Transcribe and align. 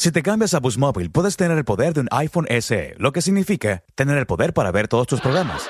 Si 0.00 0.12
te 0.12 0.22
cambias 0.22 0.54
a 0.54 0.60
Boost 0.60 0.78
Mobile, 0.78 1.10
puedes 1.10 1.36
tener 1.36 1.58
el 1.58 1.64
poder 1.64 1.92
de 1.92 2.02
un 2.02 2.08
iPhone 2.12 2.46
SE, 2.60 2.94
lo 2.98 3.10
que 3.10 3.20
significa 3.20 3.82
tener 3.96 4.16
el 4.16 4.26
poder 4.26 4.52
para 4.52 4.70
ver 4.70 4.86
todos 4.86 5.08
tus 5.08 5.20
programas, 5.20 5.68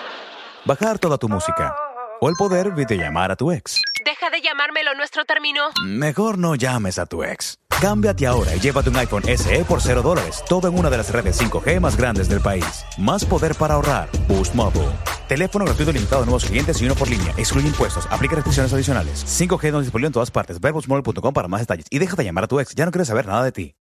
bajar 0.66 0.98
toda 0.98 1.16
tu 1.16 1.30
música 1.30 1.74
o 2.20 2.28
el 2.28 2.34
poder 2.34 2.72
videollamar 2.72 3.30
a 3.30 3.36
tu 3.36 3.50
ex. 3.50 3.80
Deja 4.04 4.28
de 4.28 4.42
llamármelo, 4.42 4.94
nuestro 4.96 5.24
término. 5.24 5.62
Mejor 5.82 6.36
no 6.36 6.56
llames 6.56 6.98
a 6.98 7.06
tu 7.06 7.24
ex. 7.24 7.58
Cámbiate 7.80 8.26
ahora 8.26 8.54
y 8.54 8.60
llévate 8.60 8.90
un 8.90 8.96
iPhone 8.96 9.22
SE 9.24 9.64
por 9.64 9.80
0 9.80 10.02
dólares, 10.02 10.44
todo 10.46 10.68
en 10.68 10.78
una 10.78 10.90
de 10.90 10.98
las 10.98 11.10
redes 11.10 11.40
5G 11.40 11.80
más 11.80 11.96
grandes 11.96 12.28
del 12.28 12.42
país. 12.42 12.84
Más 12.98 13.24
poder 13.24 13.54
para 13.54 13.76
ahorrar. 13.76 14.10
Boost 14.28 14.54
Mobile. 14.54 14.90
Teléfono 15.26 15.64
gratuito 15.64 15.90
limitado 15.90 16.24
a 16.24 16.26
nuevos 16.26 16.44
clientes 16.44 16.78
y 16.82 16.84
uno 16.84 16.94
por 16.94 17.08
línea. 17.08 17.32
Excluye 17.38 17.66
impuestos. 17.66 18.06
Aplica 18.10 18.34
restricciones 18.34 18.70
adicionales. 18.74 19.24
5G 19.24 19.72
no 19.72 19.80
disponible 19.80 20.08
en 20.08 20.12
todas 20.12 20.30
partes. 20.30 20.60
Ver 20.60 20.74
boostmobile.com 20.74 21.32
para 21.32 21.48
más 21.48 21.60
detalles. 21.60 21.86
Y 21.88 21.98
deja 21.98 22.14
de 22.14 22.24
llamar 22.24 22.44
a 22.44 22.46
tu 22.46 22.60
ex. 22.60 22.74
Ya 22.74 22.84
no 22.84 22.90
quiere 22.90 23.06
saber 23.06 23.26
nada 23.26 23.42
de 23.42 23.52
ti. 23.52 23.74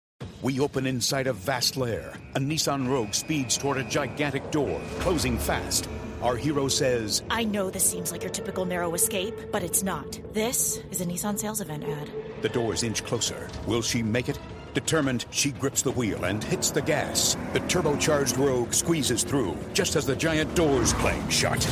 We 0.43 0.59
open 0.59 0.85
inside 0.85 1.27
a 1.27 1.33
vast 1.33 1.77
lair. 1.77 2.13
A 2.35 2.39
Nissan 2.39 2.87
Rogue 2.87 3.13
speeds 3.13 3.57
toward 3.57 3.77
a 3.77 3.83
gigantic 3.83 4.51
door, 4.51 4.79
closing 4.99 5.37
fast. 5.37 5.89
Our 6.21 6.35
hero 6.35 6.67
says, 6.67 7.23
I 7.29 7.43
know 7.43 7.69
this 7.69 7.83
seems 7.83 8.11
like 8.11 8.21
your 8.21 8.31
typical 8.31 8.63
narrow 8.63 8.93
escape, 8.93 9.33
but 9.51 9.63
it's 9.63 9.83
not. 9.83 10.19
This 10.33 10.77
is 10.91 11.01
a 11.01 11.05
Nissan 11.05 11.37
sales 11.39 11.59
event 11.59 11.83
ad. 11.83 12.09
The 12.41 12.49
doors 12.49 12.83
inch 12.83 13.03
closer. 13.03 13.49
Will 13.65 13.81
she 13.81 14.03
make 14.03 14.29
it? 14.29 14.39
Determined, 14.73 15.25
she 15.31 15.51
grips 15.51 15.81
the 15.81 15.91
wheel 15.91 16.23
and 16.23 16.43
hits 16.43 16.69
the 16.69 16.81
gas. 16.81 17.35
The 17.53 17.59
turbocharged 17.61 18.37
Rogue 18.37 18.73
squeezes 18.73 19.23
through, 19.23 19.57
just 19.73 19.95
as 19.95 20.05
the 20.05 20.15
giant 20.15 20.53
doors 20.55 20.93
clang 20.93 21.27
shut. 21.29 21.67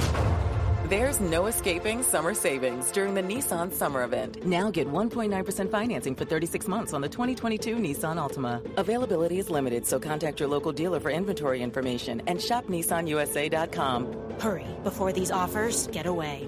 There's 0.88 1.19
no 1.19 1.47
escaping 1.47 2.03
summer 2.03 2.36
savings 2.36 2.91
during 2.91 3.16
the 3.16 3.23
Nissan 3.23 3.73
Summer 3.73 4.03
Event. 4.03 4.45
Now 4.45 4.69
get 4.69 4.88
1.9% 4.88 5.72
financing 5.72 6.14
for 6.14 6.25
36 6.25 6.67
months 6.67 6.94
on 6.94 7.02
the 7.02 7.09
2022 7.09 7.78
Nissan 7.78 8.17
Altima. 8.17 8.61
Availability 8.78 9.39
is 9.39 9.50
limited, 9.50 9.88
so 9.88 10.00
contact 10.00 10.39
your 10.39 10.47
local 10.47 10.72
dealer 10.72 11.00
for 11.00 11.09
inventory 11.09 11.63
information 11.63 12.22
and 12.28 12.39
shop 12.39 12.67
nissanusa.com. 12.67 14.39
Hurry 14.39 14.67
before 14.83 15.11
these 15.11 15.31
offers 15.31 15.88
get 15.88 16.06
away. 16.06 16.47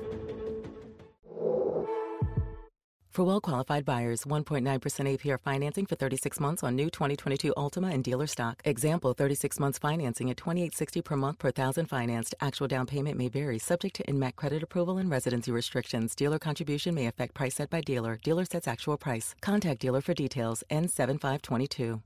For 3.17 3.23
well 3.23 3.41
qualified 3.41 3.83
buyers, 3.83 4.25
1.9% 4.25 4.61
APR 4.61 5.39
financing 5.39 5.87
for 5.87 5.95
36 5.95 6.39
months 6.39 6.63
on 6.63 6.75
new 6.75 6.87
2022 6.87 7.51
Altima 7.57 7.91
and 7.91 8.03
dealer 8.03 8.27
stock. 8.27 8.61
Example 8.63 9.11
36 9.15 9.59
months 9.59 9.79
financing 9.79 10.29
at 10.29 10.37
2860 10.37 11.01
per 11.01 11.15
month 11.15 11.39
per 11.39 11.49
thousand 11.49 11.87
financed. 11.87 12.35
Actual 12.41 12.67
down 12.67 12.85
payment 12.85 13.17
may 13.17 13.27
vary, 13.27 13.57
subject 13.57 13.95
to 13.95 14.03
NMAC 14.03 14.35
credit 14.35 14.61
approval 14.61 14.99
and 14.99 15.09
residency 15.09 15.51
restrictions. 15.51 16.13
Dealer 16.13 16.37
contribution 16.37 16.93
may 16.93 17.07
affect 17.07 17.33
price 17.33 17.55
set 17.55 17.71
by 17.71 17.81
dealer. 17.81 18.19
Dealer 18.23 18.45
sets 18.45 18.67
actual 18.67 18.97
price. 18.97 19.33
Contact 19.41 19.81
dealer 19.81 20.01
for 20.01 20.13
details. 20.13 20.63
N7522. 20.69 22.01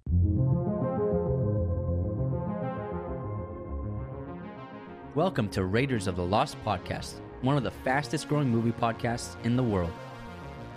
Welcome 5.13 5.49
to 5.49 5.65
Raiders 5.65 6.07
of 6.07 6.15
the 6.15 6.23
Lost 6.23 6.55
podcast, 6.63 7.15
one 7.41 7.57
of 7.57 7.63
the 7.63 7.71
fastest 7.83 8.29
growing 8.29 8.47
movie 8.47 8.71
podcasts 8.71 9.35
in 9.43 9.57
the 9.57 9.63
world. 9.63 9.91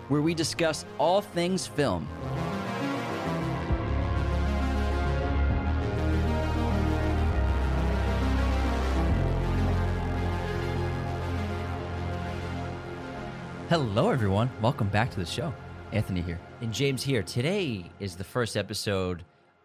Where 0.09 0.20
we 0.20 0.34
discuss 0.34 0.84
all 0.98 1.20
things 1.20 1.66
film. 1.66 2.09
Hello, 13.70 14.10
everyone. 14.10 14.50
Welcome 14.60 14.88
back 14.88 15.10
to 15.10 15.19
the 15.19 15.26
show. 15.26 15.53
Anthony 15.91 16.21
here. 16.21 16.38
And 16.60 16.72
James 16.72 17.03
here. 17.03 17.22
Today 17.22 17.91
is 17.98 18.15
the 18.15 18.22
first 18.22 18.56
episode 18.56 19.25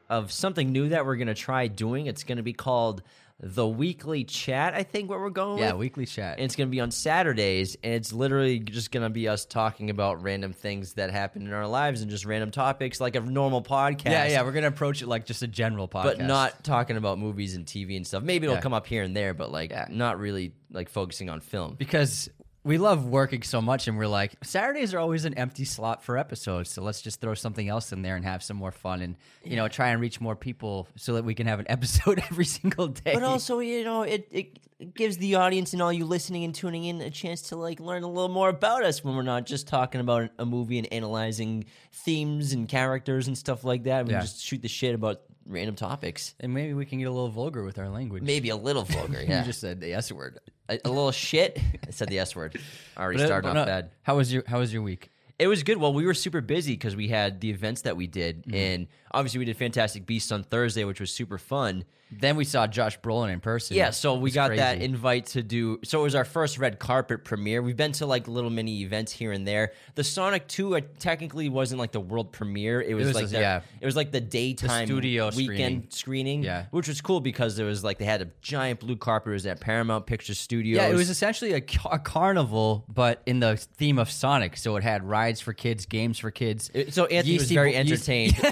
of 0.09 0.31
something 0.31 0.71
new 0.71 0.89
that 0.89 1.05
we're 1.05 1.17
going 1.17 1.27
to 1.27 1.35
try 1.35 1.67
doing. 1.67 2.07
It's 2.07 2.23
going 2.23 2.37
to 2.37 2.43
be 2.43 2.53
called 2.53 3.03
the 3.41 3.65
weekly 3.65 4.25
chat, 4.25 4.73
I 4.73 4.83
think, 4.83 5.09
what 5.09 5.19
we're 5.19 5.29
going 5.29 5.59
Yeah, 5.59 5.71
with. 5.71 5.79
weekly 5.79 6.05
chat. 6.05 6.35
And 6.39 6.45
it's 6.45 6.57
going 6.57 6.67
to 6.67 6.71
be 6.71 6.81
on 6.81 6.91
Saturdays, 6.91 7.77
and 7.83 7.93
it's 7.93 8.11
literally 8.11 8.59
just 8.59 8.91
going 8.91 9.03
to 9.03 9.09
be 9.09 9.29
us 9.29 9.45
talking 9.45 9.89
about 9.89 10.21
random 10.21 10.51
things 10.51 10.93
that 10.95 11.09
happen 11.09 11.43
in 11.47 11.53
our 11.53 11.65
lives 11.67 12.01
and 12.01 12.11
just 12.11 12.25
random 12.25 12.51
topics 12.51 12.99
like 12.99 13.15
a 13.15 13.21
normal 13.21 13.61
podcast. 13.61 14.05
yeah, 14.11 14.27
yeah, 14.27 14.41
we're 14.41 14.51
gonna 14.51 14.67
approach 14.67 15.01
it 15.01 15.07
like 15.07 15.25
just 15.25 15.41
a 15.41 15.47
general 15.47 15.87
podcast, 15.87 16.03
But 16.03 16.19
not 16.21 16.63
talking 16.65 16.97
about 16.97 17.17
movies 17.17 17.55
and 17.55 17.65
TV 17.65 17.95
and 17.95 18.05
stuff. 18.05 18.23
Maybe 18.23 18.45
it'll 18.45 18.57
Yeah. 18.57 18.61
come 18.61 18.73
up 18.73 18.87
here 18.87 19.03
and 19.03 19.15
there, 19.15 19.33
but 19.33 19.51
like 19.51 19.71
Yeah. 19.71 19.85
not 19.89 20.19
really 20.19 20.51
like 20.71 20.89
focusing 20.89 21.29
on 21.29 21.39
film. 21.39 21.75
because 21.79 22.29
we 22.63 22.77
love 22.77 23.05
working 23.05 23.41
so 23.41 23.61
much, 23.61 23.87
and 23.87 23.97
we're 23.97 24.07
like 24.07 24.35
Saturdays 24.43 24.93
are 24.93 24.99
always 24.99 25.25
an 25.25 25.33
empty 25.35 25.65
slot 25.65 26.03
for 26.03 26.17
episodes, 26.17 26.69
so 26.69 26.81
let's 26.83 27.01
just 27.01 27.21
throw 27.21 27.33
something 27.33 27.67
else 27.69 27.91
in 27.93 28.01
there 28.01 28.15
and 28.15 28.25
have 28.25 28.43
some 28.43 28.57
more 28.57 28.71
fun, 28.71 29.01
and 29.01 29.15
you 29.43 29.55
know, 29.55 29.67
try 29.67 29.89
and 29.89 30.01
reach 30.01 30.19
more 30.19 30.35
people 30.35 30.87
so 30.95 31.13
that 31.13 31.23
we 31.23 31.33
can 31.33 31.47
have 31.47 31.59
an 31.59 31.65
episode 31.69 32.19
every 32.29 32.45
single 32.45 32.87
day. 32.87 33.13
But 33.13 33.23
also, 33.23 33.59
you 33.59 33.83
know, 33.83 34.01
it, 34.03 34.27
it 34.31 34.93
gives 34.93 35.17
the 35.17 35.35
audience 35.35 35.73
and 35.73 35.81
all 35.81 35.91
you 35.91 36.05
listening 36.05 36.43
and 36.43 36.53
tuning 36.55 36.85
in 36.85 37.01
a 37.01 37.09
chance 37.09 37.41
to 37.43 37.55
like 37.55 37.79
learn 37.79 38.03
a 38.03 38.07
little 38.07 38.29
more 38.29 38.49
about 38.49 38.83
us 38.83 39.03
when 39.03 39.15
we're 39.15 39.23
not 39.23 39.45
just 39.45 39.67
talking 39.67 39.99
about 40.01 40.29
a 40.39 40.45
movie 40.45 40.77
and 40.77 40.91
analyzing 40.93 41.65
themes 41.91 42.53
and 42.53 42.67
characters 42.69 43.27
and 43.27 43.37
stuff 43.37 43.63
like 43.63 43.83
that. 43.83 44.05
We 44.05 44.13
Yeah. 44.13 44.21
just 44.21 44.41
shoot 44.43 44.61
the 44.61 44.67
shit 44.69 44.95
about 44.95 45.21
random 45.45 45.75
topics. 45.75 46.35
and 46.39 46.53
maybe 46.53 46.73
we 46.73 46.85
can 46.85 46.99
get 46.99 47.05
a 47.05 47.11
little 47.11 47.27
vulgar 47.29 47.63
with 47.63 47.79
our 47.79 47.89
language. 47.89 48.23
Maybe 48.23 48.49
a 48.49 48.55
little 48.55 48.83
vulgar, 48.83 49.21
yeah. 49.27 49.39
you 49.39 49.45
just 49.45 49.59
said 49.59 49.79
the 49.81 49.93
S 49.93 50.11
word. 50.11 50.39
A, 50.69 50.79
a 50.85 50.89
little 50.89 51.11
shit. 51.11 51.59
I 51.87 51.91
said 51.91 52.07
the 52.09 52.19
S 52.19 52.35
word. 52.35 52.59
I 52.97 53.01
Already 53.01 53.17
But, 53.17 53.23
uh, 53.23 53.27
started 53.27 53.43
but 53.43 53.49
off 53.49 53.55
no, 53.55 53.65
bad. 53.65 53.89
How 54.03 54.17
was 54.17 54.31
your 54.33 54.43
How 54.47 54.59
was 54.59 54.71
your 54.73 54.81
week? 54.81 55.09
It 55.37 55.47
was 55.47 55.63
good. 55.63 55.77
Well, 55.77 55.93
we 55.93 56.05
were 56.05 56.13
super 56.13 56.41
busy 56.41 56.73
because 56.73 56.95
we 56.97 57.07
had 57.07 57.39
the 57.39 57.49
events 57.49 57.83
that 57.83 57.95
we 57.95 58.07
did, 58.07 58.43
Mm-hmm. 58.43 58.55
and 58.55 58.87
obviously 59.11 59.39
we 59.39 59.45
did 59.45 59.57
Fantastic 59.57 60.05
Beasts 60.05 60.31
on 60.31 60.43
Thursday, 60.43 60.83
which 60.83 60.99
was 60.99 61.11
super 61.11 61.37
fun. 61.37 61.85
Then 62.11 62.37
we 62.37 62.43
saw 62.43 62.65
Josh 62.65 62.99
Brolin 62.99 63.31
in 63.31 63.39
person. 63.39 63.77
Yeah, 63.77 63.91
so 63.91 64.15
we 64.15 64.31
got 64.31 64.55
that 64.55 64.81
invite 64.81 65.27
to 65.27 65.43
do. 65.43 65.79
So 65.83 65.99
it 65.99 66.03
was 66.03 66.15
our 66.15 66.25
first 66.25 66.57
red 66.57 66.79
carpet 66.79 67.23
premiere. 67.23 67.61
We've 67.61 67.77
been 67.77 67.91
to 67.93 68.07
like 68.07 68.27
little 68.27 68.49
mini 68.49 68.81
events 68.81 69.11
here 69.11 69.31
and 69.31 69.47
there. 69.47 69.73
The 69.93 70.03
Sonic 70.03 70.47
Two 70.47 70.75
uh, 70.75 70.81
technically 70.97 71.49
wasn't 71.49 71.79
like 71.79 71.91
the 71.91 71.99
world 71.99 72.31
premiere. 72.31 72.81
It 72.81 72.95
was, 72.95 73.07
was 73.07 73.15
like 73.15 73.29
the, 73.29 73.39
yeah. 73.39 73.61
it 73.79 73.85
was 73.85 73.95
like 73.95 74.11
the 74.11 74.21
daytime 74.21 74.87
studio 74.87 75.29
weekend 75.35 75.37
screening. 75.37 75.87
screening. 75.89 76.43
Yeah. 76.43 76.65
which 76.71 76.87
was 76.87 76.99
cool 76.99 77.21
because 77.21 77.55
there 77.57 77.67
was 77.67 77.83
like 77.83 77.99
they 77.99 78.05
had 78.05 78.23
a 78.23 78.29
giant 78.41 78.79
blue 78.79 78.95
carpet. 78.95 79.29
It 79.29 79.33
was 79.33 79.45
at 79.45 79.59
Paramount 79.59 80.07
Pictures 80.07 80.39
Studios. 80.39 80.77
Yeah, 80.77 80.87
it 80.87 80.95
was 80.95 81.11
essentially 81.11 81.53
a, 81.53 81.61
a 81.91 81.99
carnival, 81.99 82.85
but 82.89 83.21
in 83.27 83.39
the 83.39 83.55
theme 83.55 83.99
of 83.99 84.09
Sonic. 84.09 84.57
So 84.57 84.77
it 84.77 84.83
had 84.83 85.03
rides 85.07 85.41
for 85.41 85.53
kids, 85.53 85.85
games 85.85 86.17
for 86.17 86.31
kids. 86.31 86.71
It- 86.73 86.91
so 86.95 87.05
Anthony 87.05 87.37
was 87.37 87.51
very 87.51 87.75
entertained. 87.75 88.35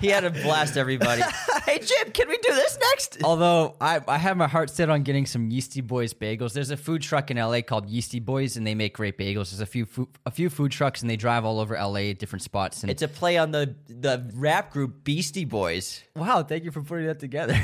he 0.00 0.08
had 0.08 0.20
to 0.20 0.30
blast 0.30 0.76
everybody. 0.76 1.22
hey 1.66 1.78
Jim, 1.78 2.10
can 2.12 2.28
we 2.28 2.36
do 2.38 2.52
this 2.54 2.78
next? 2.90 3.18
Although 3.24 3.76
I, 3.80 4.00
I 4.06 4.18
have 4.18 4.36
my 4.36 4.48
heart 4.48 4.70
set 4.70 4.90
on 4.90 5.02
getting 5.02 5.26
some 5.26 5.50
Yeastie 5.50 5.86
Boys 5.86 6.14
bagels. 6.14 6.52
There's 6.52 6.70
a 6.70 6.76
food 6.76 7.02
truck 7.02 7.30
in 7.30 7.36
LA 7.36 7.60
called 7.62 7.88
Yeastie 7.88 8.24
Boys, 8.24 8.56
and 8.56 8.66
they 8.66 8.74
make 8.74 8.94
great 8.94 9.18
bagels. 9.18 9.50
There's 9.50 9.60
a 9.60 9.66
few 9.66 9.84
food, 9.86 10.08
a 10.26 10.30
few 10.30 10.50
food 10.50 10.72
trucks, 10.72 11.00
and 11.02 11.10
they 11.10 11.16
drive 11.16 11.44
all 11.44 11.60
over 11.60 11.74
LA 11.74 12.10
at 12.10 12.18
different 12.18 12.42
spots. 12.42 12.82
And 12.82 12.90
It's 12.90 13.02
a 13.02 13.08
play 13.08 13.38
on 13.38 13.50
the 13.50 13.74
the 13.88 14.30
rap 14.34 14.72
group 14.72 15.04
Beastie 15.04 15.44
Boys. 15.44 16.02
wow, 16.16 16.42
thank 16.42 16.64
you 16.64 16.70
for 16.70 16.82
putting 16.82 17.06
that 17.06 17.20
together. 17.20 17.58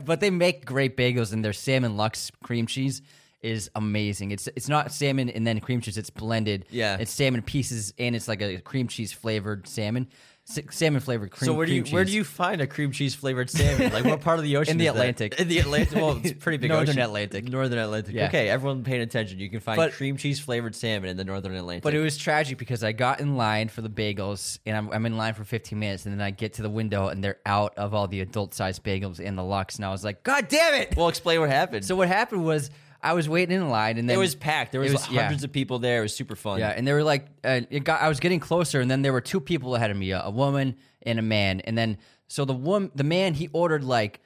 but 0.04 0.20
they 0.20 0.30
make 0.30 0.64
great 0.64 0.96
bagels, 0.96 1.32
and 1.32 1.44
their 1.44 1.52
salmon 1.52 1.96
Lox 1.96 2.30
cream 2.42 2.66
cheese 2.66 3.02
is 3.42 3.70
amazing. 3.74 4.30
It's 4.32 4.48
it's 4.56 4.68
not 4.68 4.90
salmon 4.92 5.28
and 5.28 5.46
then 5.46 5.60
cream 5.60 5.80
cheese. 5.80 5.98
It's 5.98 6.10
blended. 6.10 6.66
Yeah. 6.70 6.96
it's 6.98 7.12
salmon 7.12 7.42
pieces, 7.42 7.92
and 7.98 8.16
it's 8.16 8.28
like 8.28 8.42
a 8.42 8.58
cream 8.58 8.88
cheese 8.88 9.12
flavored 9.12 9.68
salmon, 9.68 10.08
salmon 10.46 11.00
flavored 11.00 11.30
cream. 11.32 11.46
So 11.46 11.54
where 11.54 11.66
do 11.66 11.74
you 11.74 11.82
where 11.84 12.04
do 12.04 12.12
you 12.12 12.22
find 12.22 12.60
a 12.60 12.66
cream 12.66 12.92
cheese 12.92 13.14
flavored 13.14 13.50
salmon? 13.50 13.92
Like 13.92 14.04
what 14.04 14.20
part 14.20 14.38
of 14.38 14.44
the 14.44 14.56
ocean? 14.56 14.72
In 14.72 14.78
the 14.78 14.86
is 14.86 14.94
that? 14.94 14.98
Atlantic. 15.00 15.40
In 15.40 15.48
the 15.48 15.58
Atlantic. 15.58 15.96
Well, 15.96 16.20
it's 16.22 16.32
pretty 16.32 16.58
big. 16.58 16.70
Northern 16.70 16.90
ocean. 16.90 17.02
Atlantic. 17.02 17.48
Northern 17.48 17.78
Atlantic. 17.78 18.14
Yeah. 18.14 18.28
Okay, 18.28 18.48
everyone 18.48 18.84
paying 18.84 19.02
attention. 19.02 19.38
You 19.40 19.50
can 19.50 19.60
find 19.60 19.76
But- 19.76 19.92
cream 19.92 20.16
cheese 20.16 20.38
flavored 20.38 20.74
salmon 20.74 21.10
in 21.10 21.16
the 21.16 21.24
Northern 21.24 21.54
Atlantic. 21.54 21.82
But 21.82 21.94
it 21.94 22.00
was 22.00 22.16
tragic 22.16 22.58
because 22.58 22.84
I 22.84 22.92
got 22.92 23.20
in 23.20 23.36
line 23.36 23.68
for 23.68 23.82
the 23.82 23.90
bagels 23.90 24.58
and 24.64 24.76
I'm, 24.76 24.90
I'm 24.90 25.04
in 25.06 25.16
line 25.16 25.34
for 25.34 25.44
15 25.44 25.78
minutes 25.78 26.06
and 26.06 26.14
then 26.14 26.24
I 26.24 26.30
get 26.30 26.54
to 26.54 26.62
the 26.62 26.70
window 26.70 27.08
and 27.08 27.22
they're 27.24 27.38
out 27.44 27.76
of 27.76 27.92
all 27.92 28.06
the 28.06 28.20
adult 28.20 28.54
sized 28.54 28.84
bagels 28.84 29.18
and 29.24 29.36
the 29.36 29.42
Lox 29.42 29.76
and 29.76 29.84
I 29.84 29.90
was 29.90 30.04
like, 30.04 30.22
God 30.22 30.48
damn 30.48 30.74
it! 30.74 30.96
well, 30.96 31.08
explain 31.08 31.40
what 31.40 31.50
happened. 31.50 31.84
So 31.84 31.96
what 31.96 32.08
happened 32.08 32.44
was 32.44 32.70
I 33.06 33.12
was 33.12 33.28
waiting 33.28 33.56
in 33.56 33.68
line, 33.68 33.98
and 33.98 34.08
then 34.08 34.16
it 34.16 34.18
was 34.18 34.34
packed. 34.34 34.72
There 34.72 34.80
was, 34.80 34.92
yeah. 35.10 35.22
hundreds 35.22 35.44
of 35.44 35.52
people 35.52 35.78
there. 35.78 36.00
It 36.00 36.02
was 36.02 36.14
super 36.14 36.34
fun. 36.34 36.58
Yeah, 36.58 36.70
and 36.70 36.86
they 36.86 36.92
were 36.92 37.04
like, 37.04 37.26
uh, 37.44 37.60
it 37.70 37.84
got. 37.84 38.02
I 38.02 38.08
was 38.08 38.18
getting 38.18 38.40
closer, 38.40 38.80
and 38.80 38.90
then 38.90 39.02
there 39.02 39.12
were 39.12 39.20
two 39.20 39.40
people 39.40 39.76
ahead 39.76 39.90
of 39.92 39.96
me, 39.96 40.10
a, 40.10 40.22
a 40.22 40.30
woman 40.30 40.76
and 41.02 41.18
a 41.18 41.22
man. 41.22 41.60
And 41.60 41.78
then 41.78 41.98
so 42.26 42.44
the 42.44 42.52
woman, 42.52 42.90
the 42.94 43.04
man, 43.04 43.34
he 43.34 43.48
ordered 43.52 43.84
like 43.84 44.20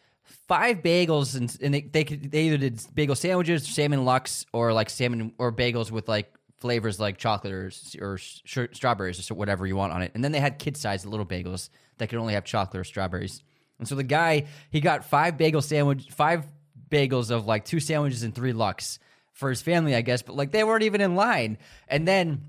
five 0.49 0.79
bagels, 0.79 1.37
and, 1.37 1.55
and 1.61 1.75
they 1.75 1.82
they, 1.82 2.05
could, 2.05 2.31
they 2.31 2.44
either 2.44 2.56
did 2.56 2.81
bagel 2.94 3.15
sandwiches, 3.15 3.69
salmon 3.69 4.05
lox, 4.05 4.47
or 4.53 4.73
like 4.73 4.88
salmon 4.88 5.35
or 5.38 5.53
bagels 5.53 5.91
with 5.91 6.09
like 6.09 6.32
flavors 6.56 7.00
like 7.00 7.19
chocolate 7.19 7.53
or, 7.53 7.71
or 8.00 8.19
sh- 8.19 8.59
strawberries 8.73 9.31
or 9.31 9.35
whatever 9.35 9.67
you 9.67 9.77
want 9.77 9.93
on 9.93 10.03
it. 10.03 10.12
And 10.15 10.23
then 10.23 10.32
they 10.32 10.41
had 10.41 10.59
kid 10.59 10.77
sized 10.77 11.06
little 11.06 11.27
bagels 11.27 11.71
that 11.99 12.09
could 12.09 12.19
only 12.19 12.35
have 12.35 12.44
chocolate 12.44 12.81
or 12.81 12.85
strawberries. 12.85 13.43
And 13.79 13.88
so 13.88 13.94
the 13.94 14.05
guy, 14.05 14.47
he 14.71 14.81
got 14.81 15.05
five 15.05 15.38
bagel 15.38 15.62
sandwich, 15.62 16.09
five 16.11 16.44
bagels 16.90 17.31
of 17.31 17.46
like 17.46 17.64
two 17.64 17.81
sandwiches 17.81 18.22
and 18.22 18.34
three 18.34 18.52
lox 18.52 18.98
for 19.32 19.48
his 19.48 19.62
family, 19.62 19.94
I 19.94 20.02
guess. 20.02 20.22
But 20.22 20.37
like 20.37 20.50
they 20.50 20.64
weren't 20.64 20.82
even 20.82 21.00
in 21.00 21.14
line. 21.14 21.58
And 21.88 22.06
then 22.06 22.42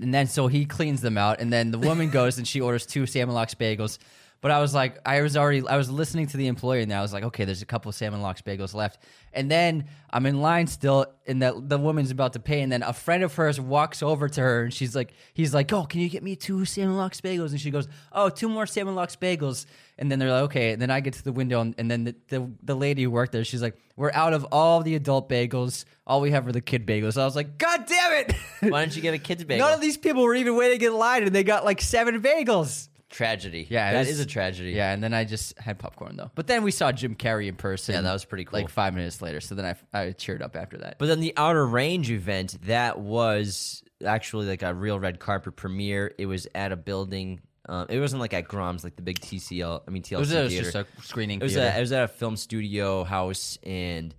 and 0.00 0.14
then 0.14 0.26
so 0.26 0.46
he 0.46 0.64
cleans 0.64 1.00
them 1.00 1.18
out, 1.18 1.40
and 1.40 1.52
then 1.52 1.70
the 1.70 1.78
woman 1.78 2.10
goes 2.10 2.38
and 2.38 2.48
she 2.48 2.60
orders 2.60 2.86
two 2.86 3.06
salmon 3.06 3.34
lox 3.34 3.54
bagels. 3.54 3.98
But 4.44 4.50
I 4.50 4.60
was 4.60 4.74
like, 4.74 4.98
I 5.06 5.22
was 5.22 5.38
already, 5.38 5.66
I 5.66 5.78
was 5.78 5.90
listening 5.90 6.26
to 6.26 6.36
the 6.36 6.48
employee, 6.48 6.82
and 6.82 6.92
I 6.92 7.00
was 7.00 7.14
like, 7.14 7.24
okay, 7.24 7.46
there's 7.46 7.62
a 7.62 7.64
couple 7.64 7.88
of 7.88 7.94
salmon 7.94 8.20
lox 8.20 8.42
bagels 8.42 8.74
left. 8.74 8.98
And 9.32 9.50
then 9.50 9.86
I'm 10.10 10.26
in 10.26 10.42
line 10.42 10.66
still, 10.66 11.06
and 11.26 11.40
the 11.40 11.58
the 11.66 11.78
woman's 11.78 12.10
about 12.10 12.34
to 12.34 12.40
pay, 12.40 12.60
and 12.60 12.70
then 12.70 12.82
a 12.82 12.92
friend 12.92 13.22
of 13.22 13.34
hers 13.34 13.58
walks 13.58 14.02
over 14.02 14.28
to 14.28 14.40
her, 14.42 14.64
and 14.64 14.74
she's 14.74 14.94
like, 14.94 15.14
he's 15.32 15.54
like, 15.54 15.72
oh, 15.72 15.84
can 15.86 16.02
you 16.02 16.10
get 16.10 16.22
me 16.22 16.36
two 16.36 16.66
salmon 16.66 16.98
lox 16.98 17.22
bagels? 17.22 17.52
And 17.52 17.60
she 17.62 17.70
goes, 17.70 17.88
oh, 18.12 18.28
two 18.28 18.50
more 18.50 18.66
salmon 18.66 18.94
lox 18.94 19.16
bagels. 19.16 19.64
And 19.96 20.12
then 20.12 20.18
they're 20.18 20.30
like, 20.30 20.42
okay. 20.42 20.72
And 20.72 20.82
then 20.82 20.90
I 20.90 21.00
get 21.00 21.14
to 21.14 21.24
the 21.24 21.32
window, 21.32 21.62
and, 21.62 21.74
and 21.78 21.90
then 21.90 22.04
the, 22.04 22.14
the 22.28 22.50
the 22.64 22.74
lady 22.74 23.04
who 23.04 23.10
worked 23.10 23.32
there, 23.32 23.44
she's 23.44 23.62
like, 23.62 23.78
we're 23.96 24.12
out 24.12 24.34
of 24.34 24.44
all 24.52 24.82
the 24.82 24.94
adult 24.94 25.30
bagels. 25.30 25.86
All 26.06 26.20
we 26.20 26.32
have 26.32 26.46
are 26.46 26.52
the 26.52 26.60
kid 26.60 26.86
bagels. 26.86 27.18
I 27.18 27.24
was 27.24 27.34
like, 27.34 27.56
God 27.56 27.86
damn 27.86 28.12
it! 28.12 28.34
Why 28.60 28.84
don't 28.84 28.94
you 28.94 29.00
get 29.00 29.14
a 29.14 29.18
kid's 29.18 29.42
bagel? 29.44 29.66
None 29.68 29.74
of 29.74 29.80
these 29.80 29.96
people 29.96 30.22
were 30.22 30.34
even 30.34 30.54
waiting 30.54 30.86
in 30.86 30.92
line, 30.98 31.22
and 31.22 31.34
they 31.34 31.44
got 31.44 31.64
like 31.64 31.80
seven 31.80 32.20
bagels. 32.20 32.88
Tragedy. 33.14 33.64
Yeah, 33.70 33.92
that 33.92 34.08
is 34.08 34.18
a 34.18 34.26
tragedy. 34.26 34.72
Yeah, 34.72 34.92
and 34.92 35.00
then 35.00 35.14
I 35.14 35.22
just 35.22 35.56
had 35.56 35.78
popcorn 35.78 36.16
though. 36.16 36.32
But 36.34 36.48
then 36.48 36.64
we 36.64 36.72
saw 36.72 36.90
Jim 36.90 37.14
Carrey 37.14 37.46
in 37.46 37.54
person. 37.54 37.94
Yeah, 37.94 38.00
that 38.00 38.12
was 38.12 38.24
pretty 38.24 38.44
cool. 38.44 38.58
Like 38.58 38.68
five 38.68 38.92
minutes 38.92 39.22
later, 39.22 39.40
so 39.40 39.54
then 39.54 39.76
I 39.92 40.00
I 40.00 40.10
cheered 40.10 40.42
up 40.42 40.56
after 40.56 40.78
that. 40.78 40.98
But 40.98 41.06
then 41.06 41.20
the 41.20 41.32
Outer 41.36 41.64
Range 41.64 42.10
event, 42.10 42.56
that 42.66 42.98
was 42.98 43.84
actually 44.04 44.46
like 44.46 44.62
a 44.62 44.74
real 44.74 44.98
red 44.98 45.20
carpet 45.20 45.54
premiere. 45.54 46.12
It 46.18 46.26
was 46.26 46.48
at 46.56 46.72
a 46.72 46.76
building. 46.76 47.40
Um, 47.68 47.86
it 47.88 48.00
wasn't 48.00 48.18
like 48.18 48.34
at 48.34 48.48
Grauman's, 48.48 48.82
like 48.82 48.96
the 48.96 49.02
big 49.02 49.20
TCL. 49.20 49.82
I 49.86 49.90
mean 49.92 50.02
TLC 50.02 50.12
it 50.12 50.18
was, 50.18 50.32
it 50.32 50.42
was 50.42 50.54
just 50.54 50.74
a 50.74 50.86
screening. 51.02 51.38
It 51.40 51.44
was, 51.44 51.54
theater. 51.54 51.72
a, 51.72 51.78
it 51.78 51.80
was 51.80 51.92
at 51.92 52.02
a 52.02 52.08
film 52.08 52.36
studio 52.36 53.04
house 53.04 53.60
and 53.62 54.12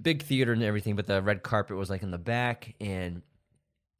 big 0.00 0.22
theater 0.22 0.54
and 0.54 0.62
everything, 0.62 0.96
but 0.96 1.06
the 1.06 1.20
red 1.20 1.42
carpet 1.42 1.76
was 1.76 1.90
like 1.90 2.02
in 2.02 2.10
the 2.10 2.16
back 2.16 2.74
and 2.80 3.20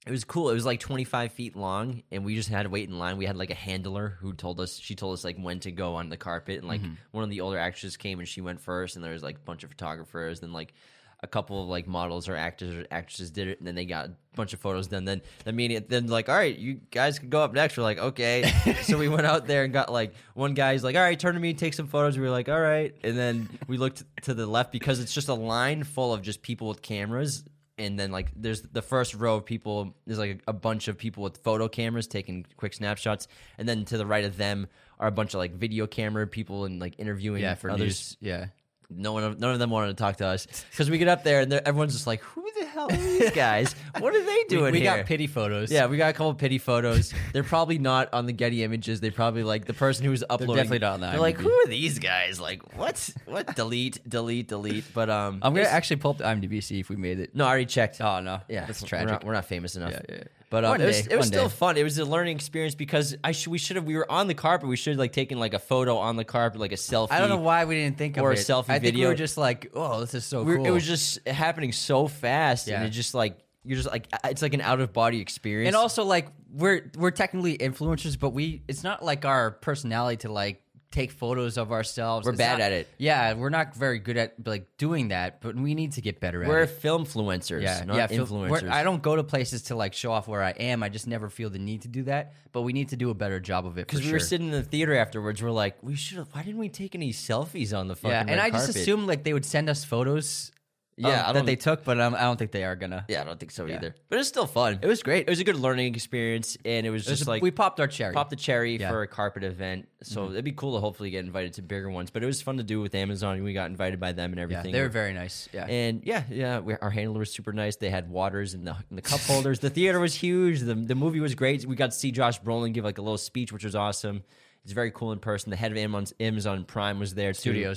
it 0.07 0.11
was 0.11 0.25
cool. 0.25 0.51
It 0.51 0.55
was 0.55 0.67
like 0.67 0.81
25 0.81 1.33
feet 1.33 1.57
long 1.57 2.03
and 2.11 2.25
we 2.25 2.35
just 2.35 2.49
had 2.49 2.65
to 2.65 2.69
wait 2.69 2.89
in 2.89 2.99
line. 2.99 3.17
We 3.17 3.25
had 3.27 3.37
like 3.37 3.51
a 3.51 3.55
handler 3.55 4.19
who 4.21 4.33
told 4.35 4.61
us, 4.61 4.79
she 4.79 4.95
told 4.95 5.15
us 5.15 5.25
like 5.25 5.37
when 5.39 5.61
to 5.61 5.71
go 5.73 5.95
on 5.95 6.09
the 6.11 6.17
carpet 6.17 6.59
and 6.59 6.69
like 6.69 6.83
Mm-hmm. 6.83 6.95
one 7.13 7.25
of 7.25 7.31
the 7.31 7.41
older 7.41 7.59
actresses 7.59 7.97
came 7.97 8.19
and 8.19 8.29
she 8.29 8.41
went 8.41 8.61
first 8.61 8.97
and 8.97 9.05
there 9.05 9.13
was 9.13 9.23
like 9.23 9.37
a 9.37 9.41
bunch 9.47 9.65
of 9.65 9.71
photographers 9.71 10.43
and 10.43 10.53
like 10.53 10.75
a 11.23 11.27
couple 11.27 11.63
of 11.63 11.69
like 11.71 11.87
models 11.87 12.29
or 12.29 12.37
actors 12.37 12.75
or 12.75 12.87
actresses 12.91 13.31
did 13.31 13.49
it 13.49 13.59
and 13.59 13.67
then 13.67 13.75
they 13.75 13.87
got 13.87 14.07
a 14.09 14.13
bunch 14.37 14.53
of 14.53 14.61
photos 14.61 14.89
done. 14.89 15.07
Then 15.07 15.23
the 15.45 15.53
media 15.55 15.81
then 15.81 16.07
like, 16.09 16.29
all 16.29 16.35
right, 16.35 16.55
you 16.55 16.81
guys 16.91 17.19
can 17.19 17.31
go 17.31 17.41
up 17.43 17.55
next. 17.55 17.79
We're 17.79 17.83
like, 17.83 17.97
okay. 17.99 18.53
so 18.83 18.99
we 18.99 19.09
went 19.09 19.27
out 19.27 19.47
there 19.47 19.65
and 19.65 19.73
got 19.73 19.91
like 19.91 20.13
one 20.35 20.53
guy's 20.53 20.85
like, 20.85 20.97
all 20.97 21.03
right, 21.03 21.19
turn 21.19 21.33
to 21.33 21.41
me, 21.41 21.55
take 21.55 21.73
some 21.73 21.87
photos. 21.87 22.19
We 22.19 22.25
were 22.25 22.31
like, 22.31 22.51
all 22.51 22.61
right. 22.61 22.95
And 23.03 23.17
then 23.17 23.49
we 23.69 23.79
looked 23.79 24.05
to 24.25 24.35
the 24.35 24.47
left 24.47 24.71
because 24.71 25.01
it's 25.01 25.15
just 25.15 25.29
a 25.29 25.35
line 25.35 25.83
full 25.85 26.13
of 26.13 26.21
just 26.21 26.43
people 26.43 26.69
with 26.69 26.83
cameras. 26.83 27.43
And 27.77 27.99
then 27.99 28.13
like 28.13 28.31
there's 28.37 28.63
the 28.63 28.83
first 28.83 29.15
row 29.15 29.37
of 29.37 29.45
people, 29.45 29.95
there's 30.07 30.19
like 30.19 30.43
a, 30.47 30.53
bunch 30.53 30.89
of 30.89 30.97
people 30.97 31.23
with 31.23 31.39
photo 31.39 31.69
cameras 31.69 32.07
taking 32.07 32.47
quick 32.57 32.73
snapshots. 32.75 33.27
And 33.59 33.69
then 33.69 33.85
to 33.87 33.99
the 33.99 34.07
right 34.07 34.25
of 34.25 34.37
them 34.37 34.69
are 35.01 35.09
a 35.09 35.13
bunch 35.13 35.35
of 35.35 35.39
like 35.39 35.53
video 35.53 35.87
camera 35.87 36.27
people 36.27 36.65
and 36.65 36.81
like 36.81 36.95
interviewing 36.99 37.43
yeah 37.43 37.55
for 37.55 37.71
others 37.71 37.81
news. 37.81 38.17
Yeah. 38.21 38.47
No 38.97 39.13
one, 39.13 39.39
none 39.39 39.53
of 39.53 39.59
them 39.59 39.71
wanted 39.71 39.89
to 39.89 39.95
talk 39.95 40.17
to 40.17 40.27
us 40.27 40.47
because 40.71 40.91
we 40.91 40.99
get 40.99 41.09
up 41.09 41.25
there 41.25 41.41
and 41.41 41.53
everyone's 41.53 41.93
just 41.93 42.07
like, 42.07 42.21
"Who 42.21 42.47
the 42.59 42.67
hell 42.67 42.91
are 42.91 42.97
these 42.97 43.31
guys? 43.35 43.75
What 43.99 44.15
are 44.15 44.25
they 44.25 44.45
doing 44.49 44.73
we 44.73 44.81
here?" 44.81 44.97
got 44.97 45.07
pity 45.07 45.27
photos. 45.27 45.71
Yeah, 45.71 45.87
we 45.87 45.97
got 45.97 46.11
a 46.11 46.13
couple 46.13 46.31
of 46.31 46.39
pity 46.39 46.59
photos. 46.59 47.13
They're 47.33 47.45
probably 47.45 47.79
not 47.79 48.13
on 48.13 48.27
the 48.27 48.33
Getty 48.33 48.63
images. 48.63 49.01
They 49.01 49.11
probably 49.11 49.43
like 49.43 49.65
the 49.65 49.75
person 49.75 50.05
who's 50.05 50.23
uploading. 50.23 50.49
They're 50.55 50.65
definitely 50.65 50.79
not 50.81 50.93
on 50.95 51.01
the 51.01 51.07
They're 51.09 51.21
like, 51.21 51.39
"Who 51.39 51.51
are 51.51 51.67
these 51.67 51.99
guys? 51.99 52.41
Like, 52.41 52.77
what? 52.77 53.11
What? 53.27 53.55
delete, 53.57 54.09
delete, 54.09 54.49
delete." 54.49 54.85
But 54.95 55.11
um, 55.11 55.41
I'm 55.43 55.55
gonna 55.55 55.67
actually 55.67 55.97
pull 55.97 56.13
up 56.13 56.19
the 56.19 56.25
IMDb 56.25 56.63
see 56.63 56.81
if 56.81 56.89
we 56.89 56.97
made 56.97 57.19
it. 57.21 57.35
No, 57.35 57.45
I 57.45 57.49
already 57.49 57.67
checked. 57.67 58.01
Oh 58.01 58.21
no. 58.21 58.41
Yeah, 58.49 58.67
that's 58.67 58.83
we're 58.83 58.89
tragic. 58.89 59.09
not, 59.09 59.25
we're 59.25 59.33
not 59.33 59.45
famous 59.45 59.77
enough. 59.77 59.93
Yeah, 59.93 60.01
yeah. 60.09 60.23
But 60.55 60.65
um, 60.65 60.81
it 60.81 60.85
was, 60.87 61.03
day, 61.03 61.09
it 61.13 61.17
was 61.17 61.27
still 61.27 61.49
day. 61.49 61.55
fun. 61.55 61.77
It 61.77 61.83
was 61.83 61.99
a 61.99 62.05
learning 62.05 62.37
experience 62.37 62.75
because 62.75 63.17
I 63.23 63.33
should 63.33 63.51
we 63.51 63.59
should 63.59 63.77
have 63.77 63.85
we 63.85 63.97
were 63.97 64.11
on 64.11 64.27
the 64.29 64.35
carpet. 64.35 64.69
We 64.69 64.77
should 64.77 64.93
have 64.93 64.99
like 64.99 65.13
taken 65.13 65.39
like 65.39 65.55
a 65.55 65.59
photo 65.59 65.97
on 65.99 66.17
the 66.17 66.25
carpet, 66.25 66.61
like 66.61 66.73
a 66.73 66.77
selfie. 66.77 67.13
I 67.13 67.19
don't 67.19 67.29
know 67.29 67.37
why 67.39 67.65
we 67.65 67.75
didn't 67.75 67.99
think 67.99 68.17
of 68.17 68.23
it. 68.23 68.25
Or 68.25 68.33
of 68.33 68.39
a 68.39 68.41
it. 68.41 68.45
selfie 68.45 68.71
I 68.71 68.79
think 68.79 68.83
we 68.85 68.91
video. 68.93 69.09
were 69.09 69.15
just 69.15 69.37
like, 69.37 69.71
oh, 69.75 70.01
this 70.01 70.15
is 70.15 70.25
so 70.25 70.43
We're- 70.43 70.59
cool. 70.59 70.67
It 70.67 70.71
was 70.71 70.87
just 70.87 71.27
happening 71.29 71.73
so 71.73 72.07
fast, 72.09 72.69
Yeah. 72.69 72.77
and 72.77 72.87
it 72.87 72.91
just 72.91 73.15
like 73.15 73.39
you're 73.65 73.77
just 73.77 73.91
like 73.91 74.07
it's 74.25 74.43
like 74.43 74.53
an 74.55 74.61
out 74.61 74.81
of 74.81 74.93
body 74.93 75.21
experience. 75.21 75.69
and 75.69 75.77
also 75.77 76.05
like 76.05 76.29
we're 76.53 76.91
we're 76.99 77.11
technically 77.11 77.57
influencers, 77.59 78.19
but 78.19 78.31
we 78.31 78.63
it's 78.69 78.83
not 78.85 79.05
like 79.05 79.25
our 79.25 79.53
personality 79.53 80.19
to 80.19 80.31
like 80.33 80.61
take 80.95 81.11
photos 81.11 81.59
of 81.59 81.73
ourselves. 81.73 82.25
We're 82.25 82.33
It's 82.33 82.39
bad 82.39 82.59
not- 82.61 82.67
at 82.67 82.73
it. 82.73 82.89
Yeah, 82.99 83.35
we're 83.35 83.51
not 83.51 83.75
very 83.75 83.99
good 83.99 84.17
at 84.17 84.35
like 84.47 84.69
doing 84.79 85.09
that, 85.09 85.41
but 85.41 85.57
we 85.57 85.75
need 85.75 85.93
to 85.93 86.01
get 86.01 86.21
better 86.21 86.43
at 86.43 86.49
it. 86.49 86.51
we're 86.53 86.67
film 86.67 87.05
influencers, 87.05 87.63
Yeah, 87.63 87.83
not 87.85 87.97
yeah. 87.97 88.07
influencers. 88.07 88.49
we're- 88.51 88.69
I 88.69 88.85
don't 88.85 89.03
go 89.03 89.17
to 89.17 89.25
places 89.25 89.63
to 89.65 89.75
like 89.75 89.93
show 89.93 90.13
off 90.13 90.29
where 90.29 90.43
I 90.43 90.51
am. 90.53 90.83
I 90.85 90.89
just 90.89 91.07
never 91.09 91.29
feel 91.29 91.51
the 91.51 91.59
need 91.59 91.83
to 91.83 91.89
do 91.89 92.05
that. 92.05 92.33
But 92.53 92.63
we 92.63 92.73
need 92.73 92.91
to 92.91 92.97
do 92.97 93.11
a 93.11 93.15
better 93.15 93.41
job 93.41 93.67
of 93.67 93.77
it. 93.79 93.87
because 93.89 94.05
we 94.07 94.13
were 94.13 94.21
sitting 94.21 94.47
in 94.47 94.53
the 94.53 94.63
theater 94.63 94.95
afterwards. 94.97 95.43
We're 95.43 95.51
like, 95.51 95.77
we 95.83 95.97
should 95.97 96.19
have. 96.19 96.29
Why 96.33 96.43
didn't 96.43 96.61
we 96.61 96.69
take 96.69 96.95
any 96.95 97.13
selfies 97.13 97.77
on 97.77 97.89
the 97.89 97.97
fucking 97.97 98.11
Yeah, 98.13 98.25
and 98.29 98.41
I 98.41 98.51
just 98.51 98.69
assumed 98.69 99.09
like 99.09 99.25
they 99.25 99.33
would 99.33 99.45
send 99.45 99.69
us 99.69 99.85
photos. 99.85 100.53
Yeah, 100.97 101.29
I 101.29 101.33
that 101.33 101.45
they 101.45 101.57
took, 101.57 101.83
but 101.85 102.01
um, 102.01 102.15
I 102.15 102.21
don't 102.21 102.37
think 102.39 102.53
they 102.53 102.63
are 102.63 102.77
gonna. 102.77 103.05
Yeah, 103.09 103.23
I 103.23 103.25
don't 103.25 103.41
think 103.41 103.51
so 103.51 103.67
Yeah. 103.67 103.77
either. 103.77 103.95
But 104.09 104.21
it's 104.21 104.29
still 104.29 104.47
fun. 104.47 104.79
It 104.81 104.87
was 104.87 105.03
great. 105.03 105.27
It 105.27 105.31
was 105.31 105.41
a 105.41 105.45
good 105.45 105.57
learning 105.57 105.93
experience, 105.95 106.57
and 106.65 106.87
it 106.87 106.91
was 106.91 107.07
It 107.07 107.11
was 107.11 107.19
just 107.19 107.27
a- 107.27 107.31
like 107.31 107.43
we 107.43 107.51
popped 107.51 107.81
our 107.81 107.89
cherry. 107.89 108.15
popped 108.15 108.31
the 108.31 108.37
cherry 108.37 108.77
Yeah. 108.77 108.91
for 108.91 109.03
a 109.03 109.09
carpet 109.09 109.43
event. 109.43 109.89
So 110.03 110.31
it'd 110.31 110.45
be 110.45 110.53
cool 110.53 110.75
to 110.75 110.81
hopefully 110.81 111.11
get 111.11 111.25
invited 111.25 111.55
to 111.55 111.63
bigger 111.63 111.91
ones. 111.91 112.11
But 112.11 112.23
it 112.23 112.27
was 112.27 112.41
fun 112.43 112.59
to 112.59 112.63
do 112.63 112.81
with 112.81 112.95
Amazon. 112.95 113.43
We 113.43 113.55
got 113.55 113.71
invited 113.71 113.99
by 113.99 114.13
them 114.13 114.31
and 114.33 114.37
Yeah, 114.39 114.43
everything. 114.45 114.73
they 114.73 114.83
were 114.83 114.89
very 114.89 115.15
nice. 115.15 115.49
Yeah, 115.53 115.67
And 115.67 116.03
yeah, 116.05 116.23
yeah, 116.31 116.59
we, 116.61 116.75
our 116.75 116.91
handler 116.91 117.19
was 117.21 117.33
super 117.33 117.53
nice. 117.53 117.77
They 117.77 117.91
had 117.91 118.09
waters 118.11 118.55
and 118.55 118.67
the 118.67 118.77
in 118.91 118.97
the 118.97 119.03
cup 119.03 119.21
holders. 119.21 119.59
The 119.59 119.71
theater 119.71 119.99
was 119.99 120.15
huge. 120.15 120.61
The 120.61 120.75
the 120.75 120.95
movie 120.95 121.21
was 121.21 121.35
great. 121.35 121.65
We 121.67 121.75
got 121.75 121.91
to 121.91 121.97
see 121.97 122.13
Josh 122.13 122.41
Brolin 122.41 122.73
give 122.73 122.85
like 122.85 122.99
a 122.99 123.03
little 123.03 123.19
speech, 123.19 123.53
which 123.53 123.65
was 123.65 123.75
awesome. 123.75 124.23
It's 124.63 124.73
very 124.73 124.91
cool 124.93 125.11
in 125.13 125.19
person. 125.19 125.51
The 125.51 125.57
head 125.57 125.73
of 125.73 125.77
Amazon, 125.79 126.15
Amazon 126.21 126.65
Prime 126.65 126.99
was 127.01 127.15
there 127.15 127.33
too. 127.33 127.75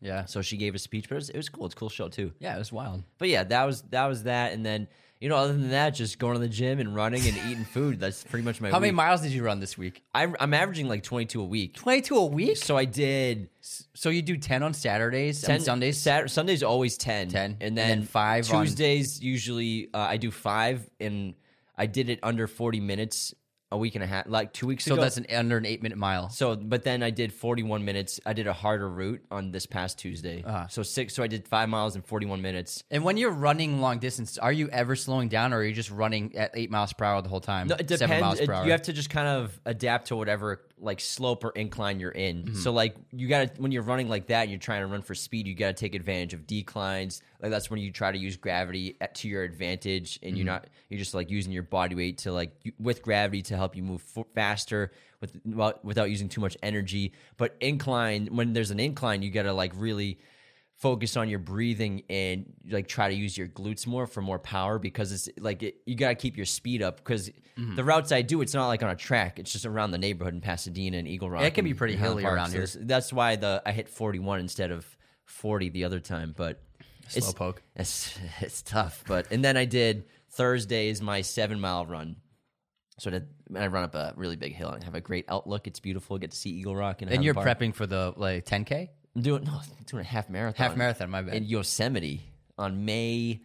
Yeah, 0.00 0.26
So 0.26 0.42
she 0.42 0.56
gave 0.56 0.74
a 0.74 0.78
speech, 0.78 1.08
but 1.08 1.14
it 1.14 1.18
was, 1.18 1.30
it 1.30 1.36
was 1.36 1.48
cool. 1.48 1.66
It's 1.66 1.74
a 1.74 1.78
cool 1.78 1.88
show 1.88 2.08
too. 2.08 2.32
yeah, 2.38 2.54
it 2.54 2.58
was 2.58 2.70
wild. 2.72 3.02
But 3.18 3.28
yeah, 3.28 3.44
that 3.44 3.64
was 3.64 3.82
that 3.90 4.06
was 4.06 4.24
that. 4.24 4.52
And 4.52 4.64
then 4.64 4.88
you 5.18 5.30
know, 5.30 5.36
other 5.36 5.54
than 5.54 5.70
that, 5.70 5.90
just 5.94 6.18
going 6.18 6.34
to 6.34 6.38
the 6.40 6.48
gym 6.48 6.78
and 6.78 6.94
running 6.94 7.26
and 7.26 7.34
eating 7.50 7.64
food. 7.72 7.98
That's 7.98 8.22
pretty 8.22 8.44
much 8.44 8.60
my. 8.60 8.68
How 8.70 8.78
many 8.78 8.92
miles 8.92 9.22
did 9.22 9.32
you 9.32 9.42
run 9.42 9.58
this 9.60 9.78
week? 9.78 10.02
I'm, 10.14 10.36
I'm 10.38 10.52
averaging 10.52 10.88
like 10.88 11.02
22 11.02 11.40
a 11.40 11.44
week. 11.44 11.74
Twenty-two 11.74 12.16
a 12.16 12.26
week. 12.26 12.58
So 12.58 12.76
I 12.76 12.84
did 12.84 13.48
So 13.62 14.10
you 14.10 14.20
do 14.20 14.36
ten 14.36 14.62
on 14.62 14.74
Saturdays, 14.74 15.40
10 15.40 15.54
and 15.54 15.64
Sundays. 15.64 15.96
Saturday, 15.98 16.28
Sunday's 16.28 16.62
always 16.62 16.98
10. 16.98 17.28
10, 17.28 17.44
And 17.44 17.62
and 17.62 17.78
then, 17.78 17.88
then 18.00 18.02
five 18.06 18.52
on- 18.52 18.64
Tuesdays, 18.66 19.22
usually 19.22 19.88
uh, 19.94 19.98
I 19.98 20.18
do 20.18 20.30
five, 20.30 20.88
and 21.00 21.32
I 21.78 21.86
did 21.86 22.10
it 22.10 22.18
under 22.22 22.46
40 22.46 22.80
minutes 22.80 23.34
a 23.72 23.76
week 23.76 23.96
and 23.96 24.04
a 24.04 24.06
half, 24.06 24.26
like 24.28 24.52
two 24.52 24.66
weeks 24.66 24.84
so 24.84 24.94
ago. 24.94 25.02
that's 25.02 25.16
an 25.16 25.26
under 25.28 25.56
an 25.56 25.66
eight-minute 25.66 25.98
mile. 25.98 26.28
so, 26.28 26.54
but 26.54 26.84
then 26.84 27.02
I 27.02 27.10
did 27.10 27.32
41 27.32 27.84
minutes. 27.84 28.20
I 28.24 28.32
did 28.32 28.46
a 28.46 28.52
harder 28.52 28.88
route 28.88 29.24
on 29.30 29.50
this 29.50 29.66
past 29.66 29.98
Tuesday. 29.98 30.44
Ah. 30.46 30.66
So 30.68 30.84
six. 30.84 31.14
So 31.14 31.22
I 31.24 31.26
did 31.26 31.48
five 31.48 31.68
miles 31.68 31.96
in 31.96 32.02
41 32.02 32.40
minutes. 32.40 32.84
And 32.92 33.02
when 33.02 33.16
you're 33.16 33.32
running 33.32 33.80
long 33.80 33.98
distance, 33.98 34.38
are 34.38 34.52
you 34.52 34.68
ever 34.68 34.94
slowing 34.94 35.28
down, 35.28 35.52
or 35.52 35.58
are 35.58 35.64
you 35.64 35.72
just 35.74 35.90
running 35.90 36.36
at 36.36 36.52
eight 36.54 36.70
miles 36.70 36.92
per 36.92 37.04
hour 37.04 37.20
the 37.22 37.28
whole 37.28 37.40
time? 37.40 37.66
No, 37.66 37.74
it 37.76 37.88
Seven 37.90 38.20
miles 38.20 38.34
depends. 38.34 38.46
per 38.46 38.52
hour. 38.54 38.64
you 38.66 38.70
have 38.70 38.82
to 38.82 38.92
just 38.92 39.10
kind 39.10 39.26
of 39.26 39.60
adapt 39.66 40.08
to 40.08 40.16
whatever 40.16 40.62
like 40.78 41.00
slope 41.00 41.42
or 41.42 41.50
incline 41.52 41.98
you're 42.00 42.10
in. 42.10 42.42
Mm-hmm. 42.42 42.54
So 42.56 42.70
like 42.72 42.96
you 43.12 43.28
got 43.28 43.54
to 43.54 43.62
when 43.62 43.72
you're 43.72 43.82
running 43.82 44.08
like 44.08 44.26
that, 44.26 44.42
and 44.42 44.50
you're 44.50 44.58
trying 44.60 44.82
to 44.82 44.86
run 44.86 45.02
for 45.02 45.14
speed. 45.14 45.46
You 45.46 45.54
got 45.54 45.68
to 45.68 45.72
take 45.80 45.94
advantage 45.94 46.34
of 46.34 46.46
declines. 46.46 47.22
Like 47.40 47.50
that's 47.50 47.70
when 47.70 47.80
you 47.80 47.90
try 47.90 48.12
to 48.12 48.18
use 48.18 48.36
gravity 48.36 48.96
at, 49.00 49.14
to 49.16 49.28
your 49.28 49.42
advantage, 49.42 50.18
and 50.22 50.30
Mm-hmm. 50.32 50.36
you're 50.36 50.46
not 50.46 50.66
you're 50.90 50.98
just 50.98 51.14
like 51.14 51.30
using 51.30 51.52
your 51.52 51.62
body 51.62 51.94
weight 51.94 52.18
to 52.18 52.32
like 52.32 52.52
you- 52.62 52.72
with 52.78 53.02
gravity 53.02 53.42
to 53.42 53.56
help 53.56 53.74
you 53.74 53.82
move 53.82 54.02
f- 54.16 54.26
faster 54.34 54.92
with 55.20 55.38
without, 55.46 55.84
without 55.84 56.10
using 56.10 56.28
too 56.28 56.40
much 56.42 56.56
energy. 56.62 57.12
But 57.38 57.56
incline 57.60 58.26
when 58.32 58.52
there's 58.52 58.70
an 58.70 58.80
incline, 58.80 59.22
you 59.22 59.30
got 59.30 59.44
to 59.44 59.52
like 59.54 59.72
really 59.76 60.18
focus 60.78 61.16
on 61.16 61.28
your 61.28 61.38
breathing 61.38 62.02
and 62.10 62.44
like 62.70 62.86
try 62.86 63.08
to 63.08 63.14
use 63.14 63.36
your 63.36 63.48
glutes 63.48 63.86
more 63.86 64.06
for 64.06 64.20
more 64.20 64.38
power 64.38 64.78
because 64.78 65.10
it's 65.12 65.28
like 65.40 65.62
it, 65.62 65.76
you 65.86 65.94
got 65.94 66.08
to 66.10 66.14
keep 66.14 66.36
your 66.36 66.46
speed 66.46 66.82
up 66.82 66.98
because 66.98 67.30
Mm-hmm. 67.58 67.74
the 67.76 67.84
routes 67.84 68.12
I 68.12 68.20
do 68.20 68.42
it's 68.42 68.52
not 68.52 68.66
like 68.66 68.82
on 68.82 68.90
a 68.90 68.94
track 68.94 69.38
it's 69.38 69.50
just 69.50 69.64
around 69.64 69.90
the 69.92 69.96
neighborhood 69.96 70.34
in 70.34 70.42
Pasadena 70.42 70.98
and 70.98 71.08
Eagle 71.08 71.30
Rock 71.30 71.42
it 71.42 71.54
can 71.54 71.64
be 71.64 71.72
pretty 71.72 71.96
hilly 71.96 72.22
Park. 72.22 72.34
around 72.34 72.50
So 72.50 72.58
here. 72.58 72.66
that's- 72.84 73.14
why 73.14 73.36
the 73.36 73.62
I 73.64 73.72
hit 73.72 73.88
41 73.88 74.40
instead 74.40 74.70
of 74.70 74.84
40 75.24 75.70
the 75.70 75.84
other 75.84 75.98
time 75.98 76.34
but 76.36 76.60
It's- 77.16 77.32
Slowpoke. 77.32 77.60
It's 77.74 78.14
it's 78.42 78.60
tough, 78.60 79.04
but 79.08 79.32
and 79.32 79.42
then 79.42 79.56
I 79.56 79.64
did 79.64 80.04
Thursday 80.32 80.88
is 80.90 81.00
my 81.00 81.22
seven 81.22 81.58
mile 81.58 81.86
run. 81.86 82.16
So 82.98 83.10
I, 83.10 83.22
I 83.58 83.68
run 83.68 83.84
up 83.84 83.94
a 83.94 84.12
really 84.16 84.36
big 84.36 84.54
hill 84.54 84.68
and 84.72 84.84
have 84.84 84.94
a 84.94 85.00
great 85.00 85.24
outlook. 85.30 85.66
It's 85.66 85.80
beautiful. 85.80 86.18
Get 86.18 86.32
to 86.32 86.36
see 86.36 86.50
Eagle 86.50 86.76
Rock 86.76 87.00
and 87.00 87.10
And 87.10 87.24
you're 87.24 87.32
Park. 87.32 87.46
prepping 87.46 87.74
for 87.74 87.86
the 87.86 88.12
like 88.18 88.44
10k, 88.44 88.90
I'm 89.16 89.22
doing 89.22 89.44
no, 89.44 89.52
I'm 89.52 89.84
doing 89.86 90.02
a 90.02 90.06
half 90.06 90.28
marathon. 90.28 90.68
half 90.68 90.76
marathon. 90.76 91.10
My 91.10 91.22
bad. 91.22 91.34
in 91.34 91.44
Yosemite 91.44 92.22
on 92.58 92.84
May 92.84 93.40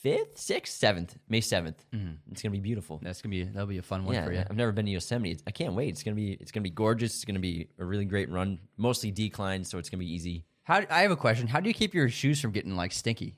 fifth, 0.00 0.38
sixth, 0.38 0.78
seventh, 0.78 1.16
May 1.28 1.40
7th 1.40 1.76
mm-hmm. 1.94 2.12
It's 2.30 2.42
gonna 2.42 2.52
be 2.52 2.60
beautiful. 2.60 3.00
That's 3.02 3.20
gonna 3.20 3.30
be 3.30 3.44
that'll 3.44 3.66
be 3.66 3.78
a 3.78 3.82
fun 3.82 4.04
one 4.04 4.14
Yeah, 4.14 4.24
for 4.24 4.32
you. 4.32 4.44
I've 4.48 4.56
never 4.56 4.72
been 4.72 4.86
to 4.86 4.92
Yosemite. 4.92 5.30
It's- 5.32 5.44
I 5.46 5.50
can't 5.50 5.74
wait. 5.74 5.90
It's 5.90 6.02
gonna 6.02 6.14
be 6.14 6.32
it's 6.32 6.52
gonna 6.52 6.62
be 6.62 6.70
gorgeous. 6.70 7.14
It's 7.16 7.24
gonna 7.26 7.38
be 7.38 7.68
a 7.78 7.84
really 7.84 8.06
great 8.06 8.30
run, 8.30 8.58
mostly 8.78 9.10
decline, 9.10 9.62
so 9.64 9.78
it's 9.78 9.90
gonna 9.90 10.00
be 10.00 10.12
easy. 10.12 10.44
How 10.62 10.82
I 10.90 11.02
have 11.02 11.10
a 11.10 11.16
question. 11.16 11.46
How 11.46 11.60
do 11.60 11.68
you 11.68 11.74
keep 11.74 11.92
your 11.94 12.08
shoes 12.08 12.40
from 12.40 12.50
getting 12.50 12.76
like 12.76 12.92
stinky? 12.92 13.36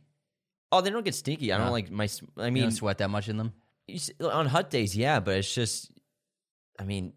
Oh, 0.71 0.81
they 0.81 0.91
don't 0.91 1.05
get 1.05 1.17
stinky. 1.17 1.53
I 1.53 1.59
don't 1.59 1.73
like 1.73 1.91
my. 1.91 2.09
I 2.37 2.47
You 2.47 2.53
mean, 2.53 2.63
don't 2.65 2.73
sweat 2.73 2.99
that 2.99 3.11
much 3.11 3.29
in 3.29 3.37
them. 3.37 3.53
on 4.21 4.47
hot 4.47 4.71
days, 4.71 4.97
yeah, 4.97 5.19
but 5.21 5.39
it's 5.39 5.53
just. 5.53 5.91
I 6.79 6.85
mean, 6.85 7.13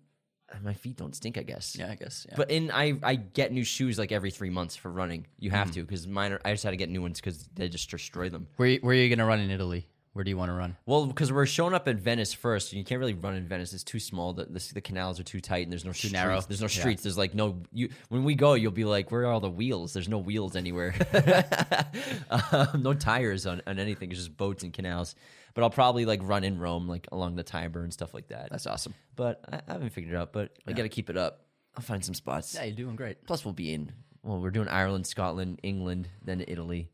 my 0.64 0.74
feet 0.74 0.98
don't 0.98 1.16
stink. 1.16 1.38
I 1.38 1.44
guess. 1.44 1.76
Yeah, 1.76 1.90
I 1.92 1.96
guess. 1.96 2.26
Yeah. 2.30 2.36
But 2.38 2.52
in 2.52 2.72
I 2.72 2.98
I 3.04 3.16
get 3.16 3.52
new 3.52 3.64
shoes 3.64 3.98
like 4.00 4.12
every 4.12 4.32
three 4.32 4.50
months 4.50 4.76
for 4.76 4.92
running. 4.92 5.28
You 5.40 5.52
Mm. 5.52 5.54
have 5.56 5.72
to 5.72 5.84
because 5.84 6.08
mine. 6.08 6.32
Are, 6.34 6.42
I 6.46 6.52
just 6.52 6.64
had 6.64 6.72
to 6.72 6.78
get 6.78 6.90
new 6.90 7.02
ones 7.02 7.20
because 7.20 7.50
they 7.56 7.70
just 7.70 7.90
destroy 7.90 8.30
them. 8.30 8.48
where 8.58 8.68
you- 8.70 8.80
where 8.82 8.94
are 8.94 8.98
you 8.98 9.10
gonna 9.10 9.26
run 9.26 9.40
in 9.40 9.50
Italy? 9.52 9.88
Where 10.20 10.26
do 10.26 10.32
you 10.32 10.38
want 10.38 10.50
to 10.50 10.54
run? 10.54 10.76
Well, 10.86 11.06
because 11.06 11.32
we're 11.32 11.46
showing 11.46 11.74
up 11.74 11.88
in 11.88 11.98
Venice 11.98 12.34
first, 12.34 12.74
and 12.74 12.78
you 12.78 12.84
can't 12.84 13.00
really 13.00 13.14
run 13.14 13.36
in 13.36 13.48
Venice. 13.48 13.72
It's 13.72 13.86
too 13.86 14.02
small. 14.02 14.34
The, 14.34 14.44
the, 14.44 14.72
the 14.74 14.82
canals 14.82 15.18
are 15.18 15.24
too 15.24 15.40
tight, 15.40 15.64
and 15.64 15.72
there's 15.72 15.86
no 15.86 15.94
streets. 15.94 16.12
narrow. 16.12 16.42
There's 16.42 16.60
no 16.60 16.66
Yeah. 16.66 16.78
streets. 16.82 17.04
There's 17.04 17.18
like 17.18 17.34
no. 17.34 17.62
You 17.72 17.88
when 18.10 18.26
we 18.26 18.36
go, 18.36 18.54
you'll 18.56 18.74
be 18.74 18.84
like, 18.84 19.12
"Where 19.12 19.22
are 19.22 19.28
all 19.28 19.40
the 19.40 19.50
wheels?" 19.50 19.94
There's 19.94 20.10
no 20.10 20.18
wheels 20.18 20.58
anywhere. 20.58 20.94
um, 22.30 22.82
no 22.82 22.94
tires 22.94 23.46
on, 23.46 23.62
on 23.66 23.80
anything. 23.80 24.12
It's 24.12 24.20
just 24.20 24.36
boats 24.36 24.66
and 24.66 24.74
canals. 24.74 25.16
But 25.54 25.64
I'll 25.64 25.70
probably 25.70 26.06
like 26.06 26.20
run 26.22 26.44
in 26.44 26.60
Rome, 26.60 26.90
like 26.90 27.08
along 27.14 27.38
the 27.38 27.44
Tiber 27.44 27.82
and 27.86 27.94
stuff 27.94 28.14
like 28.14 28.28
that. 28.28 28.50
That's 28.52 28.68
awesome. 28.68 28.96
But 29.16 29.46
I, 29.50 29.62
I 29.70 29.72
haven't 29.72 29.92
figured 29.92 30.14
it 30.14 30.18
out. 30.18 30.34
But 30.34 30.52
I 30.68 30.74
got 30.74 30.84
to 30.84 30.90
keep 30.90 31.10
it 31.10 31.16
up. 31.16 31.46
I'll 31.78 31.82
find 31.84 32.04
some 32.04 32.14
spots. 32.14 32.56
Yeah, 32.56 32.66
you're 32.66 32.76
doing 32.76 32.98
great. 32.98 33.26
Plus, 33.26 33.46
we'll 33.46 33.54
be 33.54 33.74
in. 33.74 33.94
Well, 34.24 34.42
we're 34.42 34.52
doing 34.52 34.68
Ireland, 34.68 35.08
Scotland, 35.08 35.62
England, 35.64 36.10
then 36.22 36.44
Italy. 36.46 36.90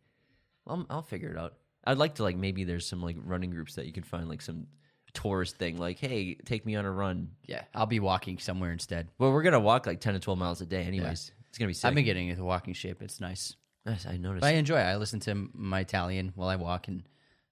I'll, 0.67 0.86
I'll 0.91 1.01
figure 1.01 1.32
it 1.32 1.39
out. 1.39 1.55
I'd 1.85 1.97
like 1.97 2.15
to 2.15 2.23
like 2.23 2.35
maybe 2.35 2.63
there's 2.63 2.87
some 2.87 3.01
like 3.01 3.17
running 3.23 3.51
groups 3.51 3.75
that 3.75 3.85
you 3.85 3.91
can 3.91 4.03
find 4.03 4.27
like 4.27 4.41
some 4.41 4.67
tourist 5.13 5.55
thing 5.57 5.77
like 5.77 5.97
hey 5.97 6.35
take 6.45 6.65
me 6.65 6.75
on 6.75 6.85
a 6.85 6.91
run. 6.91 7.29
Yeah, 7.45 7.63
I'll 7.73 7.85
be 7.85 7.99
walking 7.99 8.37
somewhere 8.37 8.71
instead. 8.71 9.07
Well, 9.17 9.31
we're 9.31 9.43
gonna 9.43 9.59
walk 9.59 9.85
like 9.85 9.99
ten 9.99 10.13
to 10.13 10.19
twelve 10.19 10.39
miles 10.39 10.61
a 10.61 10.65
day 10.65 10.83
anyways. 10.83 11.31
It's 11.49 11.57
gonna 11.57 11.67
be 11.67 11.73
sick. 11.73 11.87
I've 11.87 11.95
been 11.95 12.05
getting 12.05 12.27
into 12.27 12.43
walking 12.43 12.73
shape. 12.73 13.01
It's 13.01 13.21
nice. 13.21 13.55
Yes, 13.85 14.05
I 14.05 14.17
noticed. 14.17 14.41
But 14.41 14.47
I 14.47 14.57
enjoy 14.57 14.77
it. 14.79 14.83
I 14.83 14.95
listen 14.97 15.19
to 15.21 15.49
my 15.53 15.81
Italian 15.81 16.33
while 16.35 16.49
I 16.49 16.55
walk 16.55 16.87
and 16.87 17.03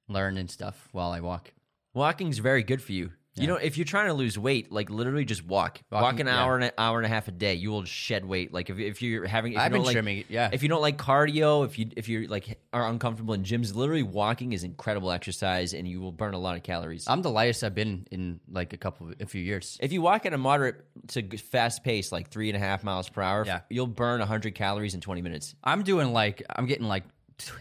learn 0.09 0.37
and 0.37 0.49
stuff 0.49 0.89
while 0.91 1.11
I 1.11 1.21
walk. 1.21 1.53
Walking's 1.93 2.39
very 2.39 2.63
good 2.63 2.81
for 2.81 2.91
you. 2.91 3.11
You 3.35 3.47
know, 3.47 3.55
if 3.55 3.77
you're 3.79 3.85
trying 3.85 4.07
to 4.07 4.13
lose 4.13 4.37
weight, 4.37 4.71
like 4.71 4.91
literally 4.91 5.25
just 5.25 5.43
walk. 5.43 5.79
walk 5.91 6.03
Walking- 6.03 6.21
an 6.21 6.27
yeah. 6.27 6.39
hour 6.43 6.53
and 6.55 6.65
an 6.65 6.71
hour 6.77 6.99
and 6.99 7.05
a 7.07 7.09
half 7.09 7.27
a 7.27 7.31
day. 7.31 7.55
You 7.55 7.71
will 7.71 7.83
shed 7.83 8.23
weight. 8.25 8.53
Like 8.53 8.69
if, 8.69 8.77
if 8.77 9.01
you're 9.01 9.25
having, 9.25 9.53
if 9.53 9.59
I've 9.59 9.71
you 9.71 9.77
don't 9.77 9.79
been 9.79 9.85
like, 9.85 9.93
trimming 9.93 10.23
yeah. 10.29 10.49
If 10.53 10.61
you 10.61 10.69
don't 10.69 10.81
like 10.83 10.97
cardio, 10.97 11.65
if 11.65 11.79
you 11.79 11.89
if 11.97 12.07
you're 12.07 12.27
like 12.27 12.59
are 12.73 12.87
uncomfortable 12.87 13.33
in 13.33 13.43
gyms, 13.43 13.73
literally 13.73 14.03
walking 14.03 14.53
is 14.53 14.63
incredible 14.63 15.11
exercise, 15.11 15.73
and 15.73 15.87
you 15.87 15.99
will 15.99 16.11
burn 16.11 16.35
a 16.35 16.39
lot 16.39 16.55
of 16.57 16.61
calories. 16.63 17.05
I'm 17.07 17.23
the 17.23 17.31
lightest 17.31 17.63
I've 17.63 17.73
been 17.73 18.05
in 18.11 18.39
like 18.51 18.73
a 18.73 18.77
couple, 18.77 19.11
a 19.19 19.25
few 19.25 19.41
years. 19.41 19.79
If 19.81 19.91
you 19.91 20.03
walk 20.03 20.27
at 20.27 20.33
a 20.33 20.37
moderate 20.37 20.85
to 21.07 21.37
fast 21.37 21.83
pace, 21.83 22.11
like 22.11 22.29
three 22.29 22.49
and 22.49 22.55
a 22.55 22.59
half 22.59 22.83
miles 22.83 23.09
per 23.09 23.23
hour, 23.23 23.45
Yeah. 23.47 23.61
you'll 23.67 23.87
burn 23.87 24.19
100 24.19 24.53
calories 24.53 24.93
in 24.93 25.01
20 25.01 25.23
minutes. 25.23 25.55
I'm 25.63 25.81
doing 25.81 26.13
like 26.13 26.43
I'm 26.55 26.67
getting 26.67 26.85
like 26.87 27.03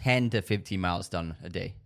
10 0.03 0.29
to 0.31 0.43
15 0.43 0.79
miles 0.79 1.09
done 1.09 1.35
a 1.43 1.49
day. 1.49 1.77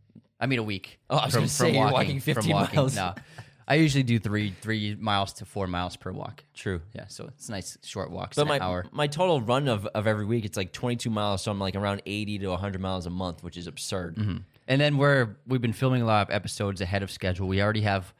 I 0.40 0.46
mean 0.46 0.58
a 0.58 0.62
week. 0.64 0.98
Oh, 1.08 1.16
I 1.18 1.26
was 1.26 1.34
gonna 1.34 1.46
say, 1.48 1.72
you're 1.72 1.90
walking 1.90 2.18
50 2.18 2.52
miles. 2.52 2.94
No, 2.96 3.14
I 3.68 3.74
usually 3.74 4.04
do 4.04 4.18
three 4.18 4.54
three 4.60 4.94
miles 4.94 5.32
to 5.34 5.44
four 5.44 5.66
miles 5.66 5.96
per 5.96 6.12
walk. 6.12 6.44
True. 6.54 6.80
Yeah, 6.92 7.06
so 7.08 7.26
it's 7.26 7.48
a 7.48 7.52
nice 7.52 7.76
short 7.82 8.10
walks. 8.10 8.36
But 8.36 8.46
my 8.46 8.60
hour. 8.60 8.86
my 8.92 9.06
total 9.08 9.40
run 9.40 9.68
of, 9.68 9.86
of 9.86 10.06
every 10.06 10.24
week, 10.24 10.44
it's 10.44 10.56
like 10.56 10.72
22 10.72 11.10
miles. 11.10 11.42
So 11.42 11.50
I'm 11.50 11.58
like 11.58 11.74
around 11.74 12.02
80 12.06 12.38
to 12.40 12.48
100 12.48 12.80
miles 12.80 13.06
a 13.06 13.10
month, 13.10 13.42
which 13.42 13.56
is 13.56 13.66
absurd. 13.66 14.16
Mm-hmm. 14.16 14.36
And 14.68 14.80
then 14.80 14.96
we're 14.98 15.36
we've 15.46 15.60
been 15.60 15.72
filming 15.72 16.02
a 16.02 16.06
lot 16.06 16.28
of 16.28 16.34
episodes 16.34 16.80
ahead 16.80 17.02
of 17.02 17.10
schedule. 17.10 17.48
We 17.48 17.60
already 17.60 17.82
have 17.82 18.14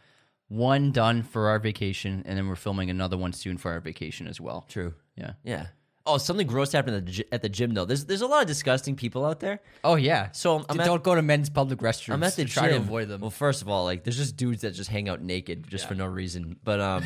one 0.49 0.93
done 0.93 1.23
for 1.23 1.49
our 1.49 1.59
vacation, 1.59 2.23
and 2.26 2.37
then 2.37 2.49
we're 2.49 2.57
filming 2.57 2.91
another 2.91 3.17
one 3.17 3.33
soon 3.33 3.57
for 3.57 3.73
our 3.73 3.81
vacation 3.81 4.26
as 4.26 4.41
well. 4.41 4.65
True. 4.69 4.95
Yeah. 5.17 5.33
Yeah. 5.45 5.67
Oh, 6.07 6.19
something 6.19 6.47
gross 6.47 6.73
happened 6.73 6.97
at 6.97 7.07
the, 7.07 7.13
gy- 7.13 7.25
at 7.33 7.43
the 7.43 7.49
gym 7.49 7.75
though. 7.75 7.85
There's 7.85 8.05
there's 8.05 8.21
a 8.21 8.27
lot 8.27 8.43
of 8.43 8.47
disgusting 8.49 8.95
people 8.97 9.25
out 9.25 9.41
there. 9.41 9.61
Oh 9.85 9.97
yeah. 9.97 10.31
So 10.33 10.65
I'm 10.69 10.81
at- 10.81 10.87
don't 10.87 11.03
go 11.03 11.15
to 11.15 11.23
men's 11.23 11.51
public 11.51 11.81
restrooms. 11.81 12.15
I'm 12.15 12.23
at 12.23 12.37
the 12.37 12.45
Try 12.45 12.69
gym. 12.69 12.73
to 12.73 12.79
avoid 12.79 13.09
them. 13.09 13.21
Well, 13.21 13.31
first 13.31 13.63
of 13.63 13.69
all, 13.69 13.85
like 13.85 14.05
there's 14.05 14.17
just 14.17 14.37
dudes 14.37 14.63
that 14.63 14.71
just 14.73 14.89
hang 14.91 15.09
out 15.09 15.21
naked 15.21 15.67
just 15.69 15.89
for 15.89 15.95
no 15.95 16.07
reason. 16.07 16.57
But 16.63 16.81
um, 16.81 17.05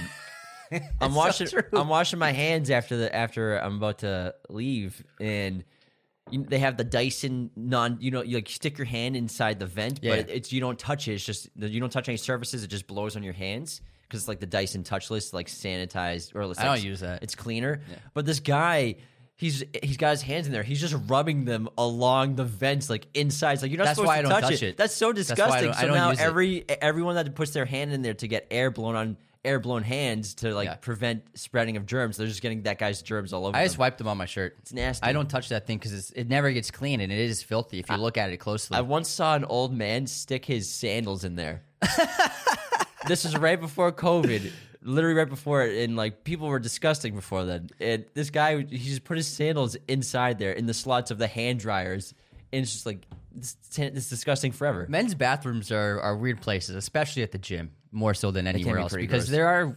I'm 1.00 1.14
washing 1.14 1.48
true. 1.48 1.62
I'm 1.72 1.88
washing 1.88 2.18
my 2.18 2.32
hands 2.32 2.70
after 2.70 2.96
the 2.96 3.14
after 3.14 3.56
I'm 3.56 3.76
about 3.76 3.98
to 4.00 4.34
leave, 4.48 5.02
and 5.20 5.64
you, 6.30 6.44
they 6.44 6.58
have 6.60 6.76
the 6.76 6.84
Dyson 6.84 7.50
non. 7.56 7.96
You 8.00 8.10
know, 8.10 8.22
you 8.22 8.36
like 8.36 8.48
stick 8.48 8.78
your 8.78 8.84
hand 8.84 9.16
inside 9.16 9.58
the 9.58 9.66
vent, 9.66 10.00
Yeah. 10.02 10.16
but 10.16 10.30
it's 10.30 10.52
you 10.52 10.60
don't 10.60 10.78
touch 10.78 11.08
it. 11.08 11.14
It's 11.14 11.24
just 11.24 11.48
you 11.56 11.80
don't 11.80 11.90
touch 11.90 12.08
any 12.08 12.16
surfaces. 12.18 12.62
It 12.62 12.68
just 12.68 12.86
blows 12.86 13.16
on 13.16 13.22
your 13.22 13.32
hands 13.32 13.80
because 14.10 14.22
it's 14.22 14.28
like 14.28 14.40
the 14.40 14.46
Dyson 14.46 14.82
touchless, 14.82 15.32
like 15.32 15.46
sanitized 15.46 16.34
or 16.34 16.42
it's 16.50 16.58
I 16.58 16.64
don't 16.64 16.82
use 16.82 17.00
that. 17.00 17.22
It's 17.22 17.34
cleaner. 17.36 17.80
Yeah. 17.88 17.96
But 18.14 18.26
this 18.26 18.40
guy. 18.40 18.96
He's 19.36 19.64
he's 19.82 19.96
got 19.96 20.10
his 20.10 20.20
hands 20.20 20.46
in 20.46 20.52
there. 20.52 20.62
He's 20.62 20.82
just 20.82 20.94
rubbing 21.06 21.46
them 21.46 21.70
along 21.78 22.34
the 22.36 22.44
vents, 22.44 22.90
like 22.90 23.06
inside. 23.14 23.54
It's 23.54 23.62
like 23.62 23.70
you're 23.70 23.78
not 23.78 23.84
That's 23.84 23.96
supposed 23.96 24.06
why 24.08 24.20
to 24.20 24.28
I 24.28 24.30
don't 24.32 24.40
touch, 24.42 24.50
touch 24.50 24.62
it. 24.62 24.66
it. 24.68 24.76
That's 24.76 24.94
so 24.94 25.14
That's 25.14 25.30
I 25.30 25.34
disgusting. 25.34 25.70
I 25.70 25.80
so 25.80 25.94
now 25.94 26.10
use 26.10 26.20
it. 26.20 26.22
every 26.24 26.64
everyone 26.68 27.14
that 27.14 27.34
puts 27.34 27.52
their 27.52 27.64
hand 27.64 27.90
in 27.94 28.02
there 28.02 28.12
to 28.12 28.28
get 28.28 28.46
air 28.50 28.70
blown 28.70 28.96
on 28.96 29.16
air 29.42 29.58
blown 29.58 29.82
hands 29.82 30.34
to 30.34 30.54
like 30.54 30.66
Yeah. 30.66 30.74
prevent 30.74 31.22
spreading 31.38 31.78
of 31.78 31.86
germs. 31.86 32.18
They're 32.18 32.26
just 32.26 32.42
getting 32.42 32.64
that 32.64 32.78
guy's 32.78 33.00
germs 33.00 33.32
all 33.32 33.46
over. 33.46 33.56
I 33.56 33.64
just 33.64 33.76
them. 33.76 33.80
wiped 33.80 33.96
them 33.96 34.08
on 34.08 34.18
my 34.18 34.26
shirt. 34.26 34.56
It's 34.58 34.74
nasty. 34.74 35.06
I 35.06 35.14
don't 35.14 35.30
touch 35.30 35.48
that 35.48 35.66
thing 35.66 35.78
because 35.78 36.10
it 36.10 36.28
never 36.28 36.52
gets 36.52 36.70
clean 36.70 37.00
and 37.00 37.10
it 37.10 37.18
is 37.18 37.42
filthy 37.42 37.78
if 37.78 37.88
you 37.88 37.96
look 37.96 38.18
at 38.18 38.28
it 38.28 38.36
closely. 38.36 38.76
I 38.76 38.82
once 38.82 39.08
saw 39.08 39.34
an 39.36 39.46
old 39.46 39.72
man 39.72 40.06
stick 40.06 40.44
his 40.44 40.68
sandals 40.70 41.24
in 41.24 41.36
there. 41.36 41.62
this 43.06 43.24
is 43.24 43.36
right 43.36 43.60
before 43.60 43.92
COVID. 43.92 44.50
Literally 44.82 45.14
right 45.14 45.28
before 45.28 45.62
it, 45.62 45.84
and 45.84 45.94
like 45.94 46.24
people 46.24 46.48
were 46.48 46.58
disgusting 46.58 47.14
before 47.14 47.44
then. 47.44 47.68
And 47.80 48.06
this 48.14 48.30
guy, 48.30 48.62
he 48.62 48.78
just 48.78 49.04
put 49.04 49.18
his 49.18 49.26
sandals 49.26 49.76
inside 49.88 50.38
there 50.38 50.52
in 50.52 50.64
the 50.64 50.72
slots 50.72 51.10
of 51.10 51.18
the 51.18 51.26
hand 51.26 51.60
dryers, 51.60 52.14
and 52.50 52.62
it's 52.62 52.72
just 52.72 52.86
like 52.86 53.06
this, 53.34 53.56
it's 53.76 54.08
disgusting 54.08 54.52
forever. 54.52 54.86
Men's 54.88 55.14
bathrooms 55.14 55.70
are, 55.70 56.00
are 56.00 56.16
weird 56.16 56.40
places, 56.40 56.76
especially 56.76 57.22
at 57.22 57.30
the 57.30 57.38
gym, 57.38 57.72
more 57.92 58.14
so 58.14 58.30
than 58.30 58.46
anywhere 58.46 58.76
be 58.76 58.80
else. 58.82 58.94
Because 58.94 59.24
gross. 59.24 59.30
there 59.30 59.48
are 59.48 59.76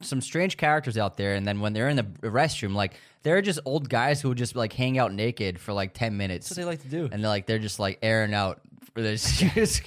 some 0.00 0.22
strange 0.22 0.56
characters 0.56 0.96
out 0.96 1.18
there, 1.18 1.34
and 1.34 1.46
then 1.46 1.60
when 1.60 1.74
they're 1.74 1.90
in 1.90 1.96
the 1.96 2.04
restroom, 2.22 2.74
like 2.74 2.94
they're 3.22 3.42
just 3.42 3.60
old 3.66 3.88
guys 3.90 4.22
who 4.22 4.34
just 4.34 4.56
like 4.56 4.72
hang 4.72 4.98
out 4.98 5.12
naked 5.12 5.58
for 5.58 5.72
like 5.72 5.92
ten 5.92 6.16
minutes. 6.16 6.48
That's 6.48 6.58
what 6.58 6.64
they 6.64 6.70
like 6.70 6.82
to 6.82 6.88
do. 6.88 7.08
and 7.12 7.22
they're 7.22 7.28
like 7.28 7.46
they're 7.46 7.58
just 7.58 7.78
like 7.78 7.98
airing 8.02 8.32
out. 8.34 8.60
They're 8.94 9.14
just, 9.16 9.84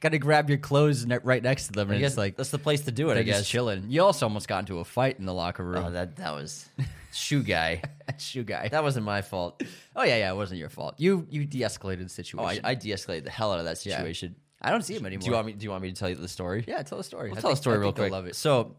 got 0.00 0.08
to 0.12 0.18
grab 0.18 0.48
your 0.48 0.58
clothes 0.58 1.04
ne- 1.06 1.18
right 1.22 1.42
next 1.42 1.66
to 1.66 1.72
them, 1.72 1.90
I 1.90 1.94
and 1.94 2.00
guess 2.00 2.12
it's 2.12 2.18
like 2.18 2.36
that's 2.36 2.50
the 2.50 2.58
place 2.58 2.80
to 2.82 2.90
do 2.92 3.10
it. 3.10 3.14
they're 3.14 3.20
I 3.20 3.24
guess. 3.24 3.38
just 3.40 3.50
chilling. 3.50 3.84
You 3.88 4.02
also 4.02 4.26
almost 4.26 4.48
got 4.48 4.60
into 4.60 4.78
a 4.78 4.84
fight 4.84 5.18
in 5.18 5.26
the 5.26 5.34
locker 5.34 5.64
room. 5.64 5.84
Oh, 5.86 5.90
that 5.90 6.16
that 6.16 6.32
was 6.32 6.68
shoe 7.12 7.42
guy. 7.42 7.82
shoe 8.18 8.42
guy. 8.44 8.68
That 8.68 8.82
wasn't 8.82 9.04
my 9.06 9.22
fault. 9.22 9.62
oh 9.94 10.02
yeah, 10.04 10.16
yeah, 10.16 10.32
it 10.32 10.36
wasn't 10.36 10.58
your 10.60 10.70
fault. 10.70 10.94
You 10.98 11.26
you 11.30 11.44
de-escalated 11.46 11.98
the 11.98 12.04
Oh, 12.04 12.08
situation. 12.08 12.64
I, 12.64 12.70
I 12.70 12.74
de-escalated 12.74 13.24
the 13.24 13.30
hell 13.30 13.52
out 13.52 13.58
of 13.58 13.66
that 13.66 13.84
Yeah. 13.84 13.96
situation. 13.96 14.36
I 14.62 14.70
don't 14.70 14.82
see 14.82 14.94
him 14.94 15.06
anymore. 15.06 15.20
Do 15.22 15.26
you 15.26 15.32
want 15.34 15.46
me? 15.46 15.52
Do 15.54 15.64
you 15.64 15.70
want 15.70 15.82
me 15.82 15.90
to 15.92 15.96
tell 15.96 16.08
you 16.08 16.14
the 16.16 16.28
story? 16.28 16.64
Yeah, 16.66 16.82
tell 16.82 16.98
the 16.98 17.04
story. 17.04 17.30
I'll 17.30 17.38
I 17.38 17.40
tell 17.40 17.50
a 17.50 17.54
think- 17.54 17.62
story 17.62 17.76
I 17.76 17.80
real 17.80 17.88
think 17.88 17.96
they'll 17.96 18.04
quick. 18.04 18.12
Love 18.12 18.26
it. 18.26 18.36
So, 18.36 18.76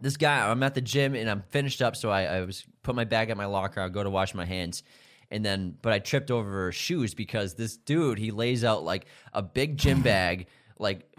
this 0.00 0.16
guy, 0.16 0.48
I'm 0.50 0.62
at 0.62 0.74
the 0.74 0.80
gym 0.80 1.14
and 1.14 1.30
I'm 1.30 1.42
finished 1.50 1.82
up. 1.82 1.94
So 1.94 2.10
I, 2.10 2.22
I 2.22 2.40
was 2.44 2.64
put 2.82 2.94
my 2.96 3.04
bag 3.04 3.30
at 3.30 3.36
my 3.36 3.46
locker. 3.46 3.80
I 3.80 3.88
go 3.90 4.02
to 4.02 4.10
wash 4.10 4.34
my 4.34 4.44
hands, 4.44 4.82
and 5.34 5.44
then 5.44 5.76
but 5.82 5.92
I 5.92 5.98
tripped 5.98 6.30
over 6.30 6.70
shoes 6.70 7.12
because 7.12 7.54
this 7.54 7.76
dude 7.76 8.18
he 8.18 8.30
lays 8.30 8.64
out 8.64 8.84
like 8.84 9.06
a 9.32 9.42
big 9.42 9.76
gym 9.76 10.00
bag, 10.12 10.46
like 10.78 11.10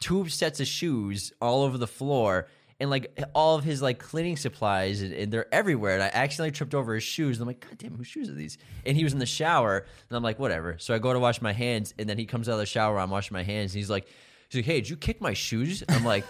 two 0.00 0.28
sets 0.28 0.58
of 0.58 0.66
shoes 0.66 1.32
all 1.40 1.62
over 1.62 1.78
the 1.78 1.86
floor. 1.86 2.48
And 2.80 2.90
like 2.90 3.18
all 3.34 3.56
of 3.56 3.64
his 3.64 3.82
like 3.82 3.98
cleaning 3.98 4.36
supplies, 4.36 5.02
and, 5.02 5.12
and 5.12 5.32
they're 5.32 5.52
everywhere. 5.52 5.94
And 5.94 6.02
I 6.04 6.10
accidentally 6.14 6.52
tripped 6.52 6.76
over 6.76 6.94
his 6.94 7.02
shoes. 7.02 7.36
And 7.36 7.42
I'm 7.42 7.48
like, 7.48 7.60
God 7.60 7.76
damn, 7.76 7.96
whose 7.96 8.06
shoes 8.06 8.30
are 8.30 8.34
these? 8.34 8.56
And 8.86 8.96
he 8.96 9.02
was 9.02 9.12
in 9.12 9.18
the 9.18 9.26
shower, 9.26 9.84
and 10.08 10.16
I'm 10.16 10.22
like, 10.22 10.38
whatever. 10.38 10.76
So 10.78 10.94
I 10.94 11.00
go 11.00 11.12
to 11.12 11.18
wash 11.18 11.42
my 11.42 11.52
hands, 11.52 11.92
and 11.98 12.08
then 12.08 12.18
he 12.18 12.24
comes 12.24 12.48
out 12.48 12.52
of 12.52 12.60
the 12.60 12.66
shower. 12.66 13.00
I'm 13.00 13.10
washing 13.10 13.34
my 13.34 13.42
hands, 13.42 13.72
and 13.72 13.80
he's 13.80 13.90
like, 13.90 14.06
he's 14.48 14.60
like, 14.60 14.64
hey, 14.64 14.80
did 14.80 14.90
you 14.90 14.96
kick 14.96 15.20
my 15.20 15.34
shoes? 15.34 15.82
I'm 15.88 16.04
like. 16.04 16.24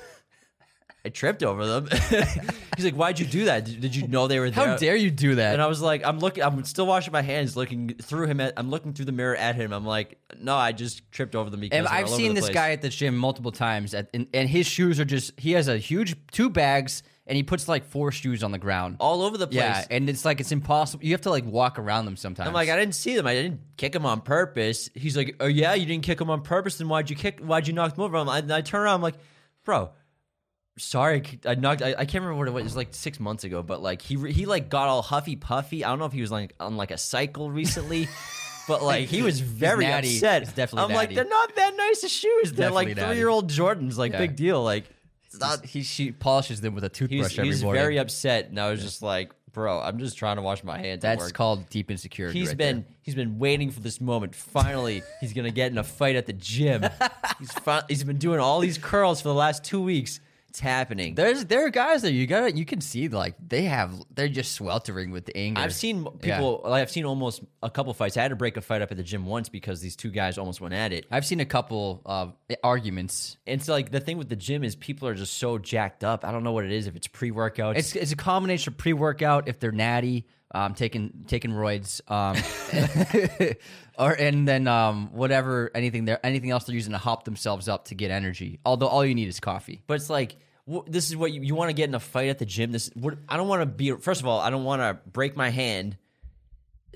I 1.04 1.10
tripped 1.10 1.42
over 1.42 1.64
them. 1.66 1.88
He's 2.76 2.84
like, 2.84 2.94
"Why'd 2.94 3.18
you 3.18 3.26
do 3.26 3.44
that? 3.46 3.64
Did, 3.64 3.80
did 3.80 3.96
you 3.96 4.08
know 4.08 4.26
they 4.26 4.40
were 4.40 4.50
there?" 4.50 4.66
How 4.66 4.76
dare 4.76 4.96
you 4.96 5.10
do 5.10 5.36
that? 5.36 5.54
And 5.54 5.62
I 5.62 5.66
was 5.66 5.80
like, 5.80 6.04
"I'm 6.04 6.18
looking. 6.18 6.42
I'm 6.42 6.62
still 6.64 6.86
washing 6.86 7.12
my 7.12 7.22
hands, 7.22 7.56
looking 7.56 7.94
through 8.02 8.26
him. 8.26 8.40
At, 8.40 8.54
I'm 8.56 8.68
looking 8.68 8.92
through 8.92 9.06
the 9.06 9.12
mirror 9.12 9.36
at 9.36 9.54
him. 9.54 9.72
I'm 9.72 9.86
like, 9.86 10.18
no, 10.40 10.56
I 10.56 10.72
just 10.72 11.10
tripped 11.10 11.34
over 11.34 11.50
them 11.50 11.60
because 11.60 11.78
And 11.78 11.86
I've 11.86 12.08
seen 12.08 12.34
this 12.34 12.46
place." 12.46 12.54
guy 12.54 12.70
at 12.72 12.82
the 12.82 12.88
gym 12.88 13.16
multiple 13.16 13.52
times, 13.52 13.94
at, 13.94 14.10
and, 14.12 14.26
and 14.34 14.48
his 14.48 14.66
shoes 14.66 14.98
are 15.00 15.04
just. 15.04 15.38
He 15.38 15.52
has 15.52 15.68
a 15.68 15.78
huge 15.78 16.16
two 16.32 16.50
bags, 16.50 17.04
and 17.26 17.36
he 17.36 17.42
puts 17.44 17.68
like 17.68 17.84
four 17.86 18.10
shoes 18.12 18.42
on 18.42 18.50
the 18.50 18.58
ground. 18.58 18.96
all 18.98 19.22
over 19.22 19.38
the 19.38 19.46
place. 19.46 19.56
yeah, 19.56 19.84
and 19.90 20.10
it's 20.10 20.24
like 20.24 20.40
it's 20.40 20.52
impossible. 20.52 21.04
You 21.04 21.12
have 21.12 21.22
to 21.22 21.30
like 21.30 21.46
walk 21.46 21.78
around 21.78 22.04
them 22.06 22.16
sometimes. 22.16 22.48
I'm 22.48 22.54
like, 22.54 22.68
I 22.68 22.76
didn't 22.76 22.96
see 22.96 23.14
them. 23.16 23.26
I 23.26 23.34
didn't 23.34 23.60
kick 23.76 23.94
him 23.94 24.04
on 24.04 24.20
purpose. 24.20 24.90
He's 24.94 25.16
like, 25.16 25.36
oh 25.40 25.46
yeah, 25.46 25.74
you 25.74 25.86
didn't 25.86 26.04
kick 26.04 26.20
him 26.20 26.28
on 26.28 26.42
purpose. 26.42 26.76
Then 26.78 26.88
why'd 26.88 27.08
you 27.08 27.16
kick? 27.16 27.38
Why'd 27.40 27.66
you 27.68 27.72
knock 27.72 27.96
him 27.96 28.02
over? 28.04 28.16
I'm, 28.16 28.28
I, 28.28 28.42
I 28.50 28.60
turn 28.62 28.82
around. 28.82 28.96
I'm 28.96 29.02
like, 29.02 29.14
bro, 29.64 29.90
sorry, 30.78 31.22
I 31.44 31.54
knocked. 31.54 31.82
I, 31.82 31.90
I 31.98 32.04
can't 32.04 32.22
remember 32.24 32.34
what 32.36 32.48
it 32.48 32.52
was. 32.52 32.60
It 32.62 32.64
was 32.64 32.76
like 32.76 32.88
six 32.94 33.20
months 33.20 33.44
ago. 33.44 33.62
But 33.62 33.82
like 33.82 34.00
he 34.02 34.16
he 34.30 34.46
like 34.46 34.68
got 34.68 34.88
all 34.88 35.02
huffy 35.02 35.36
puffy. 35.36 35.84
I 35.84 35.88
don't 35.90 35.98
know 35.98 36.06
if 36.06 36.12
he 36.12 36.20
was 36.20 36.30
like 36.30 36.54
on 36.58 36.76
like 36.76 36.90
a 36.90 36.98
cycle 36.98 37.50
recently. 37.50 38.08
But 38.68 38.82
like 38.82 39.08
he 39.08 39.22
was 39.22 39.40
very 39.40 39.86
natty. 39.86 40.16
upset. 40.16 40.42
He's 40.42 40.52
definitely 40.52 40.90
I'm 40.90 40.94
like 40.94 41.14
they're 41.14 41.24
not 41.24 41.56
that 41.56 41.74
nice 41.74 42.04
of 42.04 42.10
shoes. 42.10 42.52
They're 42.52 42.70
like 42.70 42.88
Definitely 42.88 42.94
natty. 43.02 43.14
three 43.14 43.16
year 43.18 43.28
old 43.30 43.50
Jordans. 43.50 43.96
Like 43.96 44.12
Yeah. 44.12 44.18
big 44.18 44.36
deal. 44.36 44.62
Like 44.62 44.84
it's 45.24 45.40
not, 45.40 45.64
he 45.64 45.82
she 45.82 46.12
polishes 46.12 46.60
them 46.60 46.74
with 46.74 46.84
a 46.84 46.90
toothbrush 46.90 47.18
was, 47.22 47.32
he 47.32 47.38
every 47.38 47.48
was 47.48 47.62
morning. 47.64 47.80
very 47.82 47.96
upset, 47.98 48.50
and 48.50 48.60
I 48.60 48.68
was 48.70 48.82
just 48.82 49.00
like, 49.00 49.32
bro, 49.54 49.80
I'm 49.80 49.98
just 49.98 50.18
trying 50.18 50.36
to 50.36 50.42
wash 50.42 50.62
my 50.64 50.76
hands. 50.76 51.00
That's 51.00 51.18
work. 51.18 51.32
called 51.32 51.70
deep 51.70 51.90
insecurity. 51.90 52.38
He's 52.38 52.48
right 52.48 52.58
been 52.58 52.76
there. 52.82 52.94
he's 53.00 53.14
been 53.14 53.38
waiting 53.38 53.70
for 53.70 53.80
this 53.80 54.02
moment. 54.02 54.34
Finally, 54.34 55.02
he's 55.22 55.32
gonna 55.32 55.50
get 55.50 55.72
in 55.72 55.78
a 55.78 55.82
fight 55.82 56.16
at 56.16 56.26
the 56.26 56.34
gym. 56.34 56.84
he's 57.38 57.50
fi- 57.52 57.84
he's 57.88 58.04
been 58.04 58.18
doing 58.18 58.38
all 58.38 58.60
these 58.60 58.76
curls 58.76 59.22
for 59.22 59.28
the 59.28 59.34
last 59.34 59.64
two 59.64 59.80
weeks. 59.80 60.20
It's 60.48 60.60
happening. 60.60 61.14
There's 61.14 61.44
there 61.44 61.66
are 61.66 61.70
guys 61.70 62.00
there 62.00 62.10
you 62.10 62.26
gotta 62.26 62.56
you 62.56 62.64
can 62.64 62.80
see 62.80 63.08
like 63.08 63.34
they 63.46 63.64
have 63.64 63.92
they're 64.14 64.28
just 64.28 64.52
sweltering 64.52 65.10
with 65.10 65.26
the 65.26 65.36
anger. 65.36 65.60
I've 65.60 65.74
seen 65.74 66.06
people. 66.22 66.62
Like, 66.64 66.80
I've 66.80 66.90
seen 66.90 67.04
almost 67.04 67.42
a 67.62 67.68
couple 67.68 67.92
fights. 67.92 68.16
I 68.16 68.22
had 68.22 68.28
to 68.28 68.36
break 68.36 68.56
a 68.56 68.62
fight 68.62 68.80
up 68.80 68.90
at 68.90 68.96
the 68.96 69.02
gym 69.02 69.26
once 69.26 69.50
because 69.50 69.82
these 69.82 69.94
two 69.94 70.10
guys 70.10 70.38
almost 70.38 70.60
went 70.62 70.72
at 70.72 70.92
it. 70.92 71.04
I've 71.10 71.26
seen 71.26 71.40
a 71.40 71.44
couple 71.44 72.00
of 72.06 72.32
eh, 72.48 72.54
arguments. 72.64 73.36
And 73.46 73.62
so, 73.62 73.72
like 73.72 73.90
the 73.90 74.00
thing 74.00 74.16
with 74.16 74.30
the 74.30 74.36
gym 74.36 74.64
is 74.64 74.74
people 74.74 75.06
are 75.06 75.14
just 75.14 75.34
so 75.34 75.58
jacked 75.58 76.02
up. 76.02 76.24
I 76.24 76.32
don't 76.32 76.44
know 76.44 76.52
what 76.52 76.64
it 76.64 76.72
is. 76.72 76.86
If 76.86 76.96
it's 76.96 77.08
pre 77.08 77.30
workout, 77.30 77.76
It's 77.76 77.94
it's 77.94 78.12
a 78.12 78.16
combination 78.16 78.72
of 78.72 78.78
pre 78.78 78.94
workout 78.94 79.48
if 79.48 79.60
they're 79.60 79.70
natty, 79.70 80.26
um, 80.52 80.74
taking 80.74 81.24
taking 81.26 81.50
roids, 81.50 82.00
um, 82.10 82.36
or 83.98 84.12
and 84.12 84.46
then 84.46 84.66
um, 84.66 85.10
whatever 85.12 85.70
anything 85.74 86.04
there 86.04 86.24
anything 86.24 86.50
else 86.50 86.64
they're 86.64 86.74
using 86.74 86.92
to 86.92 86.98
hop 86.98 87.24
themselves 87.24 87.68
up 87.68 87.86
to 87.86 87.94
get 87.94 88.10
energy. 88.10 88.60
Although 88.64 88.88
all 88.88 89.04
you 89.04 89.14
need 89.14 89.28
is 89.28 89.40
coffee. 89.40 89.82
But 89.86 89.94
it's 89.94 90.10
like 90.10 90.36
wh- 90.70 90.86
this 90.86 91.08
is 91.08 91.16
what 91.16 91.32
you, 91.32 91.42
you 91.42 91.54
want 91.54 91.70
to 91.70 91.74
get 91.74 91.88
in 91.88 91.94
a 91.94 92.00
fight 92.00 92.28
at 92.28 92.38
the 92.38 92.46
gym. 92.46 92.72
This 92.72 92.90
what, 92.94 93.18
I 93.28 93.36
don't 93.36 93.48
want 93.48 93.62
to 93.62 93.66
be. 93.66 93.92
First 93.92 94.20
of 94.20 94.26
all, 94.26 94.40
I 94.40 94.50
don't 94.50 94.64
want 94.64 94.80
to 94.80 94.98
break 95.10 95.36
my 95.36 95.50
hand. 95.50 95.96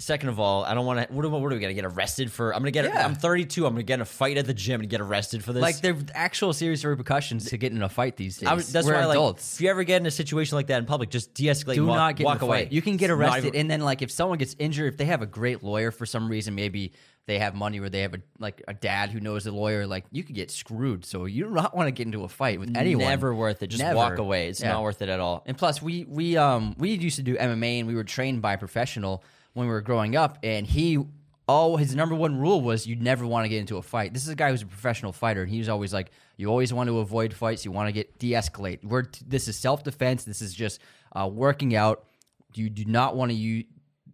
Second 0.02 0.30
of 0.30 0.40
all, 0.40 0.64
I 0.64 0.74
don't 0.74 0.84
want 0.84 1.06
to. 1.08 1.14
What, 1.14 1.30
what 1.30 1.40
are 1.40 1.54
we 1.54 1.60
gonna 1.60 1.74
get 1.74 1.84
arrested 1.84 2.30
for? 2.32 2.52
I'm 2.52 2.60
gonna 2.60 2.72
get. 2.72 2.86
Yeah. 2.86 3.04
I'm 3.04 3.14
32. 3.14 3.64
I'm 3.64 3.72
gonna 3.74 3.84
get 3.84 3.94
in 3.94 4.00
a 4.00 4.04
fight 4.04 4.36
at 4.36 4.46
the 4.46 4.52
gym 4.54 4.80
and 4.80 4.90
get 4.90 5.00
arrested 5.00 5.44
for 5.44 5.52
this. 5.52 5.62
Like 5.62 5.80
there 5.80 5.94
are 5.94 5.98
actual 6.14 6.52
serious 6.52 6.84
repercussions 6.84 7.46
to 7.50 7.56
getting 7.56 7.76
in 7.76 7.82
a 7.82 7.88
fight 7.88 8.16
these 8.16 8.38
days. 8.38 8.48
I 8.48 8.54
was, 8.54 8.72
that's 8.72 8.86
We're 8.86 8.94
why, 8.94 9.04
like, 9.06 9.16
adults. 9.16 9.54
if 9.54 9.60
you 9.60 9.70
ever 9.70 9.84
get 9.84 10.00
in 10.00 10.06
a 10.06 10.10
situation 10.10 10.56
like 10.56 10.66
that 10.66 10.78
in 10.78 10.86
public, 10.86 11.10
just 11.10 11.34
de-escalate. 11.34 11.74
do 11.74 11.86
walk, 11.86 11.96
not 11.96 12.16
get 12.16 12.24
walk 12.24 12.42
away. 12.42 12.66
You 12.70 12.82
can 12.82 12.96
get 12.96 13.10
arrested, 13.10 13.46
even- 13.48 13.60
and 13.60 13.70
then 13.70 13.80
like 13.80 14.02
if 14.02 14.10
someone 14.10 14.38
gets 14.38 14.56
injured, 14.58 14.92
if 14.92 14.98
they 14.98 15.04
have 15.04 15.22
a 15.22 15.26
great 15.26 15.62
lawyer 15.62 15.92
for 15.92 16.04
some 16.04 16.28
reason, 16.28 16.54
maybe 16.56 16.92
they 17.26 17.38
have 17.38 17.54
money 17.54 17.78
or 17.78 17.88
they 17.88 18.00
have 18.00 18.14
a 18.14 18.18
like 18.40 18.60
a 18.66 18.74
dad 18.74 19.10
who 19.10 19.20
knows 19.20 19.46
a 19.46 19.52
lawyer, 19.52 19.86
like 19.86 20.04
you 20.10 20.24
could 20.24 20.34
get 20.34 20.50
screwed. 20.50 21.04
So 21.04 21.26
you 21.26 21.44
do 21.44 21.50
not 21.50 21.76
want 21.76 21.86
to 21.86 21.92
get 21.92 22.06
into 22.06 22.24
a 22.24 22.28
fight 22.28 22.58
with 22.58 22.76
anyone. 22.76 23.04
never 23.06 23.32
worth 23.32 23.62
it. 23.62 23.68
Just 23.68 23.80
Never. 23.84 23.94
walk 23.94 24.18
away. 24.18 24.48
It's 24.48 24.60
Yeah. 24.60 24.72
not 24.72 24.82
worth 24.82 25.00
it 25.00 25.08
at 25.08 25.20
all. 25.20 25.44
And 25.46 25.56
plus, 25.56 25.80
we 25.80 26.04
we 26.08 26.36
um 26.36 26.74
we 26.76 26.90
used 26.90 27.16
to 27.16 27.22
do 27.22 27.36
MMA, 27.36 27.78
and 27.78 27.86
we 27.86 27.94
were 27.94 28.02
trained 28.02 28.42
by 28.42 28.54
a 28.54 28.58
professional 28.58 29.22
when 29.54 29.66
we 29.66 29.72
were 29.72 29.82
growing 29.82 30.16
up, 30.16 30.38
and 30.42 30.66
he. 30.66 30.98
Oh, 31.48 31.76
his 31.76 31.94
number 31.94 32.14
one 32.14 32.38
rule 32.38 32.60
was 32.60 32.86
you 32.86 32.94
never 32.94 33.26
want 33.26 33.44
to 33.44 33.48
get 33.48 33.58
into 33.58 33.76
a 33.76 33.82
fight. 33.82 34.14
This 34.14 34.22
is 34.22 34.28
a 34.28 34.36
guy 34.36 34.50
who's 34.50 34.62
a 34.62 34.66
professional 34.66 35.12
fighter, 35.12 35.42
and 35.42 35.50
he 35.50 35.58
was 35.58 35.68
always 35.68 35.92
like, 35.92 36.12
"You 36.36 36.48
always 36.48 36.72
want 36.72 36.88
to 36.88 37.00
avoid 37.00 37.34
fights. 37.34 37.64
You 37.64 37.72
want 37.72 37.88
to 37.88 37.92
get 37.92 38.16
de-escalate. 38.18 38.84
We're 38.84 39.04
this 39.26 39.48
is 39.48 39.58
self 39.58 39.82
defense. 39.82 40.22
This 40.24 40.40
is 40.40 40.54
just 40.54 40.80
uh, 41.14 41.28
working 41.30 41.74
out. 41.74 42.04
You 42.54 42.70
do 42.70 42.84
not 42.84 43.16
want 43.16 43.32
to 43.32 43.34
you 43.34 43.64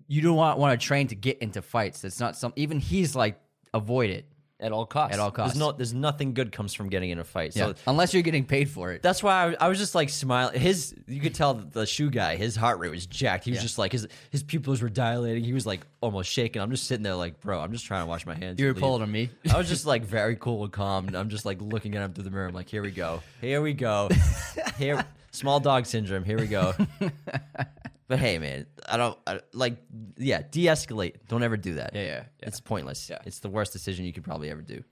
you 0.09 0.23
do 0.23 0.35
not 0.35 0.59
want 0.59 0.79
to 0.79 0.85
train 0.85 1.07
to 1.09 1.15
get 1.15 1.39
into 1.39 1.61
fights. 1.63 2.01
That's 2.01 2.19
not 2.19 2.35
some. 2.35 2.53
Even 2.57 2.81
he's 2.81 3.15
like 3.15 3.39
avoid 3.75 4.11
it. 4.11 4.27
At 4.61 4.73
all 4.73 4.87
costs. 4.87 5.15
At 5.15 5.21
all 5.21 5.31
costs. 5.31 5.55
There's 5.55 5.61
no. 5.61 5.71
There's 5.73 5.95
nothing 5.95 6.35
good 6.35 6.51
comes 6.51 6.75
from 6.75 6.89
getting 6.89 7.11
in 7.11 7.21
a 7.21 7.25
fight. 7.25 7.55
So 7.55 7.69
Yeah, 7.69 7.73
unless 7.87 8.13
you're 8.13 8.25
getting 8.25 8.45
paid 8.45 8.69
for 8.69 8.91
it. 8.91 9.03
That's 9.03 9.23
why 9.23 9.55
I, 9.61 9.67
I 9.67 9.69
was 9.69 9.79
just 9.79 9.95
like 9.95 10.09
smiling. 10.09 10.59
His, 10.61 10.97
you 11.07 11.21
could 11.21 11.35
tell 11.37 11.55
the 11.55 11.87
shoe 11.87 12.11
guy, 12.11 12.35
his 12.35 12.57
heart 12.57 12.81
rate 12.81 12.91
was 12.91 13.07
jacked. 13.07 13.45
He 13.45 13.53
was 13.53 13.59
Yeah. 13.59 13.63
just 13.63 13.79
like 13.79 13.93
his 13.93 14.09
his 14.31 14.43
pupils 14.43 14.83
were 14.83 14.89
dilating. 14.89 15.45
He 15.45 15.53
was 15.53 15.65
like 15.65 15.87
almost 16.01 16.29
shaking. 16.31 16.61
I'm 16.61 16.73
just 16.73 16.89
sitting 16.89 17.05
there 17.05 17.15
like, 17.15 17.41
bro, 17.41 17.61
I'm 17.61 17.71
just 17.71 17.87
trying 17.87 18.03
to 18.03 18.07
wash 18.09 18.27
my 18.27 18.35
hands. 18.35 18.59
You 18.59 18.67
were 18.67 18.73
leave." 18.73 18.81
pulling 18.83 19.03
on 19.03 19.13
me. 19.13 19.31
I 19.53 19.57
was 19.59 19.69
just 19.69 19.87
like 19.87 20.05
very 20.05 20.35
cool 20.35 20.65
and 20.65 20.73
calm, 20.73 21.07
and 21.07 21.17
I'm 21.17 21.29
just 21.29 21.45
like 21.47 21.61
looking 21.63 21.95
at 21.95 22.03
him 22.03 22.13
through 22.13 22.25
the 22.25 22.31
mirror. 22.31 22.49
I'm 22.49 22.55
like, 22.55 22.69
here 22.69 22.83
we 22.83 22.91
go, 22.91 23.23
here 23.41 23.63
we 23.63 23.75
go, 23.75 24.09
here, 24.77 25.05
small 25.31 25.61
dog 25.61 25.87
syndrome. 25.87 26.25
Here 26.25 26.37
we 26.39 26.49
go. 26.49 26.75
but 28.09 28.19
hey, 28.19 28.39
man, 28.39 28.67
I 28.89 28.97
don't 28.97 29.19
I, 29.27 29.41
like. 29.53 29.77
Yeah, 30.17 30.43
de-escalate. 30.51 31.15
Don't 31.29 31.43
ever 31.43 31.57
do 31.57 31.75
that. 31.75 31.95
Yeah, 31.95 32.01
yeah, 32.03 32.07
yeah. 32.09 32.23
It's 32.49 32.61
pointless. 32.61 33.09
Yeah. 33.09 33.19
It's 33.25 33.39
the 33.41 33.49
worst 33.51 33.73
decision 33.73 34.05
you 34.05 34.13
could 34.13 34.25
probably 34.25 34.51
ever 34.51 34.63
do. 34.63 34.83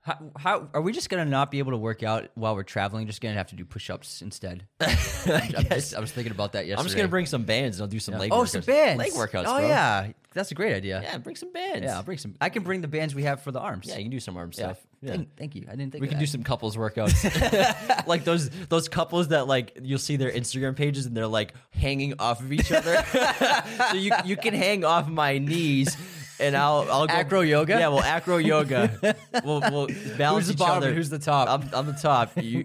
How, 0.00 0.18
how 0.36 0.68
are 0.74 0.82
we 0.82 0.92
just 0.92 1.08
gonna 1.08 1.24
not 1.24 1.50
be 1.50 1.60
able 1.60 1.72
to 1.72 1.78
work 1.78 2.02
out 2.02 2.28
while 2.34 2.54
we're 2.54 2.62
traveling? 2.62 3.06
Just 3.06 3.22
gonna 3.22 3.36
have 3.36 3.46
to 3.48 3.56
do 3.56 3.64
push-ups 3.64 4.20
instead. 4.20 4.66
I'm 4.80 5.64
just- 5.70 5.94
I 5.94 6.00
was 6.00 6.12
thinking 6.12 6.30
about 6.32 6.52
that 6.52 6.66
yesterday. 6.66 6.78
I'm 6.80 6.84
just 6.84 6.94
gonna 6.96 7.08
bring 7.08 7.24
some 7.24 7.44
bands 7.44 7.78
and 7.78 7.84
I'll 7.84 7.88
do 7.90 7.98
some 7.98 8.18
leg. 8.18 8.30
oh 8.30 8.42
workouts. 8.42 8.48
some 8.50 8.60
bands, 8.62 8.98
leg 8.98 9.12
workouts. 9.12 9.44
Oh 9.46 9.60
bro. 9.60 9.66
yeah, 9.66 10.08
that's 10.34 10.50
a 10.50 10.54
great 10.54 10.74
idea. 10.74 11.00
Yeah, 11.02 11.16
bring 11.16 11.36
some 11.36 11.52
bands. 11.54 11.84
yeah. 11.84 11.96
I'll 11.96 12.02
bring 12.02 12.18
some. 12.18 12.34
I 12.38 12.50
can 12.50 12.64
bring 12.64 12.82
the 12.82 12.88
bands 12.88 13.14
we 13.14 13.22
have 13.22 13.40
for 13.40 13.50
the 13.50 13.60
arms. 13.60 13.86
Yeah, 13.88 13.96
you 13.96 14.02
can 14.02 14.10
do 14.10 14.20
some 14.20 14.36
arm 14.36 14.50
Yeah. 14.52 14.72
stuff. 14.72 14.86
Yeah. 15.04 15.10
Thank, 15.12 15.36
thank 15.36 15.54
you. 15.54 15.66
I 15.68 15.76
didn't 15.76 15.92
think 15.92 16.00
We 16.02 16.08
can 16.08 16.16
that. 16.16 16.20
do 16.20 16.26
some 16.26 16.42
couples 16.42 16.76
workouts, 16.76 18.06
like 18.06 18.24
those 18.24 18.48
those 18.68 18.88
couples 18.88 19.28
that 19.28 19.46
like 19.46 19.78
you'll 19.82 19.98
see 19.98 20.16
their 20.16 20.30
Instagram 20.30 20.74
pages 20.74 21.04
and 21.06 21.14
they're 21.16 21.26
like 21.26 21.52
hanging 21.70 22.14
off 22.18 22.40
of 22.40 22.52
each 22.52 22.72
other. 22.72 23.04
so 23.90 23.96
you 23.96 24.12
you 24.24 24.36
can 24.36 24.54
hang 24.54 24.84
off 24.84 25.06
my 25.08 25.38
knees, 25.38 25.96
and 26.40 26.56
I'll 26.56 26.86
I'll 26.90 27.06
go 27.06 27.12
Acro 27.14 27.40
yoga? 27.42 27.78
Yeah, 27.78 27.88
well, 27.88 28.02
acro 28.02 28.36
yoga. 28.38 29.16
We'll, 29.44 29.60
we'll 29.60 29.88
balance 30.16 30.46
Who's 30.46 30.48
the 30.48 30.52
each 30.54 30.58
bottom 30.58 30.76
other. 30.78 30.88
and 30.88 30.96
who's 30.96 31.10
the 31.10 31.18
top? 31.18 31.48
I'm, 31.48 31.68
I'm 31.74 31.86
the 31.86 31.92
top. 32.00 32.30
You, 32.40 32.64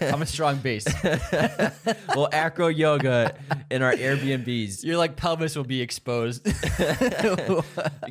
I'm 0.14 0.22
a 0.22 0.26
strong 0.26 0.56
base. 0.58 0.86
well, 2.14 2.28
acro 2.32 2.68
yoga 2.68 3.34
in 3.70 3.82
our 3.82 3.92
Airbnbs. 3.92 4.84
Your 4.84 4.96
like 4.96 5.16
pelvis 5.16 5.56
will 5.56 5.64
be 5.64 5.80
exposed. 5.82 6.46
You 6.46 7.62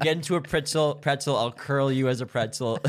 get 0.02 0.18
into 0.18 0.36
a 0.36 0.42
pretzel, 0.42 0.96
pretzel. 0.96 1.36
I'll 1.38 1.52
curl 1.52 1.92
you 1.92 2.10
as 2.10 2.22
a 2.22 2.26
pretzel. 2.26 2.80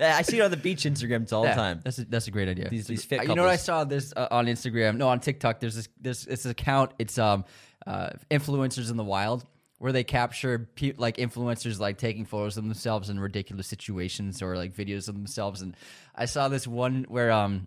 I 0.00 0.22
see 0.22 0.38
it 0.38 0.42
on 0.42 0.50
the 0.50 0.56
beach 0.56 0.82
Instagrams 0.84 1.32
all 1.32 1.42
the 1.42 1.48
Yeah, 1.50 1.54
time. 1.54 1.80
That's 1.84 1.98
a, 1.98 2.04
that's 2.04 2.26
a 2.28 2.30
great 2.30 2.48
idea. 2.48 2.68
These- 2.68 2.86
these 2.88 3.04
fit 3.04 3.20
Uh, 3.20 3.22
You 3.24 3.34
know 3.34 3.42
what 3.42 3.48
I 3.50 3.52
couples. 3.56 3.64
saw 3.64 3.84
this 3.84 4.12
uh, 4.16 4.28
on 4.30 4.46
Instagram? 4.46 4.96
No, 4.96 5.08
on 5.08 5.20
TikTok. 5.20 5.60
There's 5.60 5.76
this 5.76 5.88
this 6.00 6.26
it's 6.26 6.44
an 6.44 6.50
account. 6.52 6.92
It's 6.98 7.18
um 7.18 7.44
uh, 7.86 8.10
influencers 8.30 8.90
in 8.90 8.96
the 8.96 9.04
wild 9.04 9.44
where 9.78 9.92
they 9.92 10.04
capture 10.04 10.68
pe- 10.74 10.94
like 10.96 11.16
influencers 11.16 11.78
like 11.78 11.98
taking 11.98 12.24
photos 12.24 12.56
of 12.56 12.64
themselves 12.64 13.08
in 13.10 13.18
ridiculous 13.20 13.66
situations 13.66 14.42
or 14.42 14.56
like 14.56 14.74
videos 14.74 15.08
of 15.08 15.14
themselves. 15.14 15.62
And 15.62 15.76
I 16.14 16.24
saw 16.26 16.48
this 16.48 16.66
one 16.66 17.04
where 17.08 17.30
um 17.30 17.66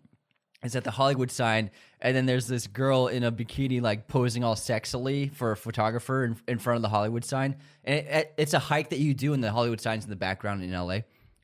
it's 0.63 0.75
at 0.75 0.83
the 0.83 0.91
Hollywood 0.91 1.31
sign, 1.31 1.71
and 2.01 2.15
then 2.15 2.27
there's 2.27 2.45
this 2.47 2.67
girl 2.67 3.07
in 3.07 3.23
a 3.23 3.31
bikini, 3.31 3.81
like 3.81 4.07
posing 4.07 4.43
all 4.43 4.53
sexily 4.53 5.33
for 5.33 5.51
a 5.53 5.57
photographer 5.57 6.23
in, 6.23 6.37
in 6.47 6.59
front 6.59 6.75
of 6.75 6.81
the 6.83 6.89
Hollywood 6.89 7.25
sign. 7.25 7.55
And 7.83 7.95
it, 7.97 8.05
it- 8.07 8.33
it's 8.37 8.53
a 8.53 8.59
hike 8.59 8.89
that 8.91 8.99
you 8.99 9.15
do, 9.15 9.33
and 9.33 9.43
the 9.43 9.51
Hollywood 9.51 9.81
sign's 9.81 10.03
in 10.03 10.11
the 10.11 10.15
background 10.15 10.63
in 10.63 10.71
LA. 10.71 10.99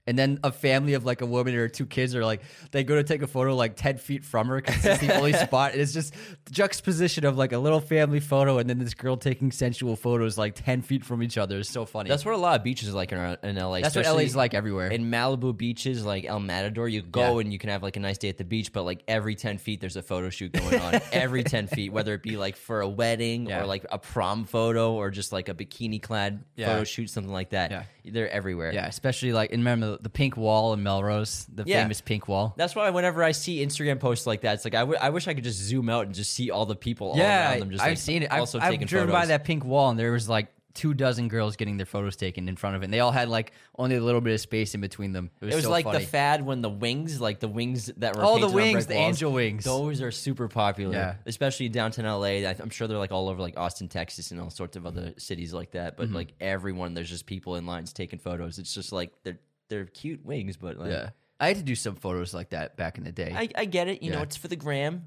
And 0.08 0.17
then 0.17 0.39
a 0.43 0.52
family 0.52 0.93
of 0.93 1.06
like 1.06 1.22
a 1.22 1.26
woman 1.26 1.54
or 1.56 1.67
two 1.67 1.86
kids 1.86 2.15
are 2.15 2.24
like, 2.26 2.41
they 2.72 2.84
go 2.84 2.96
to 2.96 3.04
take 3.04 3.22
a 3.22 3.28
photo 3.28 3.56
like 3.56 3.76
10 3.76 3.98
feet 3.98 4.24
from 4.24 4.48
her 4.48 4.56
because 4.62 4.86
it's 4.86 5.02
the 5.02 5.13
only 5.15 5.34
spot. 5.46 5.74
And 5.74 5.82
it's 5.82 5.93
just 5.93 6.13
the 6.46 6.52
juxtaposition 6.52 7.26
of 7.26 7.38
like 7.38 7.52
a 7.52 7.58
little 7.58 7.82
family 7.82 8.20
photo 8.22 8.58
and 8.58 8.70
then 8.70 8.80
this 8.80 8.93
girl 8.93 9.17
taking 9.17 9.52
sensual 9.52 9.96
photos 9.98 10.38
like 10.38 10.56
10 10.56 10.82
feet 10.82 11.04
from 11.04 11.22
each 11.22 11.38
other 11.38 11.60
is 11.60 11.67
so 11.70 11.86
funny. 11.86 12.08
That's 12.10 12.24
what 12.26 12.34
a 12.34 12.38
lot 12.38 12.58
of 12.58 12.63
beaches 12.63 12.89
are 12.89 12.93
like 12.93 13.12
in, 13.12 13.17
uh, 13.17 13.36
in 13.43 13.56
LA. 13.58 13.82
That's 13.82 13.96
what 13.96 14.06
LA's 14.06 14.36
like 14.36 14.54
everywhere. 14.54 14.88
In 14.88 15.12
Malibu 15.12 15.56
beaches, 15.56 16.06
like 16.06 16.24
El 16.26 16.39
Matador, 16.39 16.88
you 16.88 17.02
go 17.02 17.36
Yeah. 17.36 17.41
and 17.41 17.52
you 17.54 17.60
can 17.60 17.70
have 17.70 17.84
like 17.84 17.98
a 17.98 18.00
nice 18.00 18.17
day 18.17 18.30
at 18.30 18.38
the 18.38 18.46
beach, 18.46 18.72
but 18.72 18.84
like 18.84 19.04
every 19.08 19.36
10 19.36 19.58
feet, 19.58 19.82
there's 19.82 19.98
a 19.98 20.02
photo 20.02 20.30
shoot 20.30 20.54
going 20.54 20.80
on. 20.80 21.02
every 21.12 21.43
10 21.43 21.67
feet, 21.67 21.91
whether 21.91 22.13
it 22.13 22.24
be 22.24 22.38
like 22.38 22.56
for 22.56 22.80
a 22.82 22.88
wedding 22.88 23.48
Yeah. 23.48 23.62
or 23.62 23.65
like 23.65 23.86
a 23.91 23.98
prom 24.00 24.46
photo 24.46 24.93
or 24.93 25.10
just 25.12 25.34
like 25.34 25.50
a 25.50 25.54
bikini 25.54 26.02
clad 26.02 26.43
Yeah. 26.56 26.67
photo 26.67 26.84
shoot, 26.86 27.10
something 27.10 27.34
like 27.34 27.50
that. 27.50 27.88
They're 28.12 28.30
everywhere. 28.30 28.72
yeah, 28.74 28.88
especially 28.88 29.34
like, 29.34 29.52
and 29.52 29.62
remember 29.62 29.91
the, 29.91 30.04
the 30.04 30.10
pink 30.10 30.38
wall 30.38 30.74
in 30.74 30.84
Melrose, 30.84 31.46
the 31.54 31.63
Yeah. 31.65 31.82
famous 31.82 32.02
pink 32.02 32.28
wall. 32.28 32.54
That's 32.58 32.76
why 32.76 32.89
whenever 32.89 33.24
I 33.24 33.32
see 33.32 33.65
Instagram 33.65 34.00
posts 34.00 34.26
like 34.28 34.41
that, 34.41 34.56
it's 34.56 34.65
like 34.65 34.76
I, 34.76 34.80
w- 34.80 35.00
I 35.02 35.10
wish 35.10 35.28
I 35.28 35.34
could 35.34 35.43
just 35.43 35.60
zoom 35.60 35.89
out 35.89 36.06
and 36.06 36.15
just 36.15 36.32
see 36.34 36.52
all 36.52 36.65
the 36.65 36.76
people 36.76 37.10
all 37.12 37.17
yeah, 37.17 37.52
around 37.52 37.60
them. 37.62 37.72
Just 37.72 37.84
I've 37.84 37.91
like, 37.91 37.98
seen 37.98 38.24
it. 38.24 38.32
I've, 38.32 38.41
Also 38.41 38.60
I've 38.60 38.72
taking 38.72 38.88
driven 38.88 39.10
photos. 39.10 39.22
by 39.22 39.26
that 39.28 39.43
pink 39.43 39.63
wall, 39.65 39.89
and 39.89 40.00
there 40.00 40.12
was 40.12 40.28
like 40.30 40.48
two 40.78 40.94
dozen 40.94 41.28
girls 41.28 41.56
getting 41.56 41.78
their 41.78 41.86
photos 41.86 42.16
taken 42.16 42.48
in 42.48 42.56
front 42.56 42.76
of 42.76 42.84
it. 42.84 42.86
And 42.86 42.94
they 42.94 43.00
all 43.00 43.12
had 43.12 43.28
like 43.30 43.52
only 43.78 43.96
a 43.96 44.02
little 44.02 44.22
bit 44.22 44.34
of 44.34 44.40
space 44.40 44.76
in 44.76 44.80
between 44.82 45.12
them. 45.12 45.32
It 45.42 45.46
was, 45.46 45.54
It 45.54 45.58
was 45.58 45.66
so 45.66 45.72
like 45.72 45.86
funny. 45.86 46.00
the 46.00 46.06
fad 46.06 46.46
when 46.46 46.62
the 46.62 46.70
wings, 46.70 47.20
like 47.20 47.40
the 47.40 47.48
wings 47.48 47.88
that 47.98 48.16
were 48.16 48.24
Oh, 48.24 48.40
the 48.40 48.48
wings, 48.48 48.86
the 48.86 48.96
walls, 48.96 49.08
angel 49.08 49.32
wings. 49.34 49.63
Those 49.63 50.02
are 50.02 50.12
super 50.12 50.48
popular, 50.48 50.94
Yeah. 50.96 51.16
especially 51.26 51.66
in 51.66 51.72
downtown 51.72 52.06
LA. 52.06 52.46
I'm 52.48 52.70
sure 52.70 52.88
they're 52.88 52.98
like 52.98 53.12
all 53.12 53.28
over 53.28 53.42
like 53.42 53.58
Austin, 53.58 53.88
Texas, 53.88 54.32
and 54.32 54.40
all 54.40 54.50
sorts 54.52 54.78
of 54.78 54.86
other 54.86 55.13
cities 55.18 55.54
like 55.54 55.72
that. 55.72 55.98
Mm-hmm. 55.98 56.12
But 56.13 56.16
like 56.16 56.34
everyone, 56.40 56.94
there's 56.94 57.10
just 57.10 57.26
people 57.26 57.56
in 57.56 57.66
lines 57.66 57.92
taking 57.92 58.20
photos. 58.20 58.60
It's 58.60 58.74
just 58.74 58.92
like 58.92 59.12
they're 59.24 59.40
they're 59.70 59.86
cute 59.86 60.24
wings, 60.24 60.56
but 60.56 60.78
like, 60.78 60.92
yeah. 60.92 61.10
I 61.40 61.48
had 61.50 61.58
to 61.58 61.63
do 61.63 61.76
some 61.76 61.96
photos 61.96 62.34
like 62.34 62.52
that 62.52 62.78
back 62.78 62.98
in 62.98 63.04
the 63.04 63.12
day. 63.12 63.34
I, 63.36 63.50
I 63.56 63.66
get 63.66 63.88
it. 63.88 64.02
You 64.02 64.12
know, 64.12 64.22
it's 64.22 64.38
for 64.38 64.48
the 64.48 64.56
gram. 64.56 65.04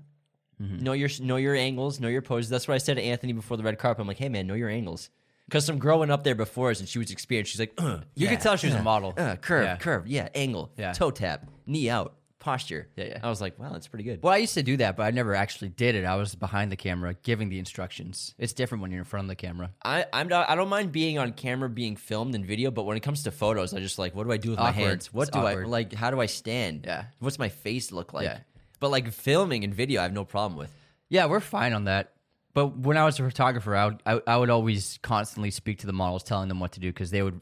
Know 0.58 0.92
your 0.92 1.08
know 1.22 1.36
your 1.36 1.54
angles, 1.54 2.00
know 2.00 2.08
your 2.08 2.20
poses. 2.20 2.50
That's 2.50 2.68
what 2.68 2.74
I 2.74 2.78
said 2.78 2.98
to 2.98 3.02
Anthony 3.02 3.32
before 3.32 3.56
the 3.56 3.62
red 3.62 3.78
carpet. 3.78 4.02
I'm 4.02 4.06
like, 4.06 4.18
hey 4.18 4.28
man, 4.28 4.46
know 4.46 4.52
your 4.52 4.68
angles. 4.68 5.08
Because 5.50 5.66
some 5.66 5.80
girl 5.80 5.98
went 5.98 6.12
up 6.12 6.22
there 6.22 6.36
before 6.36 6.70
us 6.70 6.78
and 6.78 6.88
she 6.88 7.00
was 7.00 7.10
experienced. 7.10 7.50
She's 7.50 7.58
like, 7.58 7.72
uh, 7.78 7.98
You 8.14 8.26
yeah, 8.26 8.30
could 8.30 8.40
tell 8.40 8.56
she 8.56 8.68
was 8.68 8.76
a 8.76 8.82
model. 8.84 9.12
Uh, 9.16 9.34
curve, 9.34 9.64
Yeah. 9.64 9.76
curve, 9.78 10.06
yeah, 10.06 10.28
angle, 10.32 10.70
Yeah. 10.78 10.92
toe 10.92 11.10
tap, 11.10 11.50
knee 11.66 11.90
out, 11.90 12.14
posture. 12.38 12.88
Yeah, 12.96 13.04
yeah. 13.06 13.18
I 13.22 13.28
was 13.28 13.40
like, 13.40 13.58
wow, 13.58 13.70
that's 13.72 13.88
pretty 13.88 14.04
good. 14.04 14.22
Well, 14.22 14.32
I 14.32 14.36
used 14.36 14.54
to 14.54 14.62
do 14.62 14.76
that, 14.76 14.96
but 14.96 15.02
I 15.02 15.10
never 15.10 15.34
actually 15.34 15.70
did 15.70 15.96
it. 15.96 16.04
I 16.04 16.14
was 16.14 16.36
behind 16.36 16.70
the 16.70 16.76
camera 16.76 17.14
giving 17.24 17.48
the 17.48 17.58
instructions. 17.58 18.32
It's 18.38 18.52
different 18.52 18.80
when 18.82 18.92
you're 18.92 19.00
in 19.00 19.04
front 19.04 19.24
of 19.24 19.28
the 19.28 19.34
camera. 19.34 19.72
I 19.84 20.06
I'm 20.12 20.28
not, 20.28 20.48
I 20.48 20.54
don't 20.54 20.68
mind 20.68 20.92
being 20.92 21.18
on 21.18 21.32
camera, 21.32 21.68
being 21.68 21.96
filmed 21.96 22.34
in 22.36 22.44
video, 22.44 22.70
but 22.70 22.84
when 22.84 22.96
it 22.96 23.00
comes 23.00 23.24
to 23.24 23.32
photos, 23.32 23.74
I 23.74 23.80
just 23.80 23.98
like, 23.98 24.14
what 24.14 24.24
do 24.24 24.32
I 24.32 24.36
do 24.36 24.50
with 24.50 24.58
my 24.60 24.70
hands? 24.70 25.12
What 25.12 25.28
It's 25.28 25.30
do 25.32 25.40
awkward. 25.40 25.66
I 25.66 25.68
like? 25.68 25.92
How 25.92 26.10
do 26.12 26.20
I 26.20 26.26
stand? 26.26 26.84
Yeah. 26.86 27.06
What's 27.18 27.38
my 27.40 27.48
face 27.48 27.90
look 27.90 28.12
like? 28.14 28.24
Yeah. 28.26 28.38
But 28.78 28.90
like 28.90 29.10
filming 29.12 29.64
and 29.64 29.74
video, 29.74 30.00
I 30.00 30.04
have 30.04 30.12
no 30.12 30.24
problem 30.24 30.56
with. 30.56 30.70
Yeah, 31.10 31.26
we're 31.26 31.40
fine 31.40 31.72
on 31.74 31.84
that. 31.84 32.12
But 32.52 32.78
when 32.78 32.96
I 32.96 33.04
was 33.04 33.18
a 33.20 33.22
photographer, 33.22 33.76
I 33.76 33.84
would, 33.86 34.02
I, 34.04 34.20
I 34.26 34.36
would 34.36 34.50
always 34.50 34.98
constantly 35.02 35.50
speak 35.50 35.78
to 35.80 35.86
the 35.86 35.92
models, 35.92 36.22
telling 36.22 36.48
them 36.48 36.60
what 36.60 36.72
to 36.72 36.80
do 36.80 36.88
because 36.88 37.10
they 37.10 37.22
would 37.22 37.40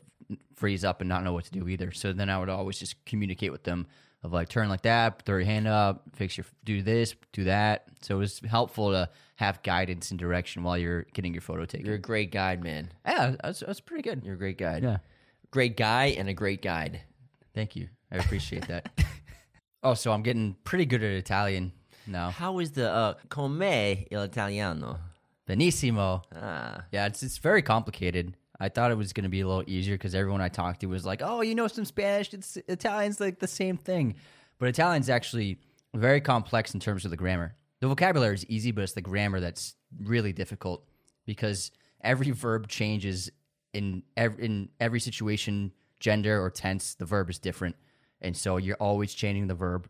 freeze 0.55 0.85
up 0.85 1.01
and 1.01 1.09
not 1.09 1.25
know 1.25 1.33
what 1.33 1.45
to 1.45 1.51
do 1.51 1.69
either. 1.69 1.93
So 1.93 2.13
then 2.13 2.29
I 2.29 2.39
would 2.39 2.49
always 2.49 2.79
just 2.79 3.05
communicate 3.07 3.53
with 3.53 3.63
them 3.63 3.87
of 4.23 4.33
like 4.33 4.49
turn 4.49 4.69
like 4.69 4.83
that, 4.83 5.23
throw 5.23 5.37
your 5.37 5.47
hand 5.47 5.69
up, 5.69 6.03
fix 6.15 6.37
your, 6.37 6.45
do 6.65 6.83
this, 6.83 7.15
do 7.33 7.45
that. 7.45 7.87
So 8.03 8.17
it 8.17 8.19
was 8.19 8.41
helpful 8.41 8.91
to 8.91 9.09
have 9.37 9.63
guidance 9.63 10.11
and 10.11 10.19
direction 10.19 10.63
while 10.65 10.77
you're 10.77 11.07
getting 11.15 11.33
your 11.33 11.41
photo 11.41 11.65
taken. 11.65 11.87
You're 11.87 11.95
a 11.95 12.01
great 12.01 12.33
guide, 12.33 12.63
man. 12.63 12.91
yeah, 13.07 13.37
that's, 13.43 13.61
that's 13.61 13.81
pretty 13.81 14.03
good. 14.03 14.25
You're 14.25 14.35
a 14.35 14.39
great 14.39 14.59
guide. 14.59 14.83
Yeah. 14.83 14.99
Great 15.51 15.77
guy 15.77 16.07
and 16.19 16.29
a 16.29 16.35
great 16.35 16.61
guide. 16.61 17.01
Thank 17.55 17.77
you. 17.77 17.89
I 18.13 18.17
appreciate 18.17 18.67
that. 18.69 18.91
oh, 19.83 19.95
so 19.95 20.13
I'm 20.13 20.23
getting 20.23 20.57
pretty 20.65 20.85
good 20.85 21.03
at 21.03 21.13
Italian 21.13 21.73
now. 22.09 22.31
How 22.31 22.59
is 22.59 22.73
the 22.73 22.91
uh, 22.91 23.15
come 23.29 24.07
il 24.11 24.23
italiano? 24.23 24.99
Benissimo. 25.47 26.23
Ah, 26.35 26.85
Yeah, 26.93 27.07
it's 27.07 27.23
it's 27.23 27.39
very 27.39 27.63
complicated. 27.63 28.35
I 28.61 28.69
thought 28.69 28.91
it 28.91 28.97
was 28.97 29.13
going 29.13 29.23
to 29.25 29.31
be 29.31 29.41
a 29.41 29.47
little 29.47 29.63
easier 29.67 29.95
because 29.95 30.15
everyone 30.15 30.41
I 30.41 30.49
talked 30.49 30.81
to 30.81 30.87
was 30.87 31.07
like, 31.07 31.23
"Oh, 31.25 31.43
you 31.43 31.55
know 31.55 31.69
some 31.69 31.85
Spanish. 31.85 32.35
It's 32.35 32.57
Italian's 32.69 33.21
like 33.21 33.39
the 33.39 33.47
same 33.47 33.77
thing," 33.77 34.17
but 34.59 34.69
Italian's 34.69 35.09
actually 35.09 35.59
very 35.95 36.21
complex 36.21 36.75
in 36.75 36.81
terms 36.81 37.05
of 37.05 37.11
the 37.11 37.17
grammar. 37.17 37.55
The 37.81 37.87
vocabulary 37.89 38.35
is 38.35 38.45
easy, 38.47 38.73
but 38.73 38.83
it's 38.83 38.93
the 38.95 39.01
grammar 39.01 39.41
that's 39.41 39.77
really 40.03 40.33
difficult 40.33 40.85
because 41.25 41.71
every 42.03 42.31
verb 42.33 42.67
changes 42.69 43.31
in 43.73 44.03
every, 44.17 44.45
in 44.45 44.69
every 44.81 44.99
situation, 45.01 45.73
gender 46.01 46.43
or 46.43 46.51
tense. 46.51 46.95
The 46.95 47.05
verb 47.05 47.31
is 47.31 47.39
different, 47.39 47.77
and 48.21 48.37
so 48.37 48.57
you're 48.57 48.77
always 48.81 49.15
changing 49.15 49.47
the 49.47 49.55
verb. 49.55 49.89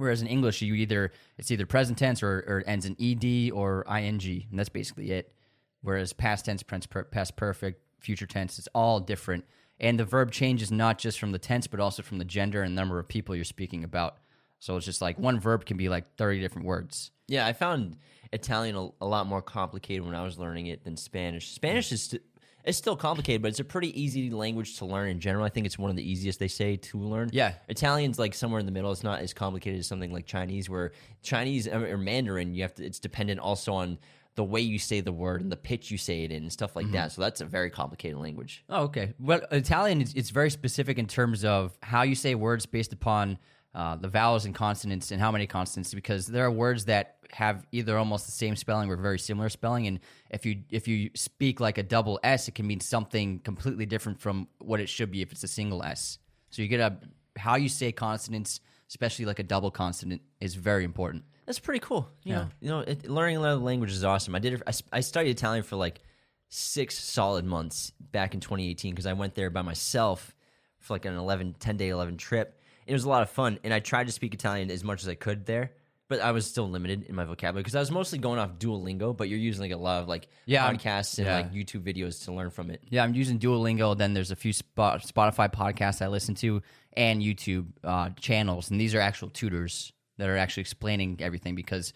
Whereas 0.00 0.22
in 0.22 0.28
English, 0.28 0.62
you 0.62 0.72
either 0.72 1.12
it's 1.36 1.50
either 1.50 1.66
present 1.66 1.98
tense 1.98 2.22
or, 2.22 2.42
or 2.48 2.60
it 2.60 2.64
ends 2.66 2.86
in 2.86 2.96
ed 2.98 3.50
or 3.52 3.84
ing, 3.86 4.46
and 4.50 4.58
that's 4.58 4.70
basically 4.70 5.10
it. 5.10 5.34
Whereas 5.82 6.14
past 6.14 6.46
tense, 6.46 6.62
past 6.62 7.36
perfect, 7.36 7.82
future 8.00 8.26
tense, 8.26 8.58
it's 8.58 8.68
all 8.74 8.98
different, 9.00 9.44
and 9.78 10.00
the 10.00 10.06
verb 10.06 10.30
changes 10.30 10.72
not 10.72 10.98
just 10.98 11.18
from 11.20 11.32
the 11.32 11.38
tense, 11.38 11.66
but 11.66 11.80
also 11.80 12.02
from 12.02 12.16
the 12.16 12.24
gender 12.24 12.62
and 12.62 12.74
number 12.74 12.98
of 12.98 13.08
people 13.08 13.36
you're 13.36 13.44
speaking 13.44 13.84
about. 13.84 14.16
So 14.58 14.74
it's 14.78 14.86
just 14.86 15.02
like 15.02 15.18
one 15.18 15.38
verb 15.38 15.66
can 15.66 15.76
be 15.76 15.90
like 15.90 16.16
thirty 16.16 16.40
different 16.40 16.66
words. 16.66 17.10
yeah. 17.28 17.46
I 17.46 17.52
found 17.52 17.98
Italian 18.32 18.76
a, 18.76 18.88
a 19.02 19.06
lot 19.06 19.26
more 19.26 19.42
complicated 19.42 20.06
when 20.06 20.14
I 20.14 20.22
was 20.24 20.38
learning 20.38 20.68
it 20.68 20.82
than 20.84 20.96
Spanish. 20.96 21.50
Spanish 21.50 21.92
is 21.92 22.04
st- 22.04 22.22
it's 22.64 22.76
still 22.78 22.96
complicated, 22.96 23.42
but 23.42 23.48
it's 23.48 23.60
a 23.60 23.64
pretty 23.64 23.98
easy 24.00 24.30
language 24.30 24.78
to 24.78 24.84
learn 24.84 25.08
in 25.08 25.20
general. 25.20 25.44
I 25.44 25.48
think 25.48 25.66
it's 25.66 25.78
one 25.78 25.90
of 25.90 25.96
the 25.96 26.08
easiest 26.08 26.38
they 26.38 26.48
say 26.48 26.76
to 26.76 26.98
learn. 26.98 27.30
Yeah. 27.32 27.54
Italian's 27.68 28.18
like 28.18 28.34
somewhere 28.34 28.60
in 28.60 28.66
the 28.66 28.72
middle. 28.72 28.92
It's 28.92 29.02
not 29.02 29.20
as 29.20 29.32
complicated 29.32 29.80
as 29.80 29.86
something 29.86 30.12
like 30.12 30.26
Chinese, 30.26 30.68
where 30.68 30.92
Chinese 31.22 31.66
uh, 31.68 31.78
or 31.78 31.96
Mandarin, 31.98 32.54
you 32.54 32.62
have 32.62 32.74
to. 32.74 32.84
It's 32.84 32.98
dependent 32.98 33.40
also 33.40 33.72
on 33.74 33.98
the 34.36 34.44
way 34.44 34.60
you 34.60 34.78
say 34.78 35.00
the 35.00 35.12
word 35.12 35.40
and 35.42 35.50
the 35.50 35.56
pitch 35.56 35.90
you 35.90 35.98
say 35.98 36.22
it 36.24 36.30
in 36.30 36.42
and 36.44 36.52
stuff 36.52 36.76
like 36.76 36.86
Mm-hmm. 36.86 36.94
that. 36.94 37.12
So 37.12 37.20
that's 37.22 37.40
a 37.40 37.44
very 37.44 37.68
complicated 37.70 38.16
language. 38.18 38.64
Oh, 38.68 38.84
okay. 38.84 39.12
Well, 39.18 39.40
Italian 39.50 40.00
is 40.00 40.14
it's 40.14 40.30
very 40.30 40.50
specific 40.50 40.98
in 40.98 41.06
terms 41.06 41.44
of 41.44 41.76
how 41.82 42.02
you 42.02 42.14
say 42.14 42.34
words 42.34 42.64
based 42.66 42.92
upon 42.92 43.38
uh, 43.74 43.96
the 43.96 44.08
vowels 44.08 44.44
and 44.46 44.54
consonants 44.54 45.10
and 45.12 45.20
how 45.20 45.30
many 45.30 45.46
consonants, 45.46 45.94
because 45.94 46.26
there 46.26 46.44
are 46.44 46.50
words 46.50 46.86
that 46.86 47.16
have 47.30 47.64
either 47.70 47.96
almost 47.96 48.26
the 48.26 48.32
same 48.32 48.56
spelling 48.56 48.90
or 48.90 48.96
very 48.96 49.18
similar 49.18 49.48
spelling, 49.48 49.86
and 49.86 50.00
if 50.30 50.44
you 50.44 50.62
if 50.70 50.88
you 50.88 51.10
speak 51.14 51.60
like 51.60 51.78
a 51.78 51.82
double 51.82 52.18
S, 52.24 52.48
it 52.48 52.54
can 52.56 52.66
mean 52.66 52.80
something 52.80 53.38
completely 53.40 53.86
different 53.86 54.20
from 54.20 54.48
what 54.58 54.80
it 54.80 54.88
should 54.88 55.10
be 55.12 55.22
if 55.22 55.30
it's 55.30 55.44
a 55.44 55.48
single 55.48 55.82
S. 55.84 56.18
So 56.50 56.62
you 56.62 56.68
get 56.68 56.80
a 56.80 56.98
how 57.38 57.54
you 57.56 57.68
say 57.68 57.92
consonants, 57.92 58.60
especially 58.88 59.24
like 59.24 59.38
a 59.38 59.44
double 59.44 59.70
consonant, 59.70 60.20
is 60.40 60.56
very 60.56 60.82
important. 60.84 61.22
That's 61.46 61.60
pretty 61.60 61.78
cool. 61.80 62.08
You 62.24 62.32
Yeah. 62.32 62.38
know, 62.38 62.48
you 62.60 62.68
know, 62.70 62.78
it, 62.80 63.08
learning 63.08 63.36
another 63.36 63.60
language 63.60 63.92
is 63.92 64.02
awesome. 64.04 64.34
I 64.34 64.40
did. 64.40 64.54
it- 64.54 64.62
I, 64.66 64.72
I 64.98 65.00
studied 65.00 65.30
Italian 65.30 65.62
for 65.62 65.76
like 65.76 66.00
six 66.48 66.98
solid 66.98 67.44
months 67.44 67.92
back 68.00 68.34
in 68.34 68.40
2018 68.40 68.92
because 68.92 69.06
I 69.06 69.12
went 69.12 69.34
there 69.34 69.50
by 69.50 69.62
myself 69.62 70.34
for 70.80 70.94
like 70.94 71.04
an 71.04 71.14
11, 71.16 71.54
10 71.60 71.76
day 71.76 71.88
11 71.90 72.16
trip. 72.16 72.59
It 72.90 72.94
was 72.94 73.04
a 73.04 73.08
lot 73.08 73.22
of 73.22 73.30
fun, 73.30 73.58
and 73.64 73.72
I 73.72 73.78
tried 73.80 74.06
to 74.08 74.12
speak 74.12 74.34
Italian 74.34 74.70
as 74.70 74.82
much 74.82 75.02
as 75.02 75.08
I 75.08 75.14
could 75.14 75.46
there, 75.46 75.70
but 76.08 76.20
I 76.20 76.32
was 76.32 76.44
still 76.44 76.68
limited 76.68 77.04
in 77.04 77.14
my 77.14 77.24
vocabulary 77.24 77.62
because 77.62 77.76
I 77.76 77.80
was 77.80 77.90
mostly 77.92 78.18
going 78.18 78.40
off 78.40 78.58
Duolingo. 78.58 79.16
But 79.16 79.28
you're 79.28 79.38
using 79.38 79.62
like 79.62 79.70
a 79.72 79.76
lot 79.76 80.02
of 80.02 80.08
like 80.08 80.26
Yeah, 80.44 80.66
I'm- 80.66 80.76
podcasts 80.76 81.18
and 81.18 81.26
yeah. 81.28 81.36
like 81.36 81.52
YouTube 81.52 81.82
videos 81.84 82.24
to 82.24 82.32
learn 82.32 82.50
from 82.50 82.68
it. 82.70 82.82
Yeah, 82.90 83.04
I'm 83.04 83.14
using 83.14 83.38
Duolingo. 83.38 83.96
Then 83.96 84.12
there's 84.12 84.32
a 84.32 84.36
few 84.36 84.52
spot, 84.52 85.02
Spotify 85.02 85.52
podcasts 85.52 86.02
I 86.02 86.08
listen 86.08 86.34
to 86.36 86.62
and 86.94 87.22
YouTube 87.22 87.66
uh, 87.84 88.10
channels, 88.18 88.70
and 88.72 88.80
these 88.80 88.94
are 88.96 89.00
actual 89.00 89.30
tutors 89.30 89.92
that 90.18 90.28
are 90.28 90.36
actually 90.36 90.62
explaining 90.62 91.18
everything 91.20 91.54
because 91.54 91.92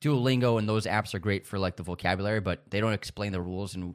Duolingo 0.00 0.58
and 0.58 0.68
those 0.68 0.86
apps 0.86 1.14
are 1.14 1.18
great 1.18 1.44
for 1.46 1.58
like 1.58 1.76
the 1.76 1.82
vocabulary, 1.82 2.40
but 2.40 2.62
they 2.70 2.80
don't 2.80 2.92
explain 2.92 3.32
the 3.32 3.40
rules 3.40 3.74
and 3.74 3.94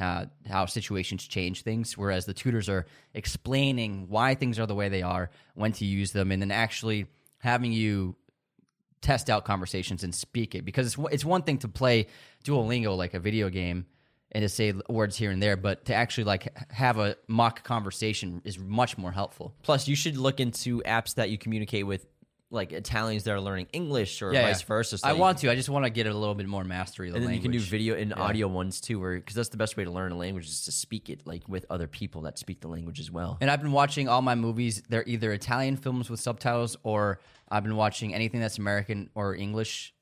uh, 0.00 0.26
how 0.48 0.66
situations 0.66 1.26
change 1.26 1.62
things. 1.62 1.96
Whereas 1.96 2.24
the 2.26 2.34
tutors 2.34 2.68
are 2.68 2.86
explaining 3.14 4.06
why 4.08 4.34
things 4.34 4.58
are 4.58 4.66
the 4.66 4.74
way 4.74 4.88
they 4.88 5.02
are, 5.02 5.30
when 5.54 5.72
to 5.72 5.84
use 5.84 6.12
them, 6.12 6.32
and 6.32 6.40
then 6.40 6.50
actually 6.50 7.06
having 7.38 7.72
you 7.72 8.16
test 9.02 9.30
out 9.30 9.44
conversations 9.44 10.04
and 10.04 10.14
speak 10.14 10.54
it 10.54 10.64
because 10.64 10.86
it's 10.86 10.96
it's 11.10 11.24
one 11.24 11.42
thing 11.42 11.58
to 11.58 11.68
play 11.68 12.06
Duolingo 12.44 12.96
like 12.96 13.14
a 13.14 13.20
video 13.20 13.48
game 13.48 13.86
and 14.32 14.42
to 14.42 14.48
say 14.48 14.72
words 14.88 15.16
here 15.16 15.30
and 15.30 15.42
there, 15.42 15.56
but 15.56 15.86
to 15.86 15.94
actually 15.94 16.24
like 16.24 16.56
have 16.70 16.98
a 16.98 17.16
mock 17.26 17.64
conversation 17.64 18.40
is 18.44 18.58
much 18.58 18.96
more 18.96 19.10
helpful. 19.10 19.54
Plus, 19.62 19.88
you 19.88 19.96
should 19.96 20.16
look 20.16 20.40
into 20.40 20.80
apps 20.82 21.14
that 21.14 21.30
you 21.30 21.38
communicate 21.38 21.86
with, 21.86 22.06
like 22.52 22.72
Italians 22.72 23.22
that 23.24 23.30
are 23.32 23.40
learning 23.40 23.68
English 23.72 24.22
or 24.22 24.32
Yeah, 24.32 24.42
vice 24.42 24.60
yeah. 24.60 24.66
versa. 24.66 24.98
so 24.98 25.08
I 25.08 25.12
you- 25.12 25.18
want 25.18 25.38
to. 25.38 25.50
I 25.50 25.54
just 25.54 25.68
want 25.68 25.84
to 25.84 25.90
get 25.90 26.06
a 26.06 26.12
little 26.12 26.34
bit 26.34 26.48
more 26.48 26.64
mastery 26.64 27.08
of 27.08 27.14
the 27.14 27.18
and 27.18 27.26
then 27.28 27.34
you 27.34 27.40
can 27.40 27.52
do 27.52 27.58
language. 27.58 27.70
video 27.70 27.94
and 27.96 28.12
audio 28.14 28.48
ones 28.48 28.80
too, 28.80 28.98
where 28.98 29.14
because 29.16 29.34
that's 29.36 29.50
the 29.50 29.56
best 29.56 29.76
way 29.76 29.84
to 29.84 29.90
learn 29.90 30.10
a 30.10 30.16
language 30.16 30.46
is 30.48 30.64
to 30.64 30.72
speak 30.72 31.08
it 31.08 31.26
like 31.26 31.48
with 31.48 31.64
other 31.70 31.86
people 31.86 32.22
that 32.22 32.38
speak 32.38 32.60
the 32.60 32.68
language 32.68 32.98
as 32.98 33.10
well. 33.10 33.38
And 33.40 33.50
I've 33.50 33.62
been 33.62 33.72
watching 33.72 34.08
all 34.08 34.20
my 34.22 34.34
movies. 34.34 34.82
They're 34.88 35.04
either 35.06 35.32
Italian 35.32 35.76
films 35.76 36.10
with 36.10 36.18
subtitles, 36.20 36.76
or 36.82 37.20
I've 37.48 37.62
been 37.62 37.76
watching 37.76 38.14
anything 38.14 38.40
that's 38.40 38.58
American 38.58 39.10
or 39.14 39.34
English. 39.36 39.94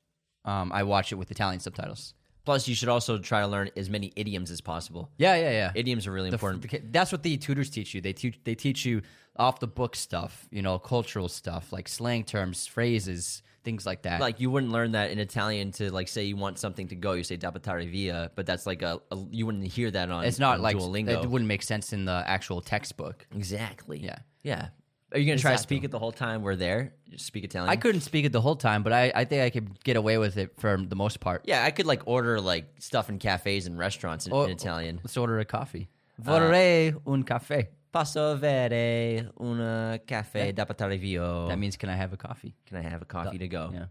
Um, 0.45 0.71
I 0.71 0.83
watch 0.83 1.11
it 1.11 1.15
with 1.15 1.29
Italian 1.31 1.59
subtitles. 1.59 2.13
Plus, 2.45 2.67
you 2.67 2.73
should 2.73 2.89
also 2.89 3.19
try 3.19 3.41
to 3.41 3.47
learn 3.47 3.69
as 3.77 3.91
many 3.91 4.11
idioms 4.15 4.49
as 4.49 4.59
possible. 4.59 5.11
Yeah, 5.19 5.35
yeah, 5.35 5.51
yeah. 5.51 5.71
Idioms 5.75 6.07
are 6.07 6.11
really 6.11 6.29
important. 6.31 6.91
that's 6.91 7.11
what 7.11 7.21
the 7.21 7.37
tutors 7.37 7.69
teach 7.69 7.93
you. 7.93 8.01
They 8.01 8.13
teach 8.13 8.39
they 8.43 8.55
teach 8.55 8.85
you 8.85 9.03
off 9.39 9.59
the 9.59 9.67
book 9.67 9.95
stuff, 9.95 10.47
you 10.51 10.61
know, 10.61 10.77
cultural 10.77 11.27
stuff 11.29 11.71
like 11.71 11.87
slang 11.87 12.23
terms, 12.23 12.67
phrases, 12.67 13.41
things 13.63 13.85
like 13.85 14.03
that. 14.03 14.19
like 14.21 14.39
you 14.39 14.51
wouldn't 14.51 14.71
learn 14.71 14.91
that 14.91 15.11
in 15.11 15.19
Italian 15.19 15.71
to 15.71 15.91
like 15.91 16.07
say 16.07 16.23
you 16.25 16.35
want 16.35 16.59
something 16.59 16.87
to 16.89 16.95
go, 16.95 17.13
you 17.13 17.23
say 17.23 17.37
da 17.37 17.49
portare 17.51 17.89
via, 17.89 18.31
but 18.35 18.45
that's 18.45 18.65
like 18.67 18.81
a, 18.81 18.99
a 19.11 19.17
you 19.31 19.45
wouldn't 19.45 19.65
hear 19.65 19.89
that 19.91 20.11
on. 20.11 20.25
it's 20.25 20.39
not 20.39 20.55
on 20.55 20.61
like 20.61 20.75
Duolingo. 20.77 21.23
it 21.23 21.29
wouldn't 21.29 21.47
make 21.47 21.63
sense 21.63 21.93
in 21.93 22.05
the 22.05 22.23
actual 22.27 22.61
textbook. 22.61 23.25
exactly. 23.35 23.99
Yeah. 23.99 24.19
yeah. 24.43 24.67
Are 25.11 25.17
you 25.17 25.25
gonna 25.25 25.39
try 25.39 25.53
to 25.53 25.57
speak 25.57 25.83
it 25.83 25.89
the 25.89 25.97
whole 25.97 26.11
time 26.11 26.43
we're 26.43 26.55
there? 26.55 26.93
Just 27.09 27.25
speak 27.25 27.43
Italian. 27.43 27.67
I 27.71 27.77
couldn't 27.77 28.01
speak 28.01 28.25
it 28.25 28.31
the 28.31 28.41
whole 28.41 28.55
time, 28.55 28.83
but 28.83 28.93
I, 28.93 29.11
I 29.15 29.25
think 29.25 29.41
I 29.41 29.49
could 29.49 29.83
get 29.83 29.97
away 29.97 30.19
with 30.19 30.37
it 30.37 30.51
for 30.59 30.77
the 30.77 30.95
most 30.95 31.19
part. 31.19 31.41
Yeah, 31.45 31.63
I 31.65 31.71
could 31.71 31.87
like 31.87 32.03
order 32.05 32.39
like 32.39 32.65
stuff 32.79 33.09
in 33.09 33.17
cafes 33.17 33.65
and 33.65 33.75
restaurants 33.79 34.27
in, 34.27 34.33
Oh, 34.33 34.43
in 34.43 34.51
Italian. 34.51 34.99
Let's 35.03 35.17
order 35.17 35.39
a 35.39 35.45
coffee. 35.45 35.89
Uh, 36.19 36.31
Vorrei 36.31 36.93
un 37.07 37.23
caffè. 37.23 37.67
Posso 37.89 38.19
avere 38.29 39.31
un 39.37 39.59
eh, 39.59 40.03
caffè 40.05 40.53
da 40.53 40.65
portare 40.65 40.97
via? 40.97 41.47
That 41.47 41.57
means 41.57 41.75
can 41.75 41.89
I 41.89 41.95
have 41.99 42.13
a 42.13 42.17
coffee? 42.17 42.53
can 42.63 42.77
I 42.77 42.83
have 42.87 43.01
a 43.01 43.05
coffee 43.05 43.37
to 43.39 43.47
go? 43.47 43.69
Yeah. 43.71 43.87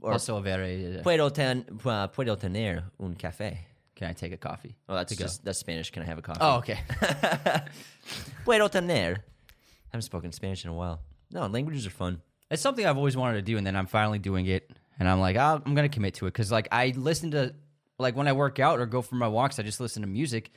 Or 0.00 0.12
Posso 0.12 0.36
avere. 0.36 0.98
Eh, 0.98 1.00
puedo, 1.02 1.30
ten, 1.30 1.64
pu- 1.64 2.10
puedo 2.12 2.36
tener 2.36 2.90
un 2.98 3.14
café. 3.14 3.58
Can 3.94 4.10
I 4.10 4.12
take 4.12 4.32
a 4.34 4.36
coffee? 4.36 4.76
Oh, 4.88 4.94
that's 4.94 5.14
just 5.16 5.44
that's 5.44 5.58
Spanish. 5.58 5.90
Can 5.90 6.02
I 6.02 6.06
have 6.06 6.18
a 6.18 6.22
coffee? 6.22 6.40
Oh, 6.42 6.56
okay. 6.58 6.78
puedo 8.44 8.68
tener. 8.68 9.14
I 9.14 9.90
haven't 9.92 10.02
spoken 10.02 10.32
Spanish 10.32 10.64
in 10.64 10.70
a 10.70 10.74
while. 10.74 11.00
No, 11.30 11.46
languages 11.46 11.86
are 11.86 11.90
fun. 11.90 12.20
It's 12.50 12.60
something 12.60 12.84
I've 12.84 12.96
always 12.98 13.16
wanted 13.16 13.36
to 13.36 13.42
do, 13.42 13.56
and 13.56 13.66
then 13.66 13.74
I'm 13.76 13.86
finally 13.86 14.18
doing 14.18 14.46
it, 14.46 14.70
and 14.98 15.08
I'm 15.08 15.20
like, 15.20 15.36
oh, 15.36 15.62
I'm 15.64 15.74
gonna 15.74 15.88
commit 15.88 16.14
to 16.14 16.26
it 16.26 16.32
because 16.32 16.52
like 16.52 16.68
I 16.72 16.92
listen 16.96 17.30
to 17.30 17.54
like 17.98 18.16
when 18.16 18.28
I 18.28 18.32
work 18.32 18.58
out 18.58 18.80
or 18.80 18.86
go 18.86 19.00
for 19.00 19.14
my 19.14 19.28
walks, 19.28 19.58
I 19.58 19.62
just 19.62 19.80
listen 19.80 20.02
to 20.02 20.08
music, 20.08 20.50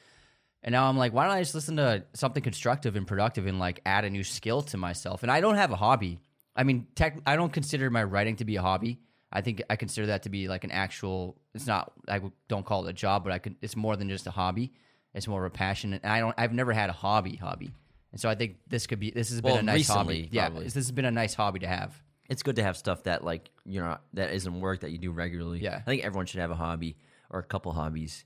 and 0.64 0.72
now 0.74 0.88
I'm 0.90 0.98
like, 0.98 1.14
why 1.14 1.26
don't 1.26 1.34
I 1.34 1.42
just 1.42 1.56
listen 1.56 1.78
to 1.78 2.04
something 2.14 2.44
constructive 2.44 2.96
and 2.96 3.08
productive 3.08 3.46
and 3.48 3.60
like 3.60 3.82
add 3.86 4.06
a 4.06 4.10
new 4.10 4.24
skill 4.24 4.62
to 4.64 4.78
myself? 4.78 5.24
And 5.24 5.32
I 5.32 5.42
don't 5.42 5.56
have 5.56 5.72
a 5.72 5.76
hobby. 5.76 6.20
I 6.56 6.64
mean, 6.64 6.88
tech, 6.96 7.18
I 7.26 7.36
don't 7.36 7.54
consider 7.54 7.90
my 7.90 8.04
writing 8.04 8.36
to 8.38 8.46
be 8.46 8.56
a 8.58 8.62
hobby. 8.62 9.00
I 9.32 9.42
think 9.42 9.62
I 9.70 9.76
consider 9.76 10.08
that 10.08 10.24
to 10.24 10.30
be 10.30 10.48
like 10.48 10.64
an 10.64 10.72
actual. 10.72 11.38
It's 11.54 11.68
not. 11.68 11.92
I 12.08 12.20
don't 12.48 12.66
call 12.66 12.88
it 12.88 12.90
a 12.90 12.94
job, 12.94 13.24
but 13.24 13.32
I 13.32 13.38
could. 13.40 13.56
It's 13.62 13.76
more 13.76 13.96
than 13.96 14.10
just 14.10 14.26
a 14.28 14.32
hobby. 14.32 14.74
It's 15.14 15.28
more 15.28 15.46
of 15.46 15.52
a 15.54 15.56
passion, 15.56 15.94
and 15.94 16.04
I 16.06 16.20
don't. 16.20 16.34
I've 16.38 16.52
never 16.54 16.74
had 16.74 16.90
a 16.90 16.94
hobby 16.94 17.36
hobby, 17.36 17.72
and 18.12 18.20
so 18.20 18.28
I 18.28 18.34
think 18.36 18.58
this 18.68 18.88
could 18.88 19.00
be. 19.00 19.12
This 19.12 19.30
has 19.30 19.40
been 19.42 19.52
Well, 19.52 19.60
a 19.60 19.64
nice 19.64 19.88
recently, 19.88 20.24
hobby. 20.24 20.30
Yeah, 20.32 20.50
this 20.50 20.74
has 20.74 20.92
been 20.92 21.06
a 21.06 21.12
nice 21.12 21.36
hobby 21.36 21.60
to 21.60 21.68
have. 21.68 22.02
it's 22.28 22.42
good 22.44 22.56
to 22.58 22.64
have 22.64 22.76
stuff 22.76 23.04
that 23.04 23.24
like 23.24 23.52
you 23.66 23.80
know 23.80 23.98
that 24.14 24.32
isn't 24.34 24.60
work 24.60 24.80
that 24.82 24.90
you 24.92 24.98
do 24.98 25.12
regularly. 25.12 25.60
Yeah. 25.60 25.76
I 25.78 25.82
think 25.82 26.04
everyone 26.04 26.26
should 26.26 26.42
have 26.42 26.52
a 26.52 26.56
hobby 26.56 26.98
or 27.30 27.40
a 27.40 27.44
couple 27.44 27.72
hobbies. 27.72 28.26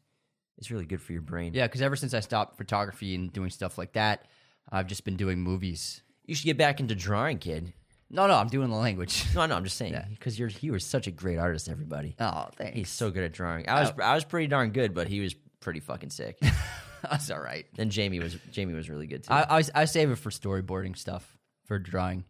It's 0.57 0.69
really 0.71 0.85
good 0.85 1.01
for 1.01 1.13
your 1.13 1.21
brain. 1.21 1.53
Yeah, 1.53 1.65
because 1.67 1.81
ever 1.81 1.95
since 1.95 2.13
I 2.13 2.19
stopped 2.19 2.57
photography 2.57 3.15
and 3.15 3.31
doing 3.33 3.49
stuff 3.49 3.77
like 3.77 3.93
that, 3.93 4.27
I've 4.71 4.87
just 4.87 5.03
been 5.03 5.15
doing 5.17 5.39
movies. 5.39 6.01
You 6.25 6.35
should 6.35 6.45
get 6.45 6.57
back 6.57 6.79
into 6.79 6.95
drawing, 6.95 7.37
kid. 7.39 7.73
No, 8.09 8.27
no, 8.27 8.35
I'm 8.35 8.47
doing 8.47 8.69
the 8.69 8.75
language. 8.75 9.25
No, 9.35 9.45
no, 9.47 9.55
I'm 9.55 9.63
just 9.63 9.77
saying 9.77 9.95
because 10.11 10.37
you're 10.37 10.47
he 10.49 10.69
was 10.71 10.85
such 10.85 11.07
a 11.07 11.11
great 11.11 11.37
artist. 11.39 11.67
Everybody, 11.67 12.15
Oh, 12.19 12.47
thanks. 12.55 12.77
he's 12.77 12.89
so 12.89 13.09
good 13.09 13.23
at 13.23 13.33
drawing. 13.33 13.67
I 13.67 13.81
was 13.81 13.91
I 14.01 14.13
was 14.13 14.23
pretty 14.23 14.47
darn 14.47 14.69
good, 14.71 14.93
but 14.93 15.07
he 15.07 15.19
was 15.19 15.33
pretty 15.59 15.79
fucking 15.79 16.11
sick. 16.11 16.37
That's 17.01 17.29
all 17.31 17.41
right. 17.41 17.65
and 17.77 17.91
Jamie 17.91 18.19
was 18.19 18.37
Jamie 18.51 18.73
was 18.73 18.89
really 18.89 19.07
good 19.07 19.23
too. 19.23 19.33
I, 19.33 19.59
I 19.59 19.63
I 19.75 19.85
save 19.85 20.11
it 20.11 20.15
for 20.17 20.29
storyboarding 20.29 20.95
stuff 20.97 21.37
for 21.65 21.79
drawing. 21.79 22.23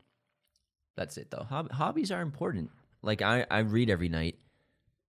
That's 0.96 1.18
it 1.18 1.30
though. 1.30 1.44
Hob- 1.50 1.72
hobbies 1.72 2.12
are 2.12 2.22
important. 2.22 2.72
Like 3.02 3.22
I, 3.22 3.46
I 3.52 3.60
read 3.60 3.90
every 3.90 4.10
night. 4.10 4.38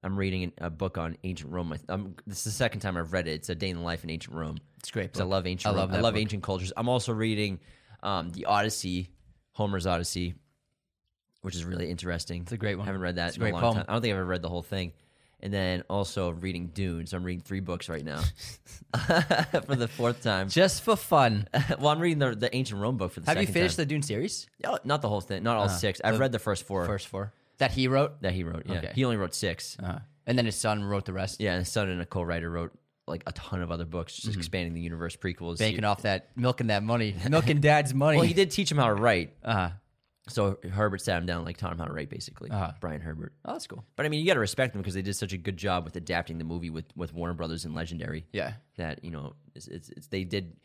I'm 0.05 0.17
reading 0.17 0.53
a 0.59 0.69
book 0.71 0.99
on 0.99 1.17
ancient 1.25 1.51
Rome. 1.51 1.73
I- 1.73 1.93
Um, 1.93 2.15
this 2.27 2.39
is 2.39 2.45
the 2.45 2.51
second 2.51 2.81
time 2.81 2.97
I've 2.97 3.13
read 3.13 3.27
it. 3.27 3.33
It's 3.33 3.49
a 3.49 3.55
day 3.55 3.71
in 3.71 3.77
the 3.79 3.83
life 3.83 4.05
in 4.05 4.11
ancient 4.11 4.37
Rome. 4.37 4.59
It's 4.79 4.91
great 4.91 5.05
because 5.05 5.21
I 5.21 5.25
love 5.25 5.47
ancient. 5.47 5.67
I 5.75 5.77
Rome. 5.79 5.91
love 5.91 5.99
I 5.99 6.01
love 6.03 6.15
book. 6.15 6.21
ancient 6.21 6.43
cultures. 6.43 6.73
I'm 6.77 6.89
also 6.89 7.13
reading 7.13 7.59
um, 8.03 8.29
the 8.31 8.45
Odyssey, 8.45 9.09
Homer's 9.53 9.87
Odyssey, 9.87 10.35
which 11.41 11.55
is 11.55 11.65
really 11.65 11.91
interesting. 11.91 12.43
It's 12.43 12.53
a 12.53 12.57
great 12.59 12.75
one. 12.77 12.85
I 12.85 12.87
haven't 12.89 13.01
read 13.01 13.17
that 13.17 13.29
It's 13.29 13.37
in 13.39 13.43
a 13.43 13.45
great 13.47 13.55
long 13.55 13.63
poem. 13.63 13.75
time. 13.77 13.85
I 13.89 13.93
don't 13.95 14.03
think 14.03 14.13
I've 14.13 14.19
ever 14.21 14.27
read 14.29 14.43
the 14.43 14.49
whole 14.51 14.63
thing. 14.63 14.93
And 15.41 15.53
then 15.53 15.83
also 15.91 16.31
reading 16.31 16.69
Dune. 16.69 17.07
So 17.07 17.17
I'm 17.19 17.25
reading 17.25 17.43
three 17.43 17.61
books 17.61 17.89
right 17.91 18.05
now 18.05 18.19
for 19.67 19.77
the 19.77 19.89
fourth 19.89 20.23
time. 20.23 20.49
Just 20.49 20.83
for 20.83 20.97
fun. 20.97 21.49
well, 21.79 21.89
I'm 21.89 21.99
reading 21.99 22.19
the, 22.19 22.35
the 22.35 22.55
ancient 22.55 22.81
Rome 22.81 22.97
book 22.97 23.13
for 23.13 23.21
the 23.21 23.27
Have 23.27 23.41
you 23.41 23.47
finished 23.47 23.77
time. 23.77 23.83
the 23.85 23.89
Dune 23.89 24.03
series? 24.03 24.47
No, 24.63 24.79
not 24.85 25.03
the 25.03 25.09
whole 25.09 25.21
thing, 25.21 25.43
not 25.43 25.57
all 25.57 25.69
six. 25.69 26.01
I've 26.03 26.19
read 26.19 26.33
the 26.33 26.39
first 26.39 26.67
four 26.67 26.87
First 26.87 27.09
four 27.09 27.33
that 27.59 27.71
he 27.73 27.89
wrote, 27.89 28.21
that 28.23 28.33
he 28.33 28.45
wrote. 28.45 28.65
Yeah, 28.67 28.79
Okay. 28.79 28.93
he 28.95 29.05
only 29.05 29.17
wrote 29.17 29.35
six. 29.35 29.77
uh, 29.83 30.01
and 30.27 30.39
then 30.39 30.47
his 30.47 30.57
son 30.57 30.83
wrote 30.85 31.05
the 31.05 31.13
rest. 31.13 31.41
Yeah, 31.41 31.53
and 31.53 31.59
his 31.61 31.69
son 31.73 31.89
and 31.89 32.01
a 32.01 32.07
co-writer 32.07 32.49
wrote 32.51 32.73
like 33.07 33.23
a 33.27 33.33
ton 33.33 33.61
of 33.61 33.71
other 33.71 33.85
books, 33.85 34.17
just 34.17 34.37
expanding 34.37 34.73
the 34.73 34.81
universe, 34.81 35.15
prequels. 35.17 35.59
banking 35.59 35.85
off 35.85 36.03
that, 36.03 36.31
milking 36.37 36.69
that 36.69 36.83
money, 36.83 37.15
milking 37.29 37.61
dad's 37.61 37.93
money. 37.93 38.17
Well, 38.17 38.27
he 38.27 38.33
did 38.33 38.51
teach 38.51 38.71
him 38.71 38.79
how 38.79 38.87
to 38.87 38.95
write. 38.95 39.35
Uh, 39.45 39.71
So 40.29 40.59
Herbert 40.71 41.03
sat 41.03 41.19
him 41.19 41.27
down, 41.27 41.45
like 41.45 41.59
taught 41.59 41.71
him 41.73 41.79
how 41.79 41.85
to 41.85 41.93
write, 41.93 42.09
basically. 42.09 42.51
Uh-huh. 42.51 42.73
Brian 42.81 43.03
Herbert. 43.03 43.35
oh, 43.45 43.53
that's 43.53 43.67
cool. 43.67 43.85
But 43.95 44.07
I 44.07 44.09
mean, 44.09 44.21
you 44.21 44.27
got 44.27 44.35
to 44.35 44.41
respect 44.41 44.73
them 44.73 44.81
because 44.81 44.95
they 44.95 45.03
did 45.03 45.15
such 45.17 45.35
a 45.35 45.37
good 45.37 45.57
job 45.59 45.85
with 45.85 45.97
adapting 45.97 46.39
the 46.39 46.45
movie 46.45 46.71
with, 46.71 46.87
with 46.97 47.13
Warner 47.13 47.35
Brothers 47.35 47.67
and 47.67 47.75
Legendary. 47.75 48.25
Yeah. 48.33 48.55
that 48.79 49.05
you 49.05 49.11
know, 49.11 49.35
it's, 49.55 49.69
it's, 49.69 49.91
it's 49.91 50.07
they 50.07 50.25
did 50.25 50.57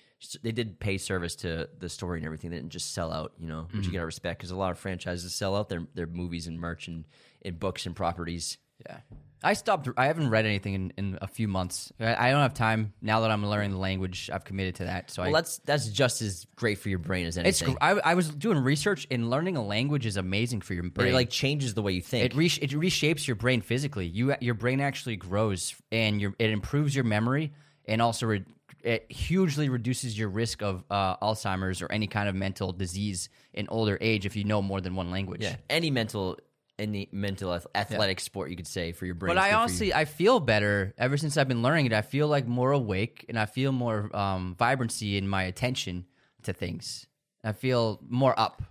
they 0.43 0.51
did 0.53 0.79
pay 0.79 0.97
service 0.97 1.35
to 1.37 1.69
the 1.77 1.89
story 1.89 2.19
and 2.19 2.25
everything. 2.25 2.51
They 2.51 2.57
didn't 2.57 2.71
just 2.71 2.93
sell 2.93 3.11
out, 3.11 3.33
you 3.37 3.47
know, 3.47 3.67
Mm-hmm. 3.69 3.81
you 3.83 3.91
got 3.91 3.99
to 3.99 4.05
respect 4.05 4.39
because 4.39 4.51
a 4.51 4.55
lot 4.55 4.71
of 4.71 4.79
franchises 4.79 5.33
sell 5.35 5.55
out 5.57 5.67
their 5.69 5.83
their 5.93 6.07
movies 6.07 6.47
and 6.47 6.57
merch 6.59 6.87
and, 6.87 7.05
and 7.43 7.59
books 7.59 7.85
and 7.85 7.95
properties. 7.95 8.57
Yeah. 8.87 8.99
I 9.43 9.53
stopped. 9.53 9.87
I 9.95 10.07
haven't 10.07 10.29
read 10.29 10.45
anything 10.45 10.73
in, 10.73 10.93
in 10.97 11.17
a 11.21 11.27
few 11.27 11.47
months. 11.47 11.91
I, 11.99 12.27
I 12.27 12.31
don't 12.31 12.41
have 12.41 12.53
time 12.53 12.93
now 13.01 13.21
that 13.21 13.31
I'm 13.31 13.45
learning 13.45 13.71
the 13.71 13.77
language. 13.77 14.29
I've 14.33 14.43
committed 14.43 14.75
to 14.75 14.85
that. 14.85 15.11
So 15.11 15.21
Well, 15.21 15.29
I, 15.29 15.33
that's 15.33 15.59
that's 15.59 15.87
just 15.87 16.21
as 16.21 16.45
great 16.55 16.77
for 16.79 16.89
your 16.89 16.99
brain 16.99 17.25
as 17.25 17.37
it's. 17.37 17.61
anything. 17.61 17.75
gr- 17.75 17.83
I, 17.83 18.11
I 18.11 18.13
was 18.15 18.29
doing 18.29 18.57
research 18.57 19.07
and 19.09 19.29
learning 19.29 19.55
a 19.55 19.63
language 19.65 20.05
is 20.05 20.17
amazing 20.17 20.61
for 20.61 20.73
your 20.73 20.83
brain. 20.83 21.09
it 21.09 21.13
like 21.13 21.29
changes 21.29 21.73
the 21.73 21.81
way 21.81 21.93
you 21.93 22.01
think. 22.01 22.25
It, 22.25 22.35
re- 22.35 22.45
it 22.61 22.71
reshapes 22.71 23.27
your 23.27 23.35
brain 23.35 23.61
physically. 23.61 24.07
You 24.07 24.35
your 24.41 24.55
brain 24.55 24.81
actually 24.81 25.15
grows 25.15 25.73
and 25.91 26.19
your 26.19 26.33
it 26.37 26.49
improves 26.49 26.93
your 26.93 27.05
memory 27.05 27.53
and 27.85 28.01
also 28.01 28.25
re- 28.25 28.45
it 28.83 29.11
hugely 29.11 29.67
reduces 29.67 30.17
your 30.17 30.29
risk 30.29 30.61
of 30.61 30.83
uh, 30.89 31.17
Alzheimer's 31.17 31.81
or 31.81 31.91
any 31.91 32.07
kind 32.07 32.29
of 32.29 32.35
mental 32.35 32.71
disease 32.71 33.27
in 33.53 33.67
older 33.69 33.97
age 33.99 34.25
if 34.25 34.35
you 34.37 34.43
know 34.45 34.61
more 34.61 34.79
than 34.79 34.95
one 34.95 35.11
language. 35.11 35.41
yeah, 35.43 35.55
any 35.69 35.91
mental 35.91 36.37
any 36.79 37.09
mental 37.11 37.53
ath- 37.53 37.67
athletic 37.75 38.19
sport 38.19 38.49
you 38.49 38.55
could 38.55 38.67
say 38.67 38.91
for 38.91 39.05
your 39.05 39.15
brain. 39.15 39.29
But 39.35 39.37
I 39.37 39.53
honestly 39.53 39.93
I 39.93 40.05
feel 40.05 40.39
better 40.39 40.93
ever 40.97 41.17
since 41.17 41.37
I've 41.37 41.47
been 41.47 41.61
learning 41.61 41.85
it. 41.87 41.93
I 41.93 42.01
feel 42.01 42.27
like 42.27 42.47
more 42.47 42.71
awake 42.71 43.25
and 43.29 43.37
I 43.37 43.45
feel 43.45 43.71
more 43.71 44.09
um, 44.15 44.55
vibrancy 44.57 45.17
in 45.17 45.27
my 45.27 45.43
attention 45.43 46.05
to 46.43 46.53
things. 46.53 47.05
I 47.43 47.51
feel 47.51 47.99
more 48.09 48.37
up. 48.39 48.63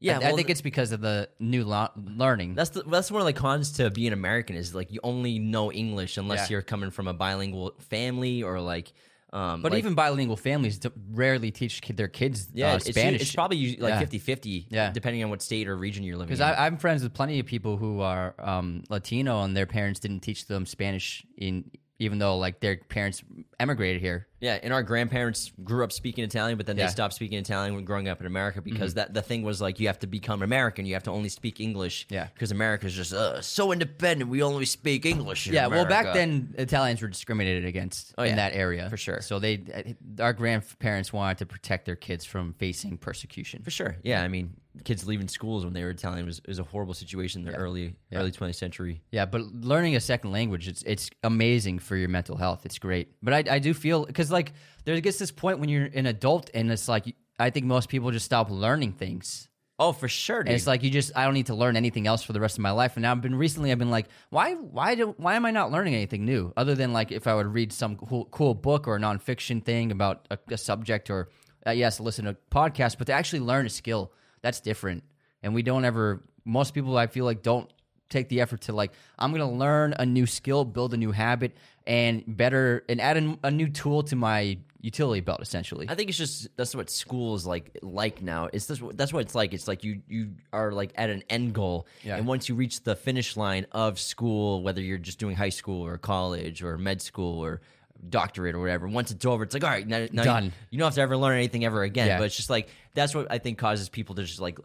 yeah, 0.00 0.18
I, 0.20 0.28
I 0.30 0.32
think 0.32 0.50
it's 0.50 0.60
because 0.62 0.92
of 0.92 1.00
the 1.00 1.28
new 1.38 1.64
lo- 1.64 1.90
learning. 1.96 2.54
That's 2.54 2.70
the, 2.70 2.82
that's 2.82 3.10
one 3.10 3.20
of 3.22 3.26
the 3.26 3.32
cons 3.32 3.72
to 3.72 3.90
being 3.90 4.12
American 4.12 4.56
is 4.56 4.74
like 4.74 4.90
you 4.92 5.00
only 5.04 5.38
know 5.38 5.70
English 5.70 6.16
unless 6.16 6.48
Yeah. 6.50 6.54
you're 6.54 6.62
coming 6.62 6.90
from 6.90 7.08
a 7.08 7.14
bilingual 7.14 7.74
family 7.78 8.42
or 8.42 8.60
like. 8.60 8.92
Um, 9.32 9.62
but 9.62 9.72
like- 9.72 9.78
even 9.78 9.94
bilingual 9.94 10.36
families 10.36 10.78
d- 10.78 10.90
rarely 11.10 11.50
teach 11.50 11.80
kid, 11.80 11.96
their 11.96 12.08
kids 12.08 12.48
yeah, 12.52 12.72
uh, 12.72 12.76
it's, 12.76 12.90
Spanish. 12.90 13.22
It's 13.22 13.34
probably 13.34 13.76
like 13.78 13.94
Yeah. 13.94 14.00
50-50, 14.04 14.66
Yeah. 14.68 14.90
depending 14.92 15.24
on 15.24 15.30
what 15.30 15.40
state 15.40 15.68
or 15.68 15.76
region 15.76 16.04
you're 16.04 16.16
living 16.16 16.28
Because 16.28 16.40
in. 16.40 16.48
Because 16.50 16.60
I'm 16.60 16.76
friends 16.76 17.02
with 17.02 17.14
plenty 17.14 17.38
of 17.40 17.46
people 17.46 17.78
who 17.78 18.00
are 18.00 18.34
um, 18.38 18.84
Latino 18.90 19.42
and 19.42 19.56
their 19.56 19.64
parents 19.66 20.00
didn't 20.00 20.20
teach 20.20 20.46
them 20.46 20.66
Spanish 20.66 21.24
in 21.38 21.70
even 22.02 22.18
though 22.18 22.36
like 22.36 22.60
their 22.60 22.76
parents 22.76 23.22
emigrated 23.60 24.02
here. 24.02 24.26
Yeah, 24.40 24.58
and 24.60 24.72
our 24.72 24.82
grandparents 24.82 25.52
grew 25.62 25.84
up 25.84 25.92
speaking 25.92 26.24
Italian, 26.24 26.56
but 26.56 26.66
then 26.66 26.76
Yeah. 26.76 26.82
Mm-hmm. 26.84 26.88
they 26.88 26.92
stopped 26.92 27.14
speaking 27.14 27.38
Italian 27.38 27.74
when 27.76 27.84
growing 27.84 28.08
up 28.08 28.20
in 28.20 28.26
America 28.26 28.60
because 28.60 28.94
that 28.94 29.14
the 29.14 29.22
thing 29.22 29.42
was 29.44 29.60
like 29.60 29.78
you 29.78 29.86
have 29.86 30.00
to 30.00 30.08
become 30.08 30.42
American, 30.42 30.84
you 30.84 30.94
have 30.94 31.04
to 31.04 31.12
only 31.12 31.28
speak 31.28 31.60
English. 31.60 32.06
Yeah. 32.10 32.26
because 32.34 32.50
America's 32.50 32.94
just 32.94 33.12
uh, 33.12 33.40
so 33.40 33.70
independent. 33.70 34.28
We 34.30 34.42
only 34.42 34.64
speak 34.64 35.06
English. 35.06 35.46
Yeah, 35.46 35.68
well, 35.68 35.86
back 35.86 36.12
then 36.12 36.54
Italians 36.58 37.00
were 37.02 37.08
discriminated 37.08 37.64
against 37.66 38.14
Oh, 38.18 38.24
yeah, 38.24 38.30
in 38.30 38.36
that 38.36 38.52
area 38.54 38.90
for 38.90 38.96
sure. 38.96 39.20
So 39.20 39.38
they, 39.38 39.94
our 40.18 40.32
grandparents 40.32 41.12
wanted 41.12 41.38
to 41.38 41.46
protect 41.46 41.86
their 41.86 41.96
kids 41.96 42.24
from 42.24 42.54
facing 42.54 42.98
persecution. 42.98 43.62
for 43.62 43.70
sure. 43.70 43.96
Yeah, 44.02 44.22
I 44.22 44.28
mean, 44.28 44.54
kids 44.84 45.06
leaving 45.06 45.28
schools 45.28 45.64
when 45.64 45.74
they 45.74 45.82
were 45.84 45.90
Italian 45.90 46.26
was, 46.26 46.40
was 46.46 46.58
a 46.58 46.62
horrible 46.62 46.94
situation 46.94 47.46
in 47.46 47.52
the 47.52 47.58
early 47.58 47.94
Yeah. 48.10 48.18
early 48.20 48.30
20th 48.32 48.54
century. 48.56 49.02
Yeah, 49.10 49.26
but 49.26 49.42
learning 49.42 49.96
a 49.96 50.00
second 50.00 50.32
language, 50.32 50.68
it's 50.68 50.82
it's 50.84 51.10
amazing 51.22 51.78
for 51.78 51.96
your 51.96 52.08
mental 52.08 52.36
health. 52.36 52.64
It's 52.64 52.78
great. 52.78 53.08
But 53.22 53.48
I, 53.48 53.54
I 53.56 53.58
do 53.58 53.74
feel 53.74 54.04
because 54.06 54.30
like 54.30 54.52
there 54.84 54.98
gets 55.00 55.18
this 55.18 55.30
point 55.30 55.58
when 55.58 55.68
you're 55.68 55.86
an 55.94 56.06
adult 56.06 56.50
and 56.54 56.70
it's 56.70 56.88
like 56.88 57.14
I 57.38 57.50
think 57.50 57.66
most 57.66 57.88
people 57.88 58.10
just 58.10 58.24
stop 58.26 58.50
learning 58.50 58.92
things. 58.92 59.48
Oh, 59.78 59.92
for 59.92 60.06
sure, 60.06 60.42
it's 60.46 60.66
like 60.66 60.82
you 60.84 60.90
just 60.90 61.10
I 61.16 61.24
don't 61.24 61.34
need 61.34 61.46
to 61.46 61.54
learn 61.56 61.76
anything 61.76 62.06
else 62.06 62.22
for 62.22 62.32
the 62.32 62.38
rest 62.40 62.56
of 62.56 62.62
my 62.62 62.70
life. 62.70 62.94
And 62.96 63.02
now 63.02 63.10
I've 63.10 63.20
been 63.20 63.34
recently 63.34 63.72
I've 63.72 63.78
been 63.78 63.90
like, 63.90 64.06
why 64.30 64.54
why 64.54 64.94
do 64.94 65.14
why 65.16 65.34
am 65.34 65.44
I 65.44 65.50
not 65.50 65.72
learning 65.72 65.94
anything 65.94 66.24
new 66.24 66.52
other 66.56 66.74
than 66.76 66.92
like 66.92 67.10
if 67.10 67.26
I 67.26 67.34
would 67.34 67.46
read 67.52 67.72
some 67.72 67.96
cool, 67.96 68.26
cool 68.26 68.54
book 68.54 68.86
or 68.86 68.96
a 68.96 69.00
nonfiction 69.00 69.64
thing 69.64 69.90
about 69.90 70.28
a, 70.30 70.38
a 70.50 70.56
subject 70.58 71.10
or 71.10 71.30
uh, 71.66 71.70
yes, 71.70 71.98
listen 72.00 72.26
to 72.26 72.36
podcasts, 72.50 72.96
but 72.96 73.06
to 73.08 73.12
actually 73.12 73.40
learn 73.40 73.66
a 73.66 73.70
skill 73.70 74.12
that's 74.42 74.60
different. 74.60 75.04
And 75.42 75.54
we 75.54 75.62
don't 75.62 75.84
ever 75.84 76.22
most 76.44 76.74
people 76.74 76.96
I 76.96 77.06
feel 77.06 77.24
like 77.24 77.42
don't 77.42 77.70
take 78.10 78.28
the 78.28 78.40
effort 78.40 78.60
to 78.62 78.72
like 78.72 78.92
I'm 79.18 79.32
gonna 79.32 79.50
learn 79.50 79.94
a 79.98 80.04
new 80.04 80.26
skill, 80.26 80.64
build 80.64 80.92
a 80.94 80.96
new 80.96 81.12
habit, 81.12 81.56
and 81.86 82.22
better 82.26 82.84
and 82.88 83.00
add 83.00 83.16
a, 83.16 83.38
a 83.44 83.50
new 83.50 83.68
tool 83.68 84.02
to 84.04 84.16
my 84.16 84.58
utility 84.80 85.20
belt 85.20 85.40
essentially. 85.40 85.86
I 85.88 85.94
think 85.94 86.08
it's 86.10 86.18
just 86.18 86.48
that's 86.56 86.74
what 86.74 86.90
school 86.90 87.34
is 87.36 87.46
like 87.46 87.78
like 87.82 88.20
now. 88.20 88.48
It's 88.52 88.66
this, 88.66 88.82
that's 88.94 89.12
what 89.12 89.20
it's 89.20 89.34
like. 89.34 89.54
It's 89.54 89.66
like 89.68 89.82
you 89.84 90.02
you 90.08 90.32
are 90.52 90.72
like 90.72 90.90
at 90.96 91.08
an 91.10 91.22
end 91.30 91.54
goal, 91.54 91.86
Yeah. 92.02 92.16
and 92.16 92.26
once 92.26 92.48
you 92.48 92.54
reach 92.56 92.82
the 92.82 92.96
finish 92.96 93.36
line 93.36 93.66
of 93.72 93.98
school, 93.98 94.62
whether 94.62 94.80
you're 94.80 94.98
just 94.98 95.18
doing 95.18 95.36
high 95.36 95.48
school 95.50 95.84
or 95.86 95.96
college 95.98 96.62
or 96.62 96.76
med 96.78 97.00
school 97.00 97.38
or 97.44 97.60
doctorate 98.08 98.54
or 98.54 98.60
whatever, 98.60 98.88
once 98.88 99.10
it's 99.10 99.24
over, 99.24 99.44
it's 99.44 99.54
like 99.54 99.64
all 99.64 99.70
right, 99.70 99.86
now, 99.86 100.06
now 100.12 100.24
Done. 100.24 100.44
You, 100.46 100.52
you 100.70 100.78
don't 100.78 100.86
have 100.86 100.94
to 100.94 101.00
ever 101.00 101.16
learn 101.16 101.36
anything 101.36 101.64
ever 101.64 101.82
again. 101.82 102.06
Yeah. 102.08 102.18
But 102.18 102.24
it's 102.24 102.36
just 102.36 102.50
like 102.50 102.68
that's 102.94 103.14
what 103.14 103.28
I 103.30 103.38
think 103.38 103.58
causes 103.58 103.88
people 103.88 104.14
to 104.16 104.22
just 104.24 104.40
like 104.40 104.58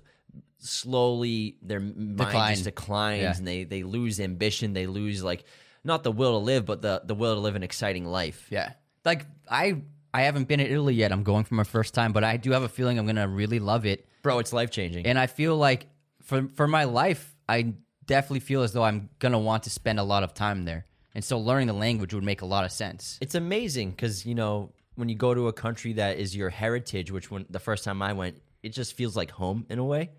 slowly 0.60 1.58
their 1.62 1.80
mind 1.80 2.18
Decline. 2.18 2.54
just 2.54 2.64
declines 2.66 3.22
Yeah. 3.22 3.38
and 3.38 3.48
they 3.48 3.64
they 3.64 3.84
lose 3.84 4.20
ambition. 4.20 4.74
They 4.74 4.88
lose 4.88 5.24
like 5.24 5.44
not 5.84 6.04
the 6.04 6.12
will 6.12 6.40
to 6.40 6.44
live, 6.46 6.66
but 6.66 6.82
the 6.82 7.02
the 7.06 7.16
will 7.16 7.36
to 7.36 7.40
live 7.42 7.56
an 7.56 7.64
exciting 7.64 8.06
life. 8.06 8.48
Yeah. 8.50 8.74
Like 9.06 9.26
I 9.50 9.82
I 10.14 10.24
haven't 10.24 10.48
been 10.48 10.60
in 10.60 10.68
Italy 10.68 10.96
yet. 10.96 11.12
I'm 11.12 11.24
going 11.24 11.44
for 11.44 11.56
my 11.56 11.64
first 11.64 11.94
time, 11.94 12.12
but 12.12 12.24
I 12.24 12.38
do 12.38 12.52
have 12.52 12.64
a 12.64 12.70
feeling 12.70 12.98
I'm 12.98 13.06
going 13.06 13.18
to 13.18 13.28
really 13.28 13.60
love 13.60 13.86
it. 13.86 14.08
Bro, 14.24 14.40
it's 14.40 14.52
life 14.52 14.72
changing. 14.72 15.06
And 15.06 15.20
I 15.20 15.28
feel 15.28 15.56
like 15.56 15.88
for 16.24 16.48
for 16.56 16.68
my 16.68 16.86
life, 16.86 17.36
I 17.48 17.74
definitely 18.06 18.40
feel 18.40 18.64
as 18.64 18.74
though 18.74 18.84
I'm 18.84 19.10
going 19.20 19.34
to 19.34 19.38
want 19.38 19.64
to 19.64 19.70
spend 19.70 20.00
a 20.00 20.04
lot 20.04 20.24
of 20.24 20.34
time 20.34 20.66
there. 20.66 20.86
And 21.18 21.26
so 21.26 21.40
learning 21.40 21.66
the 21.66 21.74
language 21.74 22.14
would 22.14 22.24
make 22.24 22.44
a 22.44 22.46
lot 22.46 22.64
of 22.64 22.72
sense. 22.72 23.18
It's 23.22 23.34
amazing 23.34 23.90
because 23.90 24.24
you 24.24 24.36
know 24.36 24.72
when 24.94 25.10
you 25.10 25.16
go 25.16 25.34
to 25.34 25.48
a 25.48 25.54
country 25.54 25.94
that 25.94 26.20
is 26.20 26.36
your 26.36 26.52
heritage, 26.52 27.10
which 27.10 27.32
when 27.32 27.48
the 27.50 27.60
first 27.60 27.84
time 27.84 28.04
I 28.04 28.14
went, 28.14 28.40
it 28.62 28.70
just 28.70 28.94
feels 28.94 29.16
like 29.16 29.32
home 29.32 29.66
in 29.68 29.80
a 29.80 29.84
way 29.84 30.12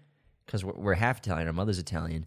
because 0.44 0.64
we're, 0.64 0.72
we're 0.72 0.94
half 0.94 1.18
Italian. 1.18 1.46
Our 1.46 1.52
mother's 1.52 1.78
Italian, 1.78 2.26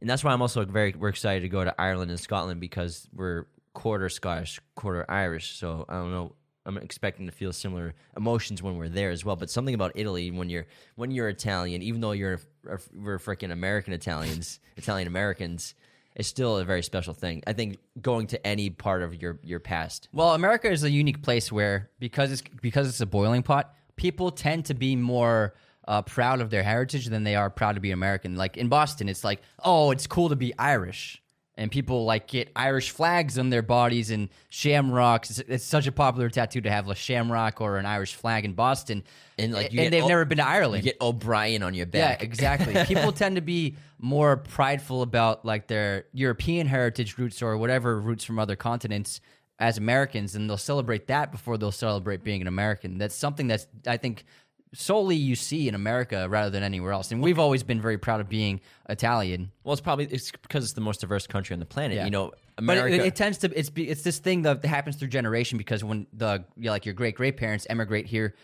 and 0.00 0.08
that's 0.08 0.24
why 0.24 0.32
I'm 0.32 0.40
also 0.40 0.64
very 0.64 0.94
we're 0.98 1.10
excited 1.10 1.42
to 1.42 1.50
go 1.50 1.62
to 1.62 1.74
Ireland 1.78 2.10
and 2.10 2.18
Scotland 2.18 2.62
because 2.62 3.06
we're 3.14 3.44
quarter 3.74 4.08
Scottish, 4.08 4.58
quarter 4.74 5.04
Irish. 5.10 5.58
So 5.58 5.84
I 5.86 5.96
don't 5.96 6.10
know. 6.10 6.32
I'm 6.64 6.78
expecting 6.78 7.26
to 7.26 7.32
feel 7.32 7.52
similar 7.52 7.94
emotions 8.16 8.62
when 8.62 8.78
we're 8.78 8.88
there 8.88 9.10
as 9.10 9.22
well. 9.22 9.36
But 9.36 9.50
something 9.50 9.74
about 9.74 9.92
Italy 9.96 10.30
when 10.30 10.48
you're 10.48 10.66
when 10.94 11.10
you're 11.10 11.28
Italian, 11.28 11.82
even 11.82 12.00
though 12.00 12.12
you're 12.12 12.40
we're 12.64 13.18
freaking 13.18 13.52
American 13.52 13.92
Italians, 13.92 14.60
Italian 14.78 15.08
Americans, 15.08 15.74
it's 16.18 16.28
still 16.28 16.58
a 16.58 16.64
very 16.64 16.82
special 16.82 17.14
thing. 17.14 17.42
I 17.46 17.52
think 17.52 17.78
going 18.02 18.26
to 18.28 18.46
any 18.46 18.70
part 18.70 19.02
of 19.02 19.14
your 19.22 19.38
your 19.42 19.60
past. 19.60 20.08
Well, 20.12 20.34
America 20.34 20.70
is 20.70 20.82
a 20.84 20.90
unique 20.90 21.22
place 21.22 21.50
where 21.50 21.90
because 21.98 22.32
it's 22.32 22.42
because 22.60 22.88
it's 22.88 23.00
a 23.00 23.06
boiling 23.06 23.42
pot, 23.42 23.72
people 23.96 24.30
tend 24.30 24.66
to 24.66 24.74
be 24.74 24.96
more 24.96 25.54
uh, 25.86 26.02
proud 26.02 26.40
of 26.40 26.50
their 26.50 26.64
heritage 26.64 27.06
than 27.06 27.22
they 27.24 27.36
are 27.36 27.48
proud 27.48 27.76
to 27.76 27.80
be 27.80 27.92
American. 27.92 28.36
Like 28.36 28.56
in 28.56 28.68
Boston, 28.68 29.08
it's 29.08 29.24
like, 29.24 29.40
oh, 29.64 29.92
it's 29.92 30.06
cool 30.06 30.28
to 30.28 30.36
be 30.36 30.52
Irish. 30.58 31.22
And 31.58 31.72
people 31.72 32.04
like 32.04 32.28
get 32.28 32.52
Irish 32.54 32.92
flags 32.92 33.36
on 33.36 33.50
their 33.50 33.62
bodies 33.62 34.10
and 34.12 34.28
shamrocks. 34.48 35.28
It's, 35.28 35.38
it's 35.40 35.64
such 35.64 35.88
a 35.88 35.92
popular 35.92 36.30
tattoo 36.30 36.60
to 36.60 36.70
have 36.70 36.88
a 36.88 36.94
shamrock 36.94 37.60
or 37.60 37.78
an 37.78 37.84
Irish 37.84 38.14
flag 38.14 38.44
in 38.44 38.52
Boston. 38.54 39.02
And, 39.36 39.52
like, 39.52 39.72
you 39.72 39.80
and 39.80 39.92
they've 39.92 40.04
O- 40.04 40.08
never 40.08 40.24
been 40.24 40.38
to 40.38 40.46
Ireland. 40.46 40.84
You 40.84 40.92
get 40.92 41.00
O'Brien 41.00 41.64
on 41.64 41.74
your 41.74 41.86
back. 41.86 42.20
Yeah, 42.20 42.24
exactly. 42.24 42.84
People 42.94 43.10
tend 43.10 43.34
to 43.34 43.42
be 43.42 43.74
more 43.98 44.36
prideful 44.36 45.02
about 45.02 45.44
like 45.44 45.66
their 45.66 46.04
European 46.12 46.68
heritage 46.68 47.18
roots 47.18 47.42
or 47.42 47.58
whatever 47.58 48.00
roots 48.00 48.22
from 48.22 48.38
other 48.38 48.54
continents 48.54 49.20
as 49.58 49.76
Americans, 49.78 50.36
and 50.36 50.48
they'll 50.48 50.56
celebrate 50.56 51.08
that 51.08 51.32
before 51.32 51.58
they'll 51.58 51.72
celebrate 51.72 52.22
being 52.22 52.40
an 52.40 52.46
American. 52.46 52.98
That's 52.98 53.16
something 53.16 53.48
that's 53.48 53.66
I 53.86 53.96
think 53.96 54.24
solely 54.74 55.16
you 55.16 55.34
see 55.34 55.68
in 55.68 55.74
America 55.74 56.28
rather 56.28 56.50
than 56.50 56.62
anywhere 56.62 56.92
else. 56.92 57.10
And 57.10 57.22
we've 57.22 57.38
always 57.38 57.62
been 57.62 57.80
very 57.80 57.98
proud 57.98 58.20
of 58.20 58.28
being 58.28 58.60
Italian. 58.88 59.50
Well, 59.64 59.72
it's 59.72 59.80
probably 59.80 60.06
it's 60.06 60.30
because 60.30 60.64
it's 60.64 60.74
the 60.74 60.80
most 60.80 61.00
diverse 61.00 61.26
country 61.26 61.54
on 61.54 61.60
the 61.60 61.66
planet. 61.66 61.96
Yeah. 61.96 62.04
You 62.04 62.10
know, 62.10 62.32
But 62.60 62.78
it, 62.78 63.00
it 63.00 63.16
tends 63.16 63.38
to 63.38 63.58
it's 63.58 63.70
it's 63.76 64.02
this 64.02 64.18
thing 64.18 64.42
that 64.42 64.64
happens 64.64 64.96
through 64.96 65.08
generation 65.08 65.58
because 65.58 65.82
when 65.82 66.06
the 66.12 66.44
you 66.56 66.64
know, 66.64 66.70
like 66.72 66.86
your 66.86 66.94
great 66.94 67.14
great 67.14 67.36
parents 67.36 67.66
emigrate 67.70 68.06
here, 68.06 68.34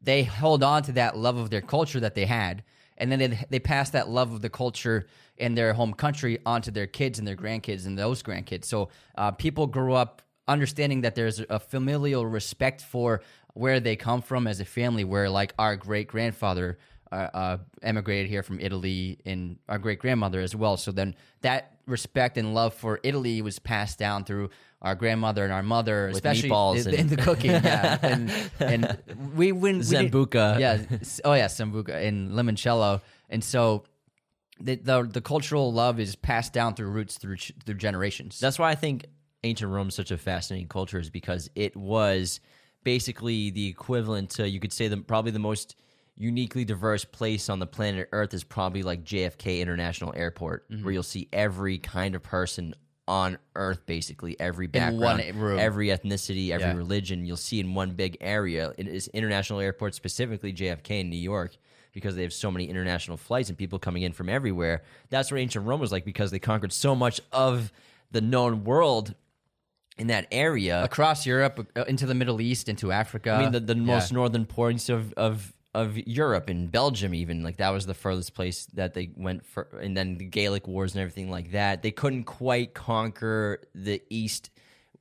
they 0.00 0.24
hold 0.24 0.62
on 0.62 0.82
to 0.84 0.92
that 0.92 1.16
love 1.16 1.36
of 1.36 1.50
their 1.50 1.62
culture 1.62 2.00
that 2.00 2.14
they 2.14 2.26
had, 2.26 2.62
and 2.96 3.10
then 3.10 3.18
they 3.18 3.46
they 3.50 3.60
pass 3.60 3.90
that 3.90 4.08
love 4.08 4.32
of 4.32 4.40
the 4.40 4.50
culture 4.50 5.06
in 5.36 5.54
their 5.54 5.72
home 5.74 5.92
country 5.92 6.38
onto 6.46 6.70
their 6.70 6.86
kids 6.86 7.18
and 7.18 7.26
their 7.26 7.36
grandkids 7.36 7.86
and 7.86 7.98
those 7.98 8.22
grandkids. 8.22 8.66
So 8.66 8.88
uh, 9.16 9.32
people 9.32 9.66
grow 9.66 9.94
up 9.94 10.22
understanding 10.46 11.00
that 11.02 11.14
there's 11.14 11.40
a 11.48 11.58
familial 11.58 12.26
respect 12.26 12.82
for 12.82 13.22
where 13.54 13.80
they 13.80 13.96
come 13.96 14.22
from 14.22 14.46
as 14.46 14.60
a 14.60 14.64
family. 14.64 15.04
Where 15.04 15.28
like 15.30 15.54
our 15.58 15.76
great 15.76 16.06
grandfather 16.08 16.78
uh, 17.10 17.14
uh, 17.14 17.58
emigrated 17.82 18.28
here 18.30 18.42
from 18.42 18.60
Italy 18.60 19.18
and 19.24 19.58
our 19.68 19.78
great 19.78 19.98
grandmother 19.98 20.40
as 20.40 20.54
well. 20.54 20.76
So 20.76 20.92
then 20.92 21.14
that 21.42 21.72
respect 21.86 22.36
and 22.38 22.54
love 22.54 22.74
for 22.74 22.98
Italy 23.02 23.40
was 23.42 23.58
passed 23.58 23.98
down 23.98 24.24
through 24.24 24.50
our 24.82 24.94
grandmother 24.94 25.44
and 25.44 25.52
our 25.52 25.62
mother, 25.62 26.06
With 26.08 26.16
especially 26.16 26.50
meatballs 26.50 26.82
in, 26.82 26.88
and- 26.88 26.94
in 26.98 27.06
the 27.08 27.16
cooking. 27.16 27.50
Yeah, 27.52 27.98
and 28.02 28.32
and 28.60 28.98
we 29.34 29.52
when 29.52 29.78
we 29.78 29.84
did- 29.84 30.12
yeah, 30.12 30.84
oh 31.24 31.32
yeah, 31.34 31.46
sambuca 31.46 31.90
and 32.06 32.32
limoncello, 32.32 33.00
and 33.30 33.42
so. 33.42 33.84
The, 34.60 34.76
the 34.76 35.02
the 35.02 35.20
cultural 35.20 35.72
love 35.72 35.98
is 35.98 36.14
passed 36.14 36.52
down 36.52 36.74
through 36.76 36.90
roots 36.90 37.18
through 37.18 37.38
through 37.66 37.74
generations. 37.74 38.38
That's 38.38 38.56
why 38.56 38.70
I 38.70 38.76
think 38.76 39.06
ancient 39.42 39.72
Rome 39.72 39.88
is 39.88 39.96
such 39.96 40.12
a 40.12 40.16
fascinating 40.16 40.68
culture, 40.68 41.00
is 41.00 41.10
because 41.10 41.50
it 41.56 41.74
was 41.76 42.38
basically 42.84 43.50
the 43.50 43.66
equivalent 43.68 44.30
to 44.30 44.48
you 44.48 44.60
could 44.60 44.72
say 44.72 44.88
the 44.88 44.98
probably 44.98 45.30
the 45.30 45.38
most 45.38 45.76
uniquely 46.16 46.64
diverse 46.64 47.04
place 47.04 47.48
on 47.48 47.58
the 47.58 47.66
planet 47.66 48.08
Earth 48.12 48.32
is 48.34 48.44
probably 48.44 48.82
like 48.84 49.02
JFK 49.04 49.60
International 49.60 50.12
Airport, 50.14 50.70
Mm-hmm. 50.70 50.84
where 50.84 50.92
you'll 50.94 51.02
see 51.02 51.28
every 51.32 51.78
kind 51.78 52.14
of 52.14 52.22
person 52.22 52.74
on 53.08 53.36
Earth, 53.56 53.84
basically 53.84 54.38
every 54.40 54.66
background, 54.66 55.20
every 55.20 55.88
ethnicity, 55.88 56.50
every 56.50 56.68
Yeah. 56.68 56.74
religion. 56.76 57.26
You'll 57.26 57.36
see 57.36 57.58
in 57.60 57.74
one 57.74 57.90
big 57.92 58.16
area. 58.20 58.72
It 58.78 58.86
is 58.86 59.08
International 59.08 59.60
Airport, 59.60 59.94
specifically 59.94 60.52
JFK 60.52 61.00
in 61.00 61.10
New 61.10 61.16
York. 61.18 61.56
Because 61.92 62.16
they 62.16 62.22
have 62.22 62.32
so 62.32 62.50
many 62.50 62.64
international 62.68 63.16
flights 63.16 63.50
and 63.50 63.56
people 63.56 63.78
coming 63.78 64.02
in 64.02 64.12
from 64.12 64.28
everywhere. 64.28 64.82
That's 65.10 65.30
what 65.30 65.38
ancient 65.38 65.64
Rome 65.64 65.78
was 65.78 65.92
like 65.92 66.04
because 66.04 66.32
they 66.32 66.40
conquered 66.40 66.72
so 66.72 66.96
much 66.96 67.20
of 67.30 67.70
the 68.10 68.20
known 68.20 68.64
world 68.64 69.14
in 69.96 70.08
that 70.08 70.26
area. 70.32 70.82
across 70.82 71.24
Europe, 71.26 71.68
uh, 71.76 71.84
into 71.84 72.06
the 72.06 72.14
Middle 72.14 72.40
East, 72.40 72.68
into 72.68 72.90
Africa. 72.92 73.30
I 73.32 73.42
mean, 73.42 73.52
the, 73.52 73.60
the 73.60 73.74
Yeah. 73.76 73.82
most 73.82 74.12
northern 74.12 74.46
points 74.46 74.88
of, 74.88 75.12
of 75.14 75.52
of 75.74 75.96
Europe 76.06 76.48
and 76.48 76.70
Belgium, 76.70 77.12
even 77.14 77.42
like 77.42 77.56
that 77.56 77.70
was 77.70 77.84
the 77.84 77.94
furthest 77.94 78.32
place 78.32 78.66
that 78.74 78.94
they 78.94 79.10
went 79.16 79.44
for, 79.44 79.66
and 79.82 79.96
then 79.96 80.18
the 80.18 80.24
Gaelic 80.24 80.68
wars 80.68 80.94
and 80.94 81.00
everything 81.02 81.30
like 81.32 81.50
that. 81.50 81.82
They 81.82 81.90
couldn't 81.90 82.24
quite 82.24 82.74
conquer 82.74 83.60
the 83.74 84.00
east, 84.08 84.50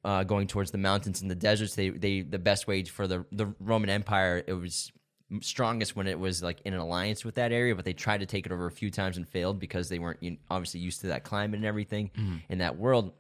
uh, 0.04 0.24
going 0.24 0.48
towards 0.48 0.72
the 0.72 0.80
mountains 0.80 1.22
and 1.22 1.30
the 1.30 1.36
deserts. 1.36 1.76
They 1.76 1.90
they 1.90 2.22
the 2.22 2.40
best 2.40 2.66
way 2.66 2.84
for 2.86 3.06
the 3.08 3.24
the 3.32 3.54
Roman 3.60 3.90
Empire 3.92 4.44
it 4.48 4.54
was 4.54 4.92
strongest 5.42 5.96
when 5.96 6.08
it 6.08 6.20
was 6.20 6.44
like 6.44 6.60
in 6.66 6.74
an 6.74 6.80
alliance 6.80 7.24
with 7.24 7.36
that 7.36 7.52
area, 7.52 7.76
but 7.76 7.86
they 7.86 7.94
tried 7.94 8.20
to 8.20 8.26
take 8.26 8.46
it 8.48 8.52
over 8.52 8.66
a 8.68 8.72
few 8.72 8.90
times 8.92 9.18
and 9.18 9.28
failed 9.28 9.60
because 9.60 9.90
they 9.90 10.00
weren't 10.00 10.22
you 10.22 10.32
know, 10.32 10.38
obviously 10.50 10.80
used 10.80 11.02
to 11.02 11.08
that 11.08 11.24
climate 11.24 11.58
and 11.58 11.66
everything 11.66 12.12
in 12.50 12.58
that 12.60 12.78
world 12.78 13.14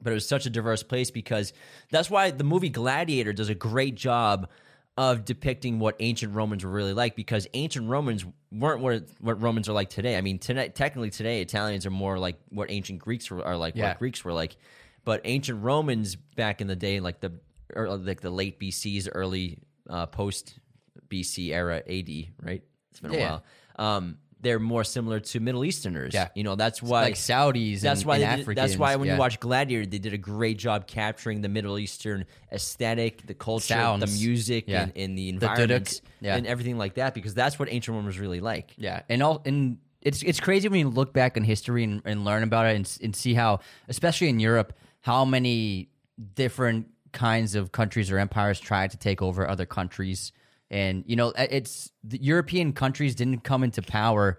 but 0.00 0.10
it 0.10 0.14
was 0.14 0.26
such 0.28 0.46
a 0.46 0.50
diverse 0.50 0.82
place 0.82 1.10
because 1.10 1.52
that's 1.90 2.08
why 2.10 2.30
the 2.30 2.44
movie 2.44 2.68
Gladiator 2.68 3.32
does 3.32 3.48
a 3.48 3.54
great 3.54 3.94
job 3.94 4.48
of 4.96 5.24
depicting 5.24 5.78
what 5.78 5.94
ancient 6.00 6.34
Romans 6.34 6.64
were 6.64 6.70
really 6.72 6.92
like 6.92 7.14
because 7.14 7.46
ancient 7.54 7.88
Romans 7.88 8.24
weren't 8.50 8.80
what, 8.80 9.04
what 9.20 9.40
Romans 9.40 9.68
are 9.68 9.72
like 9.72 9.88
today. 9.90 10.16
I 10.16 10.20
mean, 10.22 10.38
tonight, 10.40 10.74
technically 10.74 11.10
today, 11.10 11.40
Italians 11.40 11.86
are 11.86 11.90
more 11.90 12.18
like 12.18 12.36
what 12.48 12.70
ancient 12.70 12.98
Greeks 12.98 13.30
were, 13.30 13.44
are 13.44 13.56
like, 13.56 13.76
Yeah. 13.76 13.88
what 13.90 13.98
Greeks 14.00 14.24
were 14.24 14.32
like. 14.32 14.56
But 15.04 15.20
ancient 15.24 15.62
Romans 15.62 16.16
back 16.16 16.60
in 16.60 16.66
the 16.66 16.76
day, 16.76 16.98
like 17.00 17.20
the 17.20 17.32
or 17.76 17.96
like 17.96 18.20
the 18.20 18.30
late 18.30 18.58
BCs, 18.58 19.08
early 19.12 19.58
uh, 19.88 20.06
post 20.06 20.58
BC 21.08 21.50
era 21.52 21.76
AD, 21.76 22.10
right? 22.42 22.62
It's 22.90 23.00
been 23.00 23.12
a 23.12 23.14
Yeah. 23.16 23.38
while. 23.76 23.96
Um, 23.96 24.18
they're 24.40 24.58
more 24.60 24.84
similar 24.84 25.18
to 25.20 25.40
Middle 25.40 25.64
Easterners. 25.64 26.14
Yeah. 26.14 26.28
you 26.34 26.44
know 26.44 26.54
that's 26.54 26.82
why 26.82 27.02
like 27.02 27.14
Saudis. 27.14 27.80
that's 27.80 28.00
and, 28.02 28.08
why 28.08 28.16
and 28.18 28.44
did- 28.46 28.56
that's 28.56 28.76
why 28.76 28.96
when 28.96 29.06
yeah. 29.08 29.14
you 29.14 29.18
watch 29.18 29.40
Gladiator, 29.40 29.84
they 29.86 29.98
did 29.98 30.12
a 30.14 30.18
great 30.18 30.58
job 30.58 30.86
capturing 30.86 31.40
the 31.40 31.48
Middle 31.48 31.78
Eastern 31.78 32.24
aesthetic, 32.52 33.26
the 33.26 33.34
culture, 33.34 33.74
the 33.98 34.06
music, 34.06 34.64
Yeah. 34.68 34.82
and, 34.84 34.92
and 34.96 35.18
the 35.18 35.22
The 35.22 35.28
environments, 35.46 36.02
Yeah. 36.20 36.36
and 36.36 36.46
everything 36.46 36.78
like 36.78 36.94
that. 36.94 37.14
Because 37.14 37.34
that's 37.34 37.58
what 37.58 37.68
ancient 37.70 37.94
Rome 37.96 38.06
was 38.06 38.18
really 38.18 38.40
like. 38.40 38.74
Yeah, 38.76 39.02
and 39.08 39.22
all 39.22 39.42
and 39.44 39.78
it's 40.02 40.22
it's 40.22 40.40
crazy 40.40 40.68
when 40.68 40.80
you 40.80 40.88
look 40.88 41.12
back 41.12 41.36
in 41.36 41.42
history 41.44 41.82
and, 41.84 42.00
and 42.04 42.24
learn 42.24 42.42
about 42.44 42.66
it 42.66 42.76
and, 42.76 42.98
and 43.02 43.16
see 43.16 43.34
how, 43.34 43.60
especially 43.88 44.28
in 44.28 44.38
Europe, 44.40 44.72
how 45.00 45.24
many 45.24 45.88
different 46.34 46.86
kinds 47.12 47.54
of 47.54 47.72
countries 47.72 48.10
or 48.10 48.18
empires 48.18 48.60
tried 48.60 48.90
to 48.92 48.96
take 48.96 49.22
over 49.22 49.48
other 49.48 49.66
countries. 49.66 50.32
And 50.70 51.04
you 51.06 51.16
know, 51.16 51.32
it's 51.36 51.90
the 52.04 52.22
European 52.22 52.72
countries 52.72 53.14
didn't 53.14 53.40
come 53.40 53.64
into 53.64 53.82
power. 53.82 54.38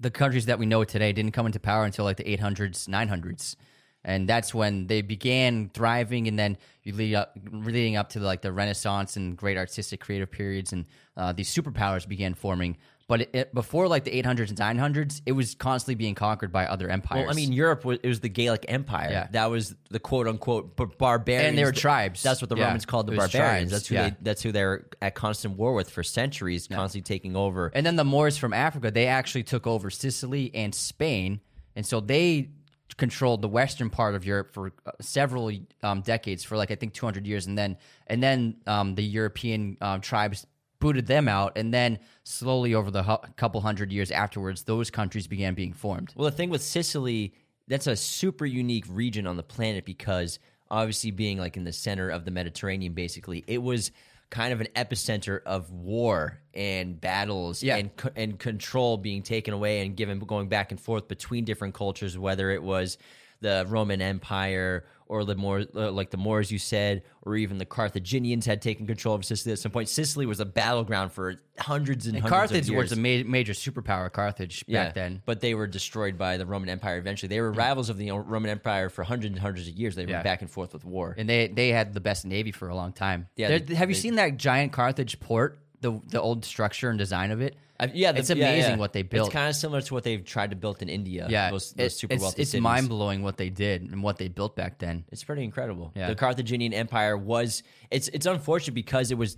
The 0.00 0.10
countries 0.10 0.46
that 0.46 0.58
we 0.58 0.66
know 0.66 0.84
today 0.84 1.12
didn't 1.12 1.32
come 1.32 1.46
into 1.46 1.60
power 1.60 1.84
until 1.84 2.04
like 2.04 2.16
the 2.16 2.24
800s, 2.24 2.88
900s. 2.88 3.56
And 4.04 4.28
that's 4.28 4.54
when 4.54 4.86
they 4.86 5.02
began 5.02 5.70
thriving, 5.74 6.28
and 6.28 6.38
then 6.38 6.56
you 6.82 6.94
lead 6.94 7.14
up, 7.14 7.36
leading 7.50 7.96
up 7.96 8.10
to 8.10 8.20
like 8.20 8.42
the 8.42 8.52
Renaissance 8.52 9.16
and 9.16 9.36
great 9.36 9.58
artistic 9.58 10.00
creative 10.00 10.30
periods, 10.30 10.72
and 10.72 10.86
uh, 11.16 11.32
these 11.32 11.52
superpowers 11.52 12.08
began 12.08 12.32
forming. 12.32 12.76
But 13.08 13.22
it, 13.22 13.30
it, 13.32 13.54
before 13.54 13.88
like 13.88 14.04
the 14.04 14.10
800s 14.22 14.50
and 14.50 14.58
900s, 14.58 15.22
it 15.24 15.32
was 15.32 15.54
constantly 15.54 15.94
being 15.94 16.14
conquered 16.14 16.52
by 16.52 16.66
other 16.66 16.90
empires. 16.90 17.22
Well, 17.22 17.30
I 17.30 17.34
mean, 17.34 17.52
Europe 17.54 17.82
was 17.86 17.98
it 18.02 18.06
was 18.08 18.20
the 18.20 18.28
Gaelic 18.28 18.66
Empire. 18.68 19.08
Yeah. 19.10 19.28
That 19.30 19.46
was 19.50 19.74
the 19.88 19.98
quote 19.98 20.28
unquote 20.28 20.76
b- 20.76 20.84
barbarians, 20.98 21.48
And 21.48 21.58
they 21.58 21.64
were 21.64 21.72
Th- 21.72 21.80
tribes. 21.80 22.22
That's 22.22 22.42
what 22.42 22.50
the 22.50 22.56
Yeah. 22.56 22.64
Romans 22.66 22.84
called 22.84 23.06
the 23.06 23.16
barbarians. 23.16 23.70
tribes. 23.70 23.70
That's 23.70 23.86
who 23.88 23.94
Yeah. 23.94 24.10
they 24.10 24.16
that's 24.20 24.42
who 24.42 24.52
they're 24.52 24.84
at 25.00 25.14
constant 25.14 25.56
war 25.56 25.72
with 25.72 25.88
for 25.88 26.02
centuries, 26.02 26.68
constantly 26.68 27.00
taking 27.06 27.34
over. 27.34 27.72
And 27.74 27.86
then 27.86 27.96
the 27.96 28.04
Moors 28.04 28.36
from 28.36 28.52
Africa, 28.52 28.90
they 28.90 29.06
actually 29.06 29.42
took 29.44 29.66
over 29.66 29.88
Sicily 29.88 30.54
and 30.54 30.74
Spain, 30.74 31.40
and 31.74 31.86
so 31.86 32.00
they 32.00 32.50
controlled 32.98 33.40
the 33.40 33.48
western 33.48 33.88
part 33.88 34.16
of 34.16 34.26
Europe 34.26 34.52
for 34.52 34.72
uh, 34.84 34.90
several 35.00 35.50
um, 35.82 36.02
decades, 36.02 36.42
for 36.44 36.56
like 36.58 36.70
I 36.70 36.74
think 36.74 36.92
200 36.92 37.26
years, 37.26 37.46
and 37.46 37.56
then 37.56 37.78
and 38.06 38.22
then 38.22 38.56
um, 38.66 38.96
the 38.96 39.04
European 39.04 39.78
um, 39.80 40.02
tribes 40.02 40.46
booted 40.80 41.06
them 41.06 41.28
out, 41.28 41.56
and 41.56 41.72
then 41.74 41.98
slowly 42.24 42.74
over 42.74 42.90
the 42.90 43.02
hu- 43.02 43.16
couple 43.36 43.60
hundred 43.60 43.92
years 43.92 44.10
afterwards, 44.10 44.62
those 44.64 44.90
countries 44.90 45.26
began 45.26 45.54
being 45.54 45.72
formed. 45.72 46.12
Well, 46.16 46.30
the 46.30 46.36
thing 46.36 46.50
with 46.50 46.62
Sicily, 46.62 47.34
that's 47.66 47.86
a 47.86 47.96
super 47.96 48.46
unique 48.46 48.84
region 48.88 49.26
on 49.26 49.36
the 49.36 49.42
planet 49.42 49.84
because 49.84 50.38
obviously 50.70 51.10
being 51.10 51.38
like 51.38 51.56
in 51.56 51.64
the 51.64 51.72
center 51.72 52.08
of 52.10 52.24
the 52.24 52.30
Mediterranean, 52.30 52.92
basically, 52.92 53.44
it 53.46 53.62
was 53.62 53.90
kind 54.30 54.52
of 54.52 54.60
an 54.60 54.68
epicenter 54.76 55.40
of 55.46 55.70
war 55.72 56.38
and 56.52 57.00
battles 57.00 57.62
Yeah. 57.62 57.76
and 57.76 57.96
co- 57.96 58.10
and 58.14 58.38
control 58.38 58.98
being 58.98 59.22
taken 59.22 59.54
away 59.54 59.80
and 59.84 59.96
given 59.96 60.18
going 60.18 60.48
back 60.48 60.70
and 60.70 60.78
forth 60.78 61.08
between 61.08 61.44
different 61.46 61.74
cultures, 61.74 62.18
whether 62.18 62.50
it 62.50 62.62
was 62.62 62.98
the 63.40 63.64
Roman 63.68 64.02
Empire 64.02 64.84
or 65.08 65.24
the 65.24 65.34
more 65.34 65.64
uh, 65.74 65.90
like 65.90 66.10
the 66.10 66.16
Moors 66.16 66.50
you 66.50 66.58
said, 66.58 67.02
or 67.22 67.36
even 67.36 67.58
the 67.58 67.64
Carthaginians 67.66 68.46
had 68.46 68.60
taken 68.62 68.86
control 68.86 69.14
of 69.14 69.24
Sicily 69.24 69.52
at 69.52 69.58
some 69.58 69.72
point. 69.72 69.88
Sicily 69.88 70.26
was 70.26 70.40
a 70.40 70.44
battleground 70.44 71.12
for 71.12 71.36
hundreds 71.58 72.06
and, 72.06 72.16
And 72.16 72.22
hundreds 72.22 72.38
Carthage 72.52 72.64
of 72.66 72.68
years. 72.70 72.88
Carthage 72.90 72.90
was 72.90 72.98
a 73.22 73.24
ma- 73.24 73.30
major 73.30 73.52
superpower. 73.52 74.12
Carthage 74.12 74.64
back 74.66 74.94
then. 74.94 75.22
But 75.24 75.40
they 75.40 75.54
were 75.54 75.66
destroyed 75.66 76.16
by 76.18 76.36
the 76.36 76.46
Roman 76.46 76.68
Empire 76.68 76.98
eventually. 76.98 77.28
They 77.28 77.40
were 77.40 77.52
rivals 77.52 77.88
of 77.90 77.96
the 77.98 78.10
Roman 78.12 78.50
Empire 78.50 78.88
for 78.90 79.02
hundreds 79.02 79.32
and 79.32 79.38
hundreds 79.40 79.68
of 79.68 79.74
years. 79.74 79.94
They 79.96 80.04
Yeah. 80.04 80.12
went 80.14 80.24
back 80.24 80.42
and 80.42 80.50
forth 80.50 80.72
with 80.72 80.84
war. 80.84 81.14
and 81.18 81.28
they 81.28 81.48
they 81.48 81.68
had 81.70 81.94
the 81.94 82.00
best 82.00 82.24
navy 82.26 82.52
for 82.52 82.68
a 82.68 82.74
long 82.74 82.92
time. 82.92 83.28
Yeah, 83.36 83.58
they- 83.58 83.74
have 83.74 83.88
you 83.88 83.94
they- 83.94 84.00
seen 84.00 84.14
that 84.16 84.36
giant 84.36 84.72
Carthage 84.72 85.18
port? 85.20 85.58
The 85.80 86.00
the 86.08 86.20
old 86.20 86.44
structure 86.44 86.90
and 86.90 86.98
design 86.98 87.30
of 87.30 87.40
it. 87.40 87.56
I- 87.80 87.90
yeah, 87.94 88.12
the- 88.12 88.18
it's 88.20 88.30
yeah, 88.30 88.36
amazing 88.36 88.72
yeah. 88.72 88.76
what 88.78 88.92
they 88.92 89.02
built. 89.02 89.28
It's 89.28 89.32
kind 89.32 89.48
of 89.48 89.54
similar 89.56 89.80
to 89.80 89.94
what 89.94 90.04
they've 90.04 90.24
tried 90.24 90.50
to 90.50 90.56
build 90.56 90.82
in 90.82 90.88
India. 90.88 91.26
yeah, 91.30 91.50
those, 91.50 91.72
those 91.72 91.92
it- 91.92 91.96
super 91.96 92.14
it's, 92.14 92.22
wealthy 92.22 92.42
it's 92.42 92.50
cities. 92.50 92.62
mind 92.62 92.88
blowing 92.88 93.22
what 93.22 93.36
they 93.36 93.50
did 93.50 93.82
and 93.82 94.02
what 94.02 94.18
they 94.18 94.28
built 94.28 94.56
back 94.56 94.78
then. 94.78 95.04
It's 95.12 95.24
pretty 95.24 95.44
incredible. 95.44 95.92
Yeah. 95.94 96.08
The 96.08 96.14
Carthaginian 96.14 96.72
Empire 96.74 97.16
was 97.16 97.62
it's 97.90 98.08
it's 98.08 98.26
unfortunate 98.26 98.74
because 98.74 99.10
it 99.10 99.18
was 99.18 99.36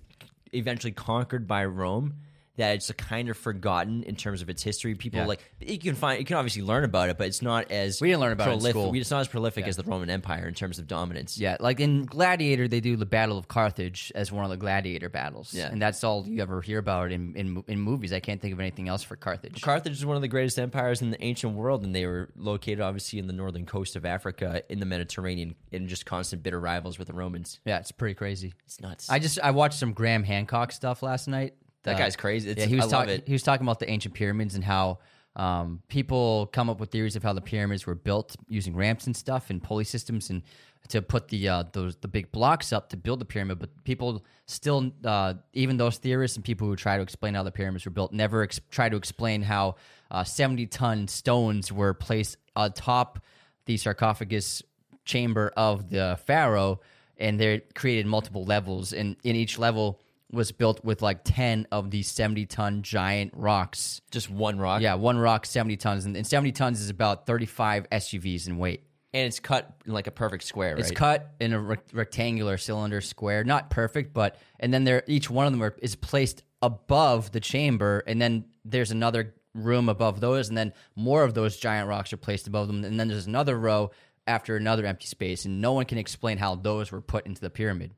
eventually 0.53 0.93
conquered 0.93 1.47
by 1.47 1.64
Rome 1.64 2.14
that 2.61 2.74
it's 2.74 2.92
kind 2.92 3.28
of 3.30 3.36
forgotten 3.36 4.02
in 4.04 4.14
terms 4.16 4.42
of 4.42 4.50
its 4.50 4.62
history. 4.62 4.94
People 4.94 5.20
Yeah. 5.20 5.26
like 5.26 5.40
you 5.61 5.78
can 5.78 5.94
find 5.94 6.18
you 6.18 6.24
can 6.26 6.36
obviously 6.36 6.62
learn 6.62 6.84
about 6.84 7.08
it, 7.08 7.16
but 7.18 7.26
it's 7.26 7.40
not 7.42 7.70
as 7.70 8.00
We 8.00 8.08
didn't 8.08 8.20
learn 8.20 8.32
about 8.32 8.48
it 8.48 8.52
in 8.52 8.61
school. 8.61 8.94
It's 8.94 9.11
not 9.11 9.20
as 9.20 9.28
prolific 9.28 9.64
Yeah. 9.64 9.70
as 9.70 9.76
the 9.76 9.82
Roman 9.82 10.11
Empire 10.11 10.46
in 10.46 10.54
terms 10.54 10.78
of 10.78 10.86
dominance. 10.86 11.38
Yeah, 11.38 11.56
like 11.58 11.80
in 11.80 12.04
Gladiator, 12.04 12.68
they 12.68 12.80
do 12.80 12.96
the 12.96 13.06
Battle 13.06 13.38
of 13.38 13.48
Carthage 13.48 14.12
as 14.14 14.30
one 14.30 14.44
of 14.44 14.50
the 14.50 14.56
gladiator 14.56 15.08
battles. 15.08 15.54
Yeah. 15.54 15.70
and 15.72 15.80
that's 15.80 16.04
all 16.04 16.26
you 16.28 16.42
ever 16.42 16.61
hear 16.61 16.78
about 16.78 17.12
in 17.12 17.34
in, 17.34 17.64
in 17.66 17.80
movies. 17.80 18.12
I 18.12 18.20
can't 18.20 18.40
think 18.40 18.52
of 18.52 18.61
anything 18.61 18.88
else 18.88 19.02
for 19.02 19.16
Carthage. 19.16 19.62
Carthage 19.62 19.94
is 19.94 20.04
one 20.06 20.16
of 20.16 20.22
the 20.22 20.28
greatest 20.28 20.58
empires 20.58 21.00
in 21.02 21.11
the 21.11 21.22
ancient 21.24 21.54
world, 21.54 21.84
and 21.84 21.94
they 21.94 22.04
were 22.06 22.28
located 22.36 22.80
obviously 22.80 23.18
in 23.18 23.26
the 23.26 23.32
northern 23.32 23.64
coast 23.66 23.96
of 23.96 24.04
Africa 24.04 24.62
in 24.68 24.80
the 24.80 24.86
Mediterranean, 24.86 25.54
in 25.72 25.88
just 25.88 26.04
constant 26.06 26.42
bitter 26.42 26.61
rivals 26.61 26.98
with 26.98 27.08
the 27.08 27.14
Romans. 27.14 27.58
yeah, 27.64 27.78
it's 27.78 27.90
pretty 27.92 28.14
crazy. 28.14 28.52
It's 28.66 28.80
nuts. 28.80 29.08
I 29.08 29.18
just 29.18 29.38
I 29.42 29.50
watched 29.50 29.78
some 29.78 29.92
Graham 29.92 30.24
Hancock 30.24 30.72
stuff 30.72 31.02
last 31.02 31.26
night. 31.26 31.54
That 31.85 31.95
Uh, 31.97 31.99
guy's 31.99 32.16
crazy. 32.16 32.51
It's- 32.51 32.64
yeah, 32.66 32.68
he 32.68 32.76
was 32.76 32.87
talking. 32.89 33.22
He 33.26 33.33
was 33.33 33.43
talking 33.43 33.64
about 33.66 33.78
the 33.78 33.89
ancient 33.91 34.14
pyramids 34.14 34.55
and 34.55 34.64
how 34.64 34.99
um, 35.37 35.81
people 35.89 36.49
come 36.53 36.68
up 36.68 36.81
with 36.81 36.91
theories 36.91 37.16
of 37.16 37.22
how 37.22 37.33
the 37.33 37.41
pyramids 37.41 37.87
were 37.87 37.95
built 37.95 38.37
using 38.49 38.74
ramps 38.74 39.07
and 39.07 39.16
stuff 39.16 39.49
and 39.49 39.62
pulley 39.62 39.85
systems 39.85 40.28
and 40.28 40.43
to 40.89 41.01
put 41.01 41.28
the 41.28 41.49
uh, 41.49 41.62
those 41.72 41.95
the 41.97 42.09
big 42.09 42.33
blocks 42.33 42.72
up 42.72 42.89
to 42.91 42.97
build 42.97 43.20
the 43.20 43.24
pyramid. 43.24 43.59
But 43.61 43.85
people 43.85 44.24
still, 44.47 44.91
uh, 45.05 45.35
even 45.53 45.76
those 45.76 45.99
theorists 45.99 46.37
and 46.37 46.45
people 46.45 46.66
who 46.66 46.74
try 46.74 46.97
to 46.97 47.03
explain 47.03 47.35
how 47.35 47.45
the 47.45 47.53
pyramids 47.53 47.85
were 47.85 47.93
built, 47.93 48.12
never 48.12 48.43
ex- 48.43 48.61
try 48.70 48.89
to 48.89 48.97
explain 48.97 49.43
how 49.43 49.76
uh, 50.11 50.24
seventy 50.24 50.66
ton 50.66 51.07
stones 51.07 51.70
were 51.70 51.95
placed 51.95 52.37
atop 52.57 53.20
the 53.66 53.76
sarcophagus 53.76 54.62
chamber 55.05 55.53
of 55.57 55.91
the 55.91 56.18
pharaoh, 56.26 56.81
and 57.18 57.39
they 57.39 57.61
created 57.74 58.07
multiple 58.07 58.45
levels, 58.45 58.93
and 58.93 59.16
in 59.22 59.37
each 59.37 59.59
level 59.61 60.01
was 60.33 60.53
built 60.53 60.85
with 60.85 61.03
like 61.03 61.20
10 61.24 61.66
of 61.72 61.91
these 61.91 62.11
70 62.11 62.47
ton 62.47 62.83
giant 62.83 63.33
rocks. 63.35 64.01
just 64.11 64.31
one 64.31 64.59
rock. 64.59 64.81
Yeah, 64.83 64.95
one 64.95 65.18
rock, 65.18 65.45
70 65.47 65.76
tons. 65.76 66.05
And, 66.05 66.16
and 66.16 66.26
70 66.26 66.53
tons 66.53 66.81
is 66.81 66.89
about 66.91 67.26
35 67.26 67.89
SUVs 67.91 68.47
in 68.47 68.57
weight. 68.59 68.85
and 69.12 69.26
it's 69.26 69.41
cut 69.41 69.72
in 69.87 69.93
like 69.93 70.07
a 70.07 70.12
perfect 70.12 70.45
square. 70.45 70.76
It's 70.76 70.93
cut 70.93 71.33
in 71.41 71.53
a 71.53 71.61
rec- 71.61 71.89
rectangular 71.93 72.57
cylinder 72.59 73.01
square, 73.01 73.43
not 73.43 73.68
perfect, 73.70 74.12
but 74.14 74.37
and 74.61 74.72
then 74.72 74.85
there 74.85 75.03
each 75.09 75.28
one 75.28 75.47
of 75.47 75.53
them 75.53 75.62
are, 75.64 75.74
is 75.83 75.97
placed 75.97 76.45
above 76.62 77.33
the 77.33 77.41
chamber, 77.41 78.05
and 78.07 78.22
then 78.22 78.45
there's 78.64 78.93
another 78.93 79.35
room 79.55 79.89
above 79.89 80.20
those, 80.20 80.49
and 80.49 80.57
then 80.57 80.72
more 80.95 81.24
of 81.24 81.35
those 81.35 81.57
giant 81.57 81.89
rocks 81.89 82.12
are 82.12 82.16
placed 82.18 82.47
above 82.47 82.68
them, 82.68 82.85
and 82.85 83.01
then 83.01 83.09
there's 83.09 83.26
another 83.26 83.59
row 83.59 83.91
after 84.28 84.55
another 84.57 84.87
empty 84.87 85.07
space, 85.07 85.45
and 85.45 85.61
no 85.61 85.72
one 85.72 85.87
can 85.87 85.99
explain 85.99 86.39
how 86.39 86.55
those 86.55 86.93
were 86.93 87.01
put 87.01 87.26
into 87.26 87.41
the 87.41 87.51
pyramid. 87.51 87.93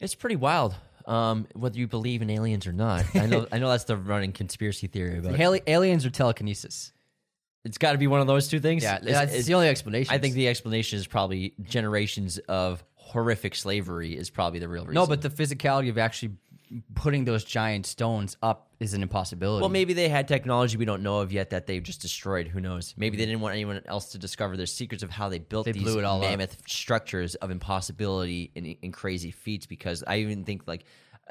It's 0.00 0.14
pretty 0.14 0.36
wild. 0.36 0.74
Um, 1.06 1.46
whether 1.54 1.78
you 1.78 1.86
believe 1.86 2.22
in 2.22 2.30
aliens 2.30 2.66
or 2.66 2.72
not, 2.72 3.04
I 3.14 3.26
know. 3.26 3.46
I 3.52 3.58
know 3.58 3.68
that's 3.70 3.84
the 3.84 3.96
running 3.96 4.32
conspiracy 4.32 4.86
theory, 4.86 5.20
but 5.20 5.38
Ali- 5.40 5.62
aliens 5.66 6.06
or 6.06 6.10
telekinesis? 6.10 6.92
it's 7.66 7.78
got 7.78 7.92
to 7.92 7.98
be 7.98 8.06
one 8.06 8.20
of 8.20 8.26
those 8.26 8.48
two 8.48 8.60
things. 8.60 8.82
Yeah, 8.82 8.96
It's- 8.96 9.12
that's 9.12 9.30
it's- 9.30 9.46
the 9.46 9.54
only 9.54 9.68
explanation. 9.68 10.14
I 10.14 10.18
think 10.18 10.34
the 10.34 10.48
explanation 10.48 10.98
is 10.98 11.06
probably 11.06 11.54
generations 11.62 12.38
of 12.48 12.84
horrific 12.94 13.54
slavery 13.54 14.16
is 14.16 14.28
probably 14.30 14.58
the 14.58 14.68
real 14.68 14.82
reason. 14.84 14.94
no, 14.94 15.06
but 15.06 15.20
the 15.22 15.30
physicality 15.30 15.88
of 15.90 15.96
actually 15.98 16.32
putting 16.94 17.24
those 17.24 17.44
giant 17.44 17.86
stones 17.86 18.36
up 18.42 18.68
is 18.80 18.94
an 18.94 19.02
impossibility. 19.02 19.60
well, 19.60 19.70
maybe 19.70 19.92
they 19.92 20.08
had 20.08 20.26
technology 20.28 20.76
we 20.76 20.84
don't 20.84 21.02
know 21.02 21.20
of 21.20 21.32
yet 21.32 21.50
that 21.50 21.66
they've 21.66 21.82
just 21.82 22.02
destroyed. 22.02 22.48
Who 22.48 22.60
knows? 22.60 22.94
Maybe 22.96 23.16
they 23.16 23.26
didn't 23.26 23.40
want 23.40 23.54
anyone 23.54 23.80
else 23.86 24.12
to 24.12 24.18
discover 24.18 24.56
their 24.56 24.66
secrets 24.66 25.02
of 25.02 25.10
how 25.10 25.28
they 25.28 25.38
built 25.38 25.66
They 25.66 25.72
these 25.72 25.82
blew 25.82 25.98
it 25.98 26.04
all 26.04 26.22
up. 26.22 26.30
mammoth 26.30 26.56
structures 26.66 27.34
of 27.36 27.50
impossibility 27.50 28.50
and, 28.56 28.76
and 28.82 28.92
crazy 28.92 29.30
feats. 29.30 29.66
Because 29.66 30.02
I 30.06 30.18
even 30.18 30.44
think 30.44 30.62
like 30.66 30.84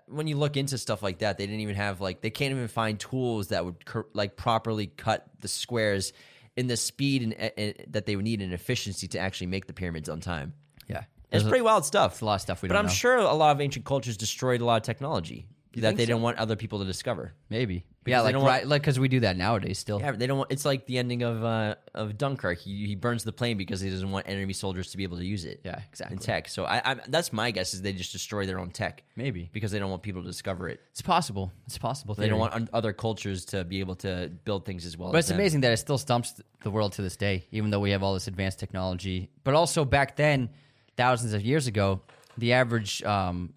when 0.08 0.28
you 0.28 0.38
look 0.38 0.58
into 0.58 0.78
stuff 0.78 1.04
like 1.04 1.20
that, 1.20 1.38
they 1.38 1.46
didn't 1.46 1.62
even 1.62 1.76
have 1.76 2.02
like 2.02 2.22
they 2.22 2.30
can't 2.30 2.52
even 2.52 2.68
find 2.68 3.00
tools 3.00 3.50
that 3.50 3.66
would 3.66 3.76
like 4.14 4.36
properly 4.36 4.88
cut 4.88 5.28
the 5.42 5.48
squares 5.48 6.14
in 6.56 6.68
the 6.68 6.78
speed 6.78 7.24
and, 7.24 7.34
and 7.34 7.76
that 7.90 8.06
they 8.06 8.16
would 8.16 8.26
need 8.26 8.42
and 8.42 8.54
efficiency 8.54 9.08
to 9.10 9.20
actually 9.20 9.48
make 9.48 9.66
the 9.68 9.74
pyramids 9.74 10.08
on 10.10 10.20
time. 10.20 10.54
yeah, 10.88 11.04
It's 11.34 11.44
pretty 11.48 11.62
wild 11.64 11.86
stuff. 11.86 12.14
It's 12.14 12.22
a 12.22 12.26
lot 12.26 12.36
of 12.36 12.42
stuff 12.42 12.62
we 12.62 12.68
but 12.70 12.74
don't 12.76 12.84
know. 12.84 12.88
But 12.88 12.90
I'm 12.90 12.94
know. 12.94 12.94
sure 12.94 13.18
a 13.18 13.34
lot 13.34 13.52
of 13.56 13.62
ancient 13.62 13.86
cultures 13.86 14.18
destroyed 14.18 14.62
a 14.62 14.66
lot 14.66 14.78
of 14.78 14.84
technology 14.84 15.48
that 15.76 15.98
they 15.98 16.06
didn't 16.06 16.22
want 16.22 16.38
other 16.38 16.56
people 16.56 16.80
to 16.80 16.86
discover. 16.86 17.34
maybe. 17.50 17.84
Because 18.04 18.18
Yeah, 18.18 18.18
they 18.20 18.24
like 18.26 18.34
don't 18.34 18.44
want- 18.44 18.52
right, 18.54 18.68
like 18.68 18.82
because 18.82 19.00
we 19.00 19.08
do 19.08 19.22
that 19.22 19.38
nowadays 19.38 19.80
still. 19.80 19.98
Yeah, 20.02 20.12
they 20.12 20.28
don't 20.28 20.38
want. 20.38 20.52
It's 20.52 20.66
like 20.66 20.86
the 20.88 20.98
ending 20.98 21.24
of 21.24 21.42
uh, 21.42 21.76
of 21.96 22.18
Dunkirk. 22.18 22.60
He, 22.60 22.86
he 22.86 22.96
burns 22.96 23.24
the 23.24 23.32
plane 23.32 23.58
because 23.58 23.80
he 23.80 23.90
doesn't 23.90 24.12
want 24.12 24.28
enemy 24.28 24.52
soldiers 24.52 24.92
to 24.92 24.98
be 24.98 25.04
able 25.04 25.16
to 25.20 25.26
use 25.26 25.46
it. 25.46 25.62
Yeah, 25.64 25.80
exactly. 25.90 26.16
In 26.18 26.20
tech, 26.22 26.50
so 26.50 26.66
I, 26.66 26.82
I 26.92 26.96
that's 27.08 27.32
my 27.32 27.50
guess 27.52 27.74
is 27.74 27.82
they 27.82 27.94
just 27.94 28.12
destroy 28.12 28.46
their 28.46 28.60
own 28.60 28.72
tech. 28.72 29.04
Maybe. 29.16 29.50
because 29.54 29.72
they 29.72 29.80
don't 29.80 29.90
want 29.90 30.04
people 30.04 30.22
to 30.22 30.28
discover 30.28 30.68
it. 30.68 30.82
It's 30.92 31.02
possible. 31.02 31.54
It's 31.66 31.78
possible. 31.78 32.14
They 32.14 32.28
don't 32.28 32.40
want 32.40 32.54
un- 32.54 32.70
other 32.74 32.92
cultures 32.92 33.46
to 33.46 33.64
be 33.64 33.80
able 33.80 33.96
to 33.96 34.30
build 34.44 34.66
things 34.66 34.86
as 34.86 34.98
well. 34.98 35.14
But 35.14 35.20
as 35.20 35.24
it's 35.24 35.30
them. 35.30 35.40
amazing 35.40 35.62
that 35.62 35.72
it 35.72 35.78
still 35.78 35.98
stumps 35.98 36.42
the 36.62 36.72
world 36.72 36.92
to 36.94 37.02
this 37.04 37.16
day, 37.16 37.46
even 37.52 37.70
though 37.70 37.80
we 37.80 37.92
have 37.92 38.04
all 38.04 38.14
this 38.16 38.28
advanced 38.28 38.60
technology. 38.60 39.30
But 39.46 39.54
also 39.54 39.86
back 39.86 40.18
then, 40.18 40.50
thousands 40.98 41.34
of 41.34 41.42
years 41.44 41.68
ago, 41.68 42.02
the 42.38 42.54
average 42.54 43.04
um, 43.04 43.54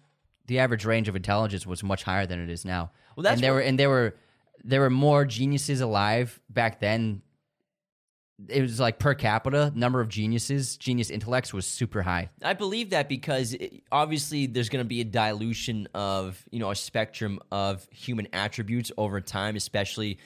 the 0.47 0.59
average 0.59 0.85
range 0.85 1.07
of 1.09 1.15
intelligence 1.15 1.65
was 1.65 1.83
much 1.83 2.03
higher 2.03 2.25
than 2.25 2.39
it 2.39 2.49
is 2.49 2.63
now. 2.65 2.91
Well, 3.15 3.23
that's 3.23 3.35
and 3.35 3.43
there 3.43 3.53
what- 3.53 3.57
were 3.57 3.61
and 3.61 3.79
there 3.79 3.89
were 3.89 4.15
there 4.63 4.81
were 4.81 4.89
more 4.89 5.25
geniuses 5.25 5.81
alive 5.81 6.39
back 6.49 6.79
then. 6.79 7.21
It 8.49 8.61
was 8.61 8.79
like 8.79 8.99
per 8.99 9.15
capita 9.15 9.71
number 9.73 9.99
of 9.99 10.09
geniuses, 10.09 10.77
genius 10.77 11.09
intellects 11.09 11.53
was 11.55 11.65
super 11.65 12.03
high. 12.03 12.29
I 12.43 12.53
believe 12.53 12.91
that 12.91 13.09
because 13.09 13.53
it, 13.53 13.81
obviously 13.91 14.45
there's 14.45 14.69
going 14.69 14.83
to 14.85 14.87
be 14.87 15.01
a 15.01 15.05
dilution 15.05 15.87
of 15.95 16.43
you 16.51 16.59
know 16.59 16.69
a 16.69 16.75
spectrum 16.75 17.39
of 17.51 17.87
human 17.91 18.27
attributes 18.33 18.91
over 18.95 19.21
time, 19.21 19.55
especially 19.55 20.19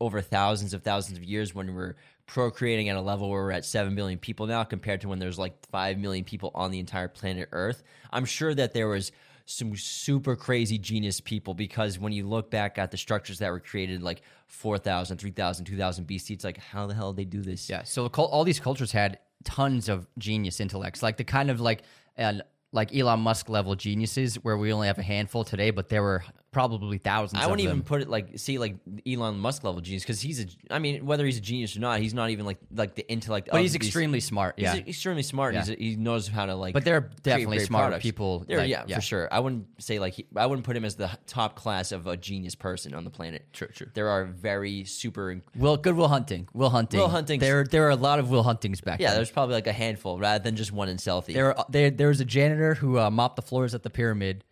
over 0.00 0.22
thousands 0.22 0.72
of 0.72 0.82
thousands 0.82 1.18
of 1.18 1.24
years 1.24 1.54
when 1.54 1.74
we're 1.74 1.96
procreating 2.30 2.88
at 2.88 2.96
a 2.96 3.00
level 3.00 3.28
where 3.28 3.42
we're 3.42 3.50
at 3.50 3.64
7 3.64 3.94
billion 3.94 4.18
people 4.18 4.46
now 4.46 4.62
compared 4.62 5.00
to 5.00 5.08
when 5.08 5.18
there's 5.18 5.38
like 5.38 5.54
5 5.66 5.98
million 5.98 6.24
people 6.24 6.52
on 6.54 6.70
the 6.70 6.78
entire 6.78 7.08
planet 7.08 7.48
earth 7.50 7.82
i'm 8.12 8.24
sure 8.24 8.54
that 8.54 8.72
there 8.72 8.86
was 8.86 9.10
some 9.46 9.74
super 9.74 10.36
crazy 10.36 10.78
genius 10.78 11.20
people 11.20 11.54
because 11.54 11.98
when 11.98 12.12
you 12.12 12.24
look 12.24 12.48
back 12.50 12.78
at 12.78 12.92
the 12.92 12.96
structures 12.96 13.40
that 13.40 13.50
were 13.50 13.58
created 13.58 14.00
like 14.00 14.22
4000 14.46 15.16
3000 15.16 15.64
2000 15.64 16.06
bc 16.06 16.30
it's 16.30 16.44
like 16.44 16.58
how 16.58 16.86
the 16.86 16.94
hell 16.94 17.12
did 17.12 17.26
they 17.26 17.28
do 17.28 17.42
this 17.42 17.68
Yeah. 17.68 17.82
So 17.82 18.06
all 18.06 18.44
these 18.44 18.60
cultures 18.60 18.92
had 18.92 19.18
tons 19.44 19.88
of 19.88 20.06
genius 20.18 20.60
intellects, 20.60 21.02
like 21.02 21.16
the 21.16 21.24
kind 21.24 21.50
of 21.50 21.60
like 21.60 21.82
uh, 22.18 22.34
like 22.72 22.94
Elon 22.94 23.20
Musk 23.20 23.48
level 23.48 23.74
geniuses, 23.74 24.36
where 24.36 24.56
we 24.56 24.72
only 24.72 24.86
have 24.86 24.98
a 24.98 25.02
handful 25.02 25.44
today, 25.44 25.70
but 25.70 25.88
there 25.88 26.02
were 26.02 26.22
probably 26.52 26.98
thousands. 26.98 27.42
I 27.42 27.46
wouldn't 27.46 27.60
even 27.60 27.82
put 27.82 28.02
it 28.02 28.08
like 28.08 28.38
see 28.38 28.58
like 28.58 28.76
Elon 29.06 29.38
Musk 29.38 29.64
level 29.64 29.80
genius 29.80 30.02
because 30.02 30.20
he's 30.20 30.40
a. 30.40 30.46
I 30.70 30.78
mean, 30.78 31.06
whether 31.06 31.24
he's 31.24 31.38
a 31.38 31.40
genius 31.40 31.76
or 31.76 31.80
not, 31.80 32.00
he's 32.00 32.14
not 32.14 32.30
even 32.30 32.44
like 32.46 32.58
like 32.74 32.94
the 32.94 33.08
intellect. 33.10 33.48
But 33.52 33.60
he's 33.62 33.72
these- 33.72 33.86
extremely 33.86 34.20
smart. 34.20 34.54
Yeah, 34.58 34.74
he's 34.74 34.88
extremely 34.88 35.22
smart. 35.22 35.54
Yeah. 35.54 35.64
He 35.64 35.96
knows 35.96 36.28
how 36.28 36.46
to 36.46 36.54
like. 36.54 36.74
But 36.74 36.84
there 36.84 36.96
are 36.96 37.10
definitely 37.22 37.60
smarter 37.60 37.98
people, 37.98 38.44
There, 38.48 38.58
like- 38.58 38.68
yeah, 38.68 38.84
yeah. 38.86 38.96
for 38.96 39.00
sure. 39.02 39.28
I 39.32 39.40
wouldn't 39.40 39.66
say 39.82 39.98
like 39.98 40.14
he, 40.14 40.26
I 40.36 40.46
wouldn't 40.46 40.64
put 40.66 40.76
him 40.76 40.84
as 40.84 40.96
the 40.96 41.10
top 41.26 41.56
class 41.56 41.92
of 41.92 42.06
a 42.06 42.16
genius 42.16 42.54
person 42.54 42.94
on 42.94 43.04
the 43.04 43.10
planet. 43.10 43.46
True, 43.52 43.68
true. 43.68 43.88
There 43.94 44.08
are 44.08 44.24
very 44.24 44.84
super. 44.84 45.40
Will 45.56 45.76
good 45.76 45.94
Will 45.96 46.08
Hunting. 46.08 46.48
Will 46.52 46.70
Hunting. 46.70 47.00
Will 47.00 47.08
Hunting. 47.08 47.40
There 47.40 47.64
there 47.64 47.86
are 47.86 47.90
a 47.90 47.96
lot 47.96 48.18
of 48.18 48.30
Will 48.30 48.42
Huntings 48.44 48.80
back 48.82 49.00
Yeah, 49.00 49.08
then. 49.10 49.16
there's 49.18 49.30
probably 49.30 49.54
like 49.54 49.66
a 49.66 49.72
handful 49.72 50.18
rather 50.18 50.42
than 50.42 50.56
just 50.56 50.72
one 50.72 50.88
in 50.88 50.96
Southie. 50.96 51.34
There, 51.34 51.56
are- 51.56 51.66
there, 51.68 51.90
there 51.90 52.08
was 52.08 52.20
a 52.20 52.24
janitor 52.24 52.74
who 52.74 52.98
uh, 52.98 53.10
mopped 53.10 53.36
the 53.36 53.42
floors 53.42 53.74
at 53.74 53.82
the 53.82 53.90
pyramid. 53.90 54.44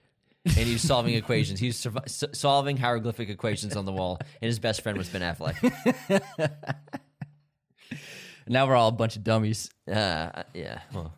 And 0.45 0.55
he's 0.55 0.82
solving 0.82 1.14
equations. 1.14 1.61
He's 1.61 1.80
survi- 1.82 2.05
s- 2.05 2.24
solving 2.39 2.76
hieroglyphic 2.76 3.28
equations 3.28 3.76
on 3.76 3.84
the 3.84 3.93
wall, 3.93 4.18
and 4.20 4.47
his 4.47 4.59
best 4.59 4.82
friend 4.82 4.97
was 4.99 5.09
Ben 5.09 5.22
Affleck. 5.22 5.57
Now 8.51 8.66
we're 8.66 8.76
all 8.76 8.89
a 8.89 8.93
bunch 8.93 9.16
of 9.16 9.24
dummies. 9.24 9.70
Uh, 9.86 10.43
yeah. 10.55 10.80
Well, 10.95 11.12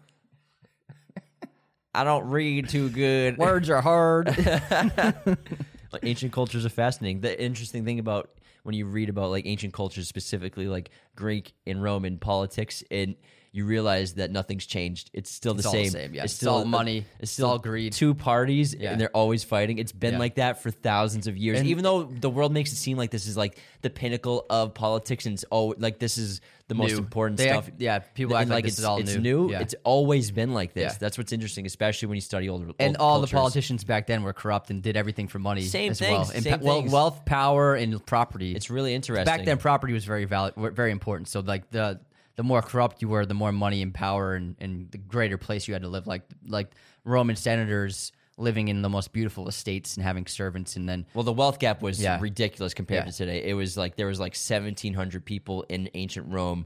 I 1.94 2.02
don't 2.04 2.28
read 2.28 2.68
too 2.68 2.88
good. 2.88 3.36
Words 3.38 3.70
are 3.70 3.80
hard. 3.80 4.26
Like, 4.36 5.36
ancient 6.02 6.32
cultures 6.32 6.66
are 6.66 6.70
fascinating. 6.70 7.20
The 7.20 7.40
interesting 7.40 7.84
thing 7.84 8.00
about 8.00 8.30
when 8.64 8.74
you 8.74 8.86
read 8.86 9.08
about 9.08 9.30
like 9.30 9.46
ancient 9.46 9.72
cultures, 9.72 10.08
specifically 10.08 10.66
like 10.66 10.90
Greek 11.14 11.54
and 11.66 11.82
Roman 11.82 12.18
politics, 12.18 12.82
and 12.90 13.14
you 13.52 13.64
realize 13.64 14.14
that 14.14 14.30
nothing's 14.30 14.64
changed. 14.64 15.10
It's 15.12 15.28
still 15.30 15.54
the 15.54 15.58
It's 15.58 15.66
all 15.66 15.72
the 15.72 15.84
same. 15.84 15.90
same, 15.90 16.14
yeah. 16.14 16.22
It's 16.22 16.32
It's 16.32 16.40
still 16.40 16.54
all 16.54 16.64
money. 16.64 17.04
It's 17.18 17.32
still 17.32 17.48
all 17.48 17.58
greed. 17.58 17.92
Two 17.92 18.14
parties, 18.14 18.76
Yeah. 18.78 18.92
and 18.92 19.00
they're 19.00 19.10
always 19.10 19.42
fighting. 19.42 19.78
It's 19.78 19.90
been 19.90 20.12
Yeah. 20.14 20.18
like 20.20 20.36
that 20.36 20.62
for 20.62 20.70
thousands 20.70 21.26
of 21.26 21.36
years. 21.36 21.58
And- 21.58 21.68
Even 21.68 21.82
though 21.82 22.04
the 22.04 22.30
world 22.30 22.52
makes 22.52 22.70
it 22.72 22.76
seem 22.76 22.96
like 22.96 23.10
this 23.10 23.26
is 23.26 23.36
like 23.36 23.58
the 23.82 23.90
pinnacle 23.90 24.46
of 24.48 24.74
politics, 24.74 25.26
and 25.26 25.32
it's 25.34 25.44
oh, 25.50 25.74
like 25.78 25.98
this 25.98 26.16
is 26.16 26.40
the 26.68 26.76
most 26.76 26.92
New. 26.92 26.98
important 26.98 27.38
They 27.38 27.48
stuff. 27.48 27.66
act- 27.66 27.80
yeah, 27.80 27.98
people 27.98 28.36
act 28.36 28.48
like 28.48 28.62
this 28.64 28.78
it's, 28.78 28.84
all 28.84 28.98
it's 28.98 29.16
new. 29.16 29.20
new. 29.48 29.50
Yeah. 29.50 29.60
It's 29.62 29.74
always 29.82 30.30
been 30.30 30.54
like 30.54 30.72
this. 30.72 30.92
Yeah. 30.92 30.98
That's 31.00 31.18
what's 31.18 31.32
interesting, 31.32 31.66
especially 31.66 32.06
when 32.06 32.14
you 32.14 32.20
study 32.22 32.48
older. 32.48 32.66
old. 32.66 32.76
and 32.78 32.96
all 32.98 33.20
the 33.20 33.26
politicians 33.26 33.82
back 33.82 34.06
then 34.06 34.22
were 34.22 34.32
corrupt 34.32 34.70
and 34.70 34.80
did 34.80 34.96
everything 34.96 35.26
for 35.26 35.40
money 35.40 35.62
Same 35.62 35.90
as 35.90 35.98
things, 35.98 36.10
well. 36.12 36.30
And 36.32 36.44
same 36.44 36.60
pa- 36.60 36.64
things. 36.80 36.92
wealth, 36.92 37.24
power, 37.24 37.74
and 37.74 38.06
property. 38.06 38.54
It's 38.54 38.70
really 38.70 38.94
interesting. 38.94 39.24
back 39.24 39.44
then 39.44 39.58
property 39.58 39.92
was 39.92 40.04
very 40.04 40.24
valid, 40.26 40.54
very 40.56 40.92
important. 40.92 41.26
So 41.26 41.40
like 41.40 41.68
the 41.72 41.98
the 42.40 42.44
more 42.44 42.62
corrupt 42.62 43.02
you 43.02 43.08
were, 43.10 43.26
the 43.26 43.34
more 43.34 43.52
money 43.52 43.82
and 43.82 43.92
power 43.92 44.34
and, 44.34 44.56
and 44.60 44.90
the 44.92 44.96
greater 44.96 45.36
place 45.36 45.68
you 45.68 45.74
had 45.74 45.82
to 45.82 45.88
live. 45.88 46.06
Like 46.06 46.22
like 46.46 46.68
Roman 47.04 47.36
senators 47.36 48.12
living 48.38 48.68
in 48.68 48.80
the 48.80 48.88
most 48.88 49.12
beautiful 49.12 49.46
estates 49.46 49.96
and 49.96 50.02
having 50.02 50.24
servants, 50.26 50.74
and 50.76 50.88
then 50.88 51.04
Well, 51.12 51.24
the 51.24 51.34
wealth 51.34 51.58
gap 51.58 51.82
was 51.82 52.00
Yeah. 52.00 52.18
ridiculous 52.18 52.72
compared 52.72 53.04
Yeah. 53.04 53.10
to 53.10 53.16
today. 53.16 53.44
It 53.44 53.52
was 53.52 53.76
like 53.76 53.96
there 53.96 54.06
was 54.06 54.18
like 54.18 54.34
seventeen 54.34 54.94
hundred 54.94 55.26
people 55.26 55.66
in 55.68 55.90
ancient 55.92 56.32
Rome, 56.32 56.64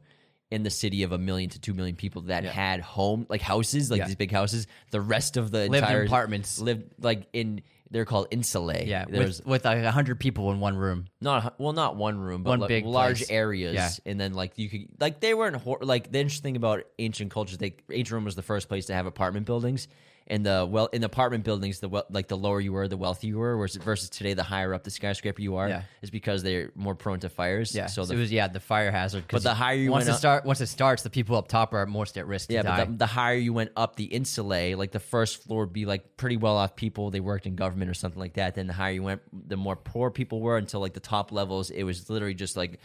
in 0.53 0.63
the 0.63 0.71
city 0.71 1.03
of 1.03 1.11
a 1.11 1.19
million 1.19 1.51
to 1.51 1.59
two 1.59 1.75
million 1.75 1.97
people 1.97 2.23
that 2.23 2.45
had 2.45 2.79
home 2.81 3.27
like 3.29 3.41
houses, 3.41 3.91
like 3.91 3.99
Yeah. 3.99 4.07
these 4.07 4.15
big 4.15 4.31
houses. 4.31 4.69
The 4.93 5.01
rest 5.01 5.37
of 5.37 5.51
the 5.51 5.63
Lived 5.63 5.75
in 5.75 5.83
entire 5.83 6.05
apartments. 6.05 6.61
lived 6.61 6.85
like 7.01 7.27
in 7.33 7.63
they're 7.91 8.05
called 8.05 8.31
insulae. 8.31 8.87
yeah, 8.87 9.05
there's 9.09 9.39
with 9.41 9.47
with 9.47 9.65
like 9.65 9.85
hundred 9.85 10.19
people 10.21 10.51
in 10.53 10.61
one 10.61 10.77
room. 10.77 11.07
not 11.21 11.59
well, 11.61 11.73
not 11.73 11.97
one 11.97 12.19
room, 12.19 12.43
but 12.43 12.51
One 12.51 12.61
like 12.61 12.69
big 12.69 12.85
large 12.87 13.19
place. 13.19 13.31
areas, 13.31 13.75
Yeah. 13.75 13.91
and 14.11 14.21
then 14.21 14.35
like 14.35 14.59
you 14.59 14.69
could 14.69 14.87
like 15.01 15.21
they 15.21 15.35
weren't 15.35 15.57
hor- 15.57 15.79
like 15.83 16.11
the 16.11 16.19
interesting 16.21 16.43
thing 16.45 16.57
about 16.57 16.85
ancient 16.99 17.31
cultures. 17.31 17.59
They 17.59 17.77
ancient 17.91 18.15
Rome 18.15 18.25
was 18.25 18.35
the 18.37 18.43
first 18.43 18.69
place 18.69 18.87
to 18.87 18.95
have 18.95 19.07
apartment 19.07 19.47
buildings, 19.47 19.87
and 20.27 20.45
the 20.47 20.67
well 20.71 20.87
in 20.93 21.03
the 21.03 21.07
apartment 21.07 21.45
buildings, 21.45 21.81
the 21.81 21.89
wel- 21.89 22.07
like 22.11 22.29
the 22.29 22.37
lower 22.37 22.61
you 22.61 22.73
were, 22.73 22.89
the 22.89 22.97
wealthier 22.97 23.29
you 23.29 23.39
were. 23.39 23.57
Versus, 23.57 23.83
versus 23.83 24.09
today, 24.09 24.33
the 24.35 24.43
higher 24.43 24.73
up 24.73 24.83
the 24.85 24.91
skyscraper 24.91 25.43
you 25.43 25.57
are, 25.57 25.69
Yeah. 25.69 25.83
is 26.01 26.11
because 26.11 26.43
they're 26.43 26.71
more 26.75 26.95
prone 26.95 27.21
to 27.21 27.29
fires. 27.29 27.75
Yeah, 27.75 27.87
so 27.87 28.03
so, 28.05 28.07
the 28.07 28.15
it 28.15 28.21
was 28.21 28.33
yeah 28.33 28.49
the 28.49 28.61
fire 28.61 28.91
hazard 28.91 29.25
But 29.31 29.43
the 29.43 29.53
higher 29.55 29.75
you 29.77 29.91
once 29.91 30.03
went 30.03 30.09
it 30.09 30.13
up- 30.13 30.19
start 30.19 30.45
once 30.47 30.61
it 30.63 30.67
starts, 30.69 31.03
the 31.03 31.11
people 31.11 31.37
up 31.37 31.49
top 31.49 31.75
are 31.75 31.85
most 31.87 32.17
at 32.17 32.27
risk. 32.27 32.51
Yeah, 32.51 32.63
but 32.63 32.87
the, 32.93 32.97
the 32.99 33.07
higher 33.07 33.37
you 33.37 33.53
went 33.53 33.73
up 33.77 33.97
the 33.97 34.09
insulae, 34.09 34.77
like 34.77 34.93
the 34.93 35.01
first 35.01 35.43
floor 35.45 35.61
would 35.65 35.73
be 35.73 35.85
like 35.85 36.17
pretty 36.17 36.37
well 36.39 36.57
off 36.57 36.75
people. 36.77 37.11
They 37.11 37.21
worked 37.21 37.47
in 37.47 37.55
government 37.57 37.91
or 37.91 37.95
something 37.95 38.19
like 38.21 38.35
that. 38.35 38.55
Then 38.55 38.67
the 38.67 38.73
higher 38.73 38.93
you 38.93 39.03
went, 39.03 39.21
the 39.49 39.57
more 39.57 39.77
poor 39.77 40.11
people 40.11 40.41
were 40.41 40.57
until 40.57 40.81
like 40.81 40.95
the 40.95 41.01
top 41.01 41.33
levels. 41.33 41.71
It 41.71 41.83
was 41.83 42.09
literally 42.09 42.35
just 42.35 42.57
like 42.57 42.81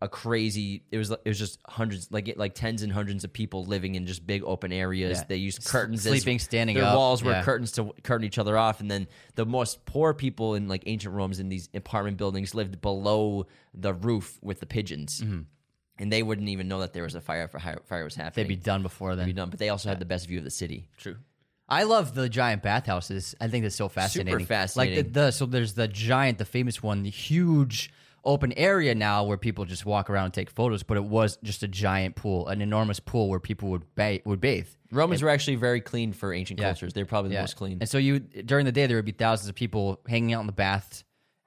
a 0.00 0.08
crazy. 0.08 0.82
It 0.90 0.98
was 0.98 1.10
it 1.10 1.20
was 1.24 1.38
just 1.38 1.58
hundreds, 1.66 2.10
like 2.12 2.32
like 2.36 2.54
tens 2.54 2.82
and 2.82 2.92
hundreds 2.92 3.24
of 3.24 3.32
people 3.32 3.64
living 3.64 3.94
in 3.94 4.06
just 4.06 4.26
big 4.26 4.42
open 4.44 4.72
areas. 4.72 5.18
Yeah. 5.18 5.24
They 5.28 5.36
used 5.36 5.64
curtains, 5.64 6.06
as- 6.06 6.12
sleeping, 6.12 6.38
standing 6.38 6.76
Their 6.76 6.84
up, 6.84 6.96
walls 6.96 7.22
were 7.22 7.32
yeah. 7.32 7.42
curtains 7.42 7.72
to 7.72 7.92
curtain 8.02 8.26
each 8.26 8.38
other 8.38 8.56
off, 8.56 8.80
and 8.80 8.90
then 8.90 9.08
the 9.34 9.46
most 9.46 9.84
poor 9.84 10.14
people 10.14 10.54
in 10.54 10.68
like 10.68 10.84
ancient 10.86 11.14
Rome's 11.14 11.40
in 11.40 11.48
these 11.48 11.68
apartment 11.74 12.16
buildings 12.16 12.54
lived 12.54 12.80
below 12.80 13.46
the 13.74 13.92
roof 13.92 14.38
with 14.42 14.60
the 14.60 14.66
pigeons. 14.66 15.20
Mm-hmm. 15.20 15.40
And 16.00 16.12
they 16.12 16.22
wouldn't 16.22 16.48
even 16.48 16.68
know 16.68 16.80
that 16.80 16.92
there 16.92 17.02
was 17.02 17.16
a 17.16 17.20
fire. 17.20 17.50
If 17.52 17.60
fire 17.60 17.82
fire 17.86 18.04
was 18.04 18.14
happening, 18.14 18.46
they'd 18.46 18.54
be 18.54 18.62
done 18.62 18.82
before 18.82 19.16
then. 19.16 19.26
be 19.26 19.32
done. 19.32 19.50
But 19.50 19.58
they 19.58 19.68
also 19.68 19.88
had 19.88 19.98
the 19.98 20.04
best 20.04 20.28
view 20.28 20.38
of 20.38 20.44
the 20.44 20.50
city. 20.50 20.88
True. 20.96 21.16
I 21.68 21.82
love 21.82 22.14
the 22.14 22.28
giant 22.28 22.62
bathhouses. 22.62 23.34
I 23.40 23.48
think 23.48 23.64
that's 23.64 23.76
so 23.76 23.88
fascinating. 23.88 24.46
fascinating. 24.46 24.96
Like 24.96 25.06
the, 25.06 25.20
the 25.20 25.30
so 25.32 25.44
there's 25.44 25.74
the 25.74 25.88
giant, 25.88 26.38
the 26.38 26.44
famous 26.44 26.82
one, 26.82 27.02
the 27.02 27.10
huge 27.10 27.92
open 28.28 28.52
area 28.52 28.94
now 28.94 29.24
where 29.24 29.36
people 29.36 29.64
just 29.64 29.84
walk 29.86 30.08
around 30.10 30.26
and 30.26 30.34
take 30.34 30.50
photos. 30.50 30.82
But 30.82 30.96
it 30.98 31.04
was 31.04 31.38
just 31.42 31.62
a 31.62 31.68
giant 31.68 32.14
pool, 32.14 32.46
an 32.48 32.60
enormous 32.62 33.00
pool 33.00 33.28
where 33.28 33.40
people 33.40 33.70
would 33.70 33.94
ba- 33.94 34.20
would 34.24 34.40
bathe. 34.40 34.68
Romans 34.92 35.22
were 35.22 35.28
actually 35.30 35.56
very 35.56 35.80
clean 35.80 36.12
for 36.12 36.32
ancient 36.32 36.60
Yeah. 36.60 36.66
cultures. 36.66 36.92
They're 36.92 37.06
probably 37.06 37.30
the 37.30 37.34
Yeah. 37.36 37.40
most 37.42 37.56
clean. 37.56 37.78
And 37.80 37.88
so 37.88 37.98
you 37.98 38.20
during 38.20 38.66
the 38.66 38.72
day 38.72 38.86
there 38.86 38.96
would 38.96 39.04
be 39.04 39.12
thousands 39.12 39.48
of 39.48 39.54
people 39.54 40.00
hanging 40.08 40.32
out 40.34 40.40
in 40.40 40.46
the 40.46 40.52
bath, 40.52 41.04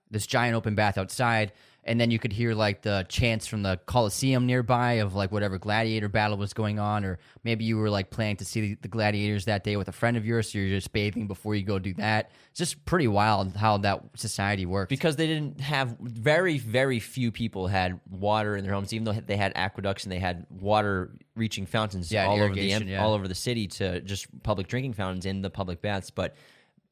this 0.09 0.27
giant 0.27 0.55
open 0.55 0.75
bath 0.75 0.97
outside, 0.97 1.53
and 1.83 1.99
then 1.99 2.11
you 2.11 2.19
could 2.19 2.31
hear 2.31 2.53
like 2.53 2.83
the 2.83 3.05
chants 3.09 3.47
from 3.47 3.63
the 3.63 3.79
Colosseum 3.87 4.45
nearby 4.45 4.93
of 4.93 5.15
like 5.15 5.31
whatever 5.31 5.57
gladiator 5.57 6.09
battle 6.09 6.37
was 6.37 6.53
going 6.53 6.77
on, 6.77 7.03
or 7.03 7.17
maybe 7.43 7.63
you 7.65 7.77
were 7.77 7.89
like 7.89 8.11
planning 8.11 8.37
to 8.37 8.45
see 8.45 8.75
the 8.75 8.87
gladiators 8.87 9.45
that 9.45 9.63
day 9.63 9.77
with 9.77 9.87
a 9.87 9.91
friend 9.91 10.15
of 10.15 10.25
yours, 10.25 10.51
so 10.51 10.59
you're 10.59 10.69
just 10.69 10.93
bathing 10.93 11.27
before 11.27 11.55
you 11.55 11.63
go 11.63 11.79
do 11.79 11.93
that. 11.95 12.29
It's 12.51 12.59
just 12.59 12.85
pretty 12.85 13.07
wild 13.07 13.55
how 13.55 13.77
that 13.79 14.03
society 14.15 14.65
works. 14.67 14.89
because 14.89 15.15
they 15.15 15.25
didn't 15.25 15.59
have 15.59 15.97
very, 15.99 16.59
very 16.59 16.99
few 16.99 17.31
people 17.31 17.65
had 17.67 17.99
water 18.09 18.55
in 18.55 18.63
their 18.63 18.73
homes, 18.73 18.93
even 18.93 19.05
though 19.05 19.13
they 19.13 19.37
had 19.37 19.51
aqueducts 19.55 20.03
and 20.03 20.11
they 20.11 20.19
had 20.19 20.45
water 20.49 21.11
reaching 21.35 21.65
fountains 21.65 22.11
Yeah, 22.11 22.27
all 22.27 22.39
over 22.39 22.53
the 22.53 22.61
yeah. 22.61 23.03
all 23.03 23.13
over 23.13 23.27
the 23.27 23.33
city 23.33 23.65
to 23.67 24.01
just 24.01 24.27
public 24.43 24.67
drinking 24.67 24.93
fountains 24.93 25.25
in 25.25 25.41
the 25.41 25.49
public 25.49 25.81
baths. 25.81 26.11
But 26.11 26.35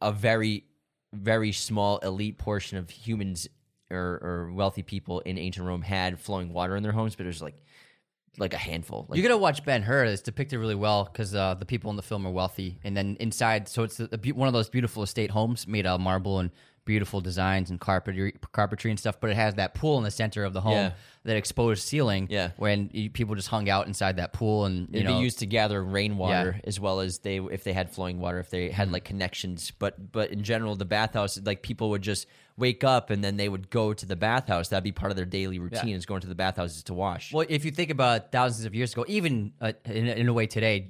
a 0.01 0.11
very, 0.11 0.63
very 1.13 1.51
small 1.51 1.97
elite 1.99 2.37
portion 2.37 2.77
of 2.77 2.89
humans 2.89 3.47
or, 3.91 4.19
or 4.21 4.51
wealthy 4.53 4.83
people 4.83 5.19
in 5.21 5.37
ancient 5.37 5.65
Rome 5.65 5.81
had 5.81 6.19
flowing 6.19 6.53
water 6.53 6.75
in 6.75 6.83
their 6.83 6.91
homes, 6.91 7.15
but 7.15 7.25
it 7.25 7.27
was 7.27 7.41
like 7.41 7.55
like 8.37 8.53
a 8.53 8.57
handful. 8.57 9.05
Like, 9.09 9.17
you 9.17 9.23
gotta 9.23 9.37
watch 9.37 9.65
Ben 9.65 9.81
Hur. 9.81 10.05
It's 10.05 10.21
depicted 10.21 10.59
really 10.59 10.75
well 10.75 11.05
because 11.05 11.33
uh, 11.35 11.55
the 11.55 11.65
people 11.65 11.89
in 11.89 11.97
the 11.97 12.03
film 12.03 12.25
are 12.25 12.31
wealthy, 12.31 12.79
and 12.83 12.95
then 12.95 13.17
inside, 13.19 13.67
so 13.67 13.83
it's 13.83 13.99
a, 13.99 14.09
a 14.11 14.31
one 14.31 14.47
of 14.47 14.53
those 14.53 14.69
beautiful 14.69 15.03
estate 15.03 15.31
homes 15.31 15.67
made 15.67 15.85
out 15.85 15.95
of 15.95 16.01
marble 16.01 16.39
and 16.39 16.51
beautiful 16.89 17.21
designs 17.21 17.69
and 17.69 17.79
carpentry, 17.79 18.33
carpentry 18.51 18.89
and 18.89 18.99
stuff. 18.99 19.19
But 19.21 19.29
it 19.29 19.35
has 19.35 19.53
that 19.55 19.75
pool 19.75 19.99
in 19.99 20.03
the 20.03 20.09
center 20.11 20.43
of 20.43 20.53
the 20.53 20.61
home, 20.61 20.73
Yeah. 20.73 20.91
that 21.23 21.37
exposed 21.37 21.83
ceiling. 21.87 22.27
Yeah. 22.29 22.49
when 22.57 22.89
you, 22.91 23.09
people 23.11 23.35
just 23.35 23.47
hung 23.49 23.69
out 23.69 23.85
inside 23.85 24.17
that 24.17 24.33
pool, 24.33 24.65
and 24.65 24.87
you 24.89 24.99
It'd 25.01 25.05
know, 25.05 25.17
be 25.17 25.23
used 25.23 25.37
to 25.39 25.45
gather 25.45 25.83
rainwater 25.83 26.55
Yeah. 26.55 26.67
as 26.67 26.79
well 26.79 26.99
as 26.99 27.19
they 27.19 27.37
if 27.37 27.63
they 27.63 27.73
had 27.73 27.91
flowing 27.91 28.19
water 28.19 28.39
if 28.39 28.49
they 28.49 28.69
had 28.71 28.91
like 28.91 29.03
connections 29.03 29.71
but 29.77 30.11
but 30.11 30.31
in 30.31 30.41
general 30.43 30.75
the 30.75 30.85
bathhouse 30.99 31.39
like 31.45 31.61
people 31.61 31.89
would 31.91 32.01
just 32.01 32.25
wake 32.57 32.83
up 32.83 33.09
and 33.11 33.23
then 33.23 33.37
they 33.37 33.47
would 33.47 33.69
go 33.69 33.93
to 33.93 34.05
the 34.05 34.15
bathhouse 34.15 34.69
that'd 34.69 34.83
be 34.83 34.91
part 34.91 35.11
of 35.11 35.15
their 35.15 35.25
daily 35.39 35.59
routine 35.59 35.95
is 35.95 36.05
going 36.05 36.21
to 36.21 36.27
the 36.27 36.35
bathhouses 36.45 36.81
to 36.83 36.93
wash 36.93 37.31
Well, 37.33 37.45
if 37.49 37.63
you 37.65 37.71
think 37.71 37.91
about 37.91 38.31
thousands 38.31 38.65
of 38.65 38.73
years 38.73 38.91
ago, 38.93 39.05
even 39.07 39.53
uh, 39.61 39.73
in, 39.85 40.07
in 40.07 40.27
a 40.27 40.33
way 40.33 40.47
today, 40.47 40.89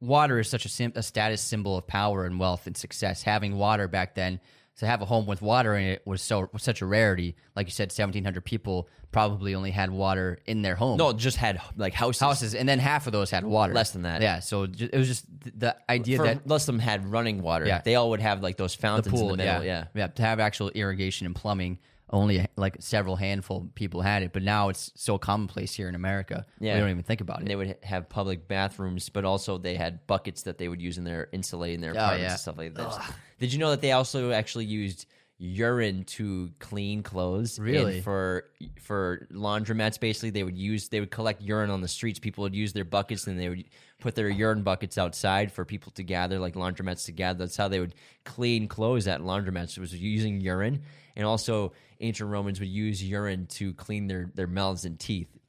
water 0.00 0.38
is 0.38 0.48
such 0.48 0.64
a, 0.64 0.68
sim- 0.68 0.92
a 0.96 1.02
status 1.02 1.40
symbol 1.42 1.76
of 1.76 1.86
power 1.86 2.24
and 2.24 2.38
wealth 2.40 2.66
and 2.66 2.76
success. 2.76 3.22
Having 3.22 3.56
water 3.56 3.86
back 3.88 4.14
then, 4.14 4.40
to 4.78 4.86
have 4.86 5.02
a 5.02 5.04
home 5.04 5.26
with 5.26 5.42
water 5.42 5.76
in 5.76 5.84
it 5.86 6.02
was 6.06 6.22
so 6.22 6.48
was 6.52 6.62
such 6.62 6.80
a 6.82 6.86
rarity. 6.86 7.36
Like 7.54 7.66
you 7.66 7.72
said, 7.72 7.92
seventeen 7.92 8.24
hundred 8.24 8.44
people 8.44 8.88
probably 9.10 9.54
only 9.54 9.70
had 9.70 9.90
water 9.90 10.38
in 10.46 10.62
their 10.62 10.74
home. 10.76 10.98
no 10.98 11.12
just 11.12 11.36
had 11.36 11.60
like 11.76 11.94
houses 11.94 12.20
houses, 12.20 12.54
and 12.54 12.68
then 12.68 12.78
half 12.78 13.06
of 13.06 13.12
those 13.12 13.30
had 13.30 13.44
water. 13.44 13.74
Less 13.74 13.90
than 13.90 14.02
that. 14.02 14.22
Yeah, 14.22 14.40
so 14.40 14.66
ju- 14.66 14.88
it 14.92 14.96
was 14.98 15.08
just 15.08 15.24
th- 15.42 15.54
the 15.58 15.76
idea 15.90 16.18
For, 16.18 16.24
that 16.24 16.46
less 16.46 16.62
of 16.62 16.74
them 16.74 16.78
had 16.78 17.10
running 17.10 17.42
water 17.42 17.66
Yeah. 17.66 17.80
they 17.84 17.94
all 17.96 18.10
would 18.10 18.20
have 18.20 18.42
like 18.42 18.56
those 18.56 18.74
the 18.76 18.82
fountains 18.82 19.08
pool, 19.12 19.30
in 19.32 19.38
the 19.38 19.44
middle 19.44 19.64
yeah, 19.64 19.84
yeah, 19.94 20.00
yeah, 20.00 20.06
to 20.08 20.22
have 20.22 20.40
actual 20.40 20.70
irrigation 20.70 21.26
and 21.26 21.34
plumbing. 21.34 21.78
Only 22.10 22.46
like 22.56 22.76
several 22.80 23.16
handful 23.16 23.68
people 23.74 24.00
had 24.00 24.22
it, 24.22 24.32
but 24.32 24.42
now 24.42 24.70
it's 24.70 24.90
so 24.94 25.18
commonplace 25.18 25.74
here 25.74 25.88
in 25.88 25.94
America. 25.94 26.46
Yeah. 26.58 26.74
we 26.74 26.80
don't 26.80 26.90
even 26.90 27.02
think 27.02 27.20
about 27.20 27.40
and 27.40 27.46
it. 27.46 27.50
they 27.50 27.56
would 27.56 27.76
have 27.82 28.08
public 28.08 28.48
bathrooms, 28.48 29.08
but 29.10 29.24
also 29.26 29.58
they 29.58 29.74
had 29.74 30.06
buckets 30.06 30.42
that 30.42 30.56
they 30.58 30.68
would 30.68 30.80
use 30.80 30.96
in 30.96 31.04
their 31.04 31.28
insulae 31.34 31.74
in 31.74 31.80
their 31.80 31.90
Oh, 31.92 31.98
apartments 31.98 32.22
yeah. 32.22 32.30
and 32.32 32.40
stuff 32.40 32.56
like 32.58 32.74
that. 32.74 33.12
Did 33.38 33.52
you 33.52 33.58
know 33.58 33.70
that 33.70 33.80
they 33.82 33.92
also 33.92 34.32
actually 34.32 34.64
used 34.64 35.06
urine 35.38 36.04
to 36.04 36.50
clean 36.58 37.02
clothes? 37.02 37.58
And 37.58 37.66
Really? 37.66 38.00
for 38.00 38.44
for 38.80 39.26
laundromats, 39.32 39.98
basically, 39.98 40.30
they 40.30 40.42
would 40.42 40.56
use 40.56 40.88
they 40.88 41.00
would 41.00 41.10
collect 41.10 41.40
urine 41.42 41.70
on 41.70 41.80
the 41.80 41.88
streets. 41.88 42.18
People 42.18 42.42
would 42.42 42.54
use 42.54 42.72
their 42.72 42.84
buckets 42.84 43.26
and 43.26 43.38
they 43.38 43.48
would 43.48 43.64
put 44.00 44.14
their 44.14 44.28
urine 44.28 44.62
buckets 44.62 44.98
outside 44.98 45.50
for 45.52 45.64
people 45.64 45.92
to 45.92 46.02
gather, 46.02 46.38
like 46.38 46.54
laundromats 46.54 47.06
to 47.06 47.12
gather. 47.12 47.38
That's 47.40 47.56
how 47.56 47.68
they 47.68 47.80
would 47.80 47.94
clean 48.24 48.68
clothes 48.68 49.06
at 49.08 49.20
laundromats. 49.20 49.76
It 49.76 49.80
was 49.80 49.94
using 49.94 50.40
urine, 50.40 50.82
and 51.16 51.24
also 51.24 51.72
ancient 52.00 52.30
Romans 52.30 52.60
would 52.60 52.68
use 52.68 53.02
urine 53.02 53.46
to 53.46 53.74
clean 53.74 54.06
their 54.06 54.30
their 54.34 54.46
mouths 54.46 54.84
and 54.84 54.98
teeth. 54.98 55.28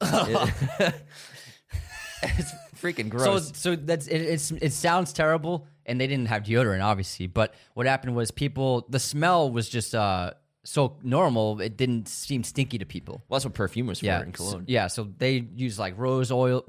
it's 2.22 2.52
freaking 2.80 3.08
gross. 3.08 3.48
So, 3.48 3.52
so 3.54 3.76
that's 3.76 4.06
it, 4.06 4.20
it's 4.20 4.50
it 4.50 4.72
sounds 4.72 5.12
terrible, 5.12 5.66
and 5.90 6.00
they 6.00 6.06
didn't 6.06 6.26
have 6.28 6.44
deodorant, 6.44 6.82
obviously. 6.82 7.26
But 7.26 7.54
what 7.74 7.86
happened 7.86 8.14
was 8.16 8.30
people, 8.30 8.86
the 8.88 8.98
smell 9.00 9.50
was 9.50 9.68
just 9.68 9.94
uh, 9.94 10.32
so 10.64 10.96
normal, 11.02 11.60
it 11.60 11.76
didn't 11.76 12.08
seem 12.08 12.44
stinky 12.44 12.78
to 12.78 12.86
people. 12.86 13.22
Well, 13.28 13.36
that's 13.38 13.44
what 13.44 13.54
perfume 13.54 13.86
was 13.88 14.00
for 14.00 14.06
Yeah, 14.06 14.22
in 14.22 14.32
so, 14.34 14.44
cologne. 14.44 14.64
yeah. 14.68 14.86
So 14.86 15.08
they 15.18 15.46
use 15.54 15.78
like 15.78 15.94
rose 15.98 16.30
oil, 16.32 16.64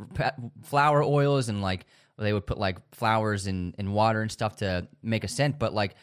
flower 0.63 1.03
oils, 1.03 1.47
and 1.49 1.61
like 1.61 1.85
they 2.17 2.33
would 2.33 2.45
put 2.45 2.57
like 2.57 2.77
flowers 2.93 3.47
in 3.47 3.73
in 3.77 3.93
water 3.93 4.21
and 4.21 4.31
stuff 4.31 4.57
to 4.57 4.87
make 5.01 5.23
a 5.23 5.27
scent. 5.27 5.57
But 5.59 5.73
like 5.73 5.95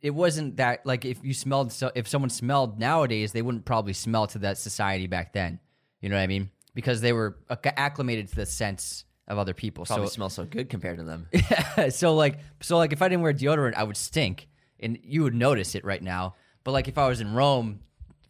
it 0.00 0.10
wasn't 0.10 0.56
that 0.56 0.86
like 0.86 1.04
if 1.04 1.22
you 1.22 1.34
smelled 1.34 1.72
so 1.72 1.90
if 1.94 2.08
someone 2.08 2.30
smelled 2.30 2.78
nowadays, 2.78 3.32
they 3.32 3.42
wouldn't 3.42 3.64
probably 3.64 3.92
smell 3.92 4.26
to 4.28 4.38
that 4.40 4.58
society 4.58 5.06
back 5.06 5.32
then. 5.32 5.60
You 6.00 6.08
know 6.08 6.16
what 6.16 6.22
I 6.22 6.26
mean? 6.28 6.50
Because 6.74 7.00
they 7.00 7.12
were 7.12 7.36
acc- 7.50 7.74
acclimated 7.76 8.28
to 8.28 8.36
the 8.36 8.46
scents 8.46 9.04
of 9.30 9.38
other 9.38 9.54
people. 9.54 9.86
Probably 9.86 10.06
so 10.08 10.12
smells 10.12 10.34
so 10.34 10.44
good 10.44 10.68
compared 10.68 10.98
to 10.98 11.04
them. 11.04 11.28
Yeah. 11.32 11.88
so 11.88 12.14
like 12.14 12.38
so 12.60 12.76
like 12.76 12.92
if 12.92 13.00
I 13.00 13.08
didn't 13.08 13.22
wear 13.22 13.32
deodorant, 13.32 13.74
I 13.74 13.84
would 13.84 13.96
stink, 13.96 14.48
and 14.80 14.98
you 15.02 15.22
would 15.22 15.34
notice 15.34 15.74
it 15.74 15.84
right 15.84 16.02
now. 16.02 16.34
But 16.64 16.72
like 16.72 16.88
if 16.88 16.98
I 16.98 17.08
was 17.08 17.20
in 17.22 17.32
Rome 17.32 17.80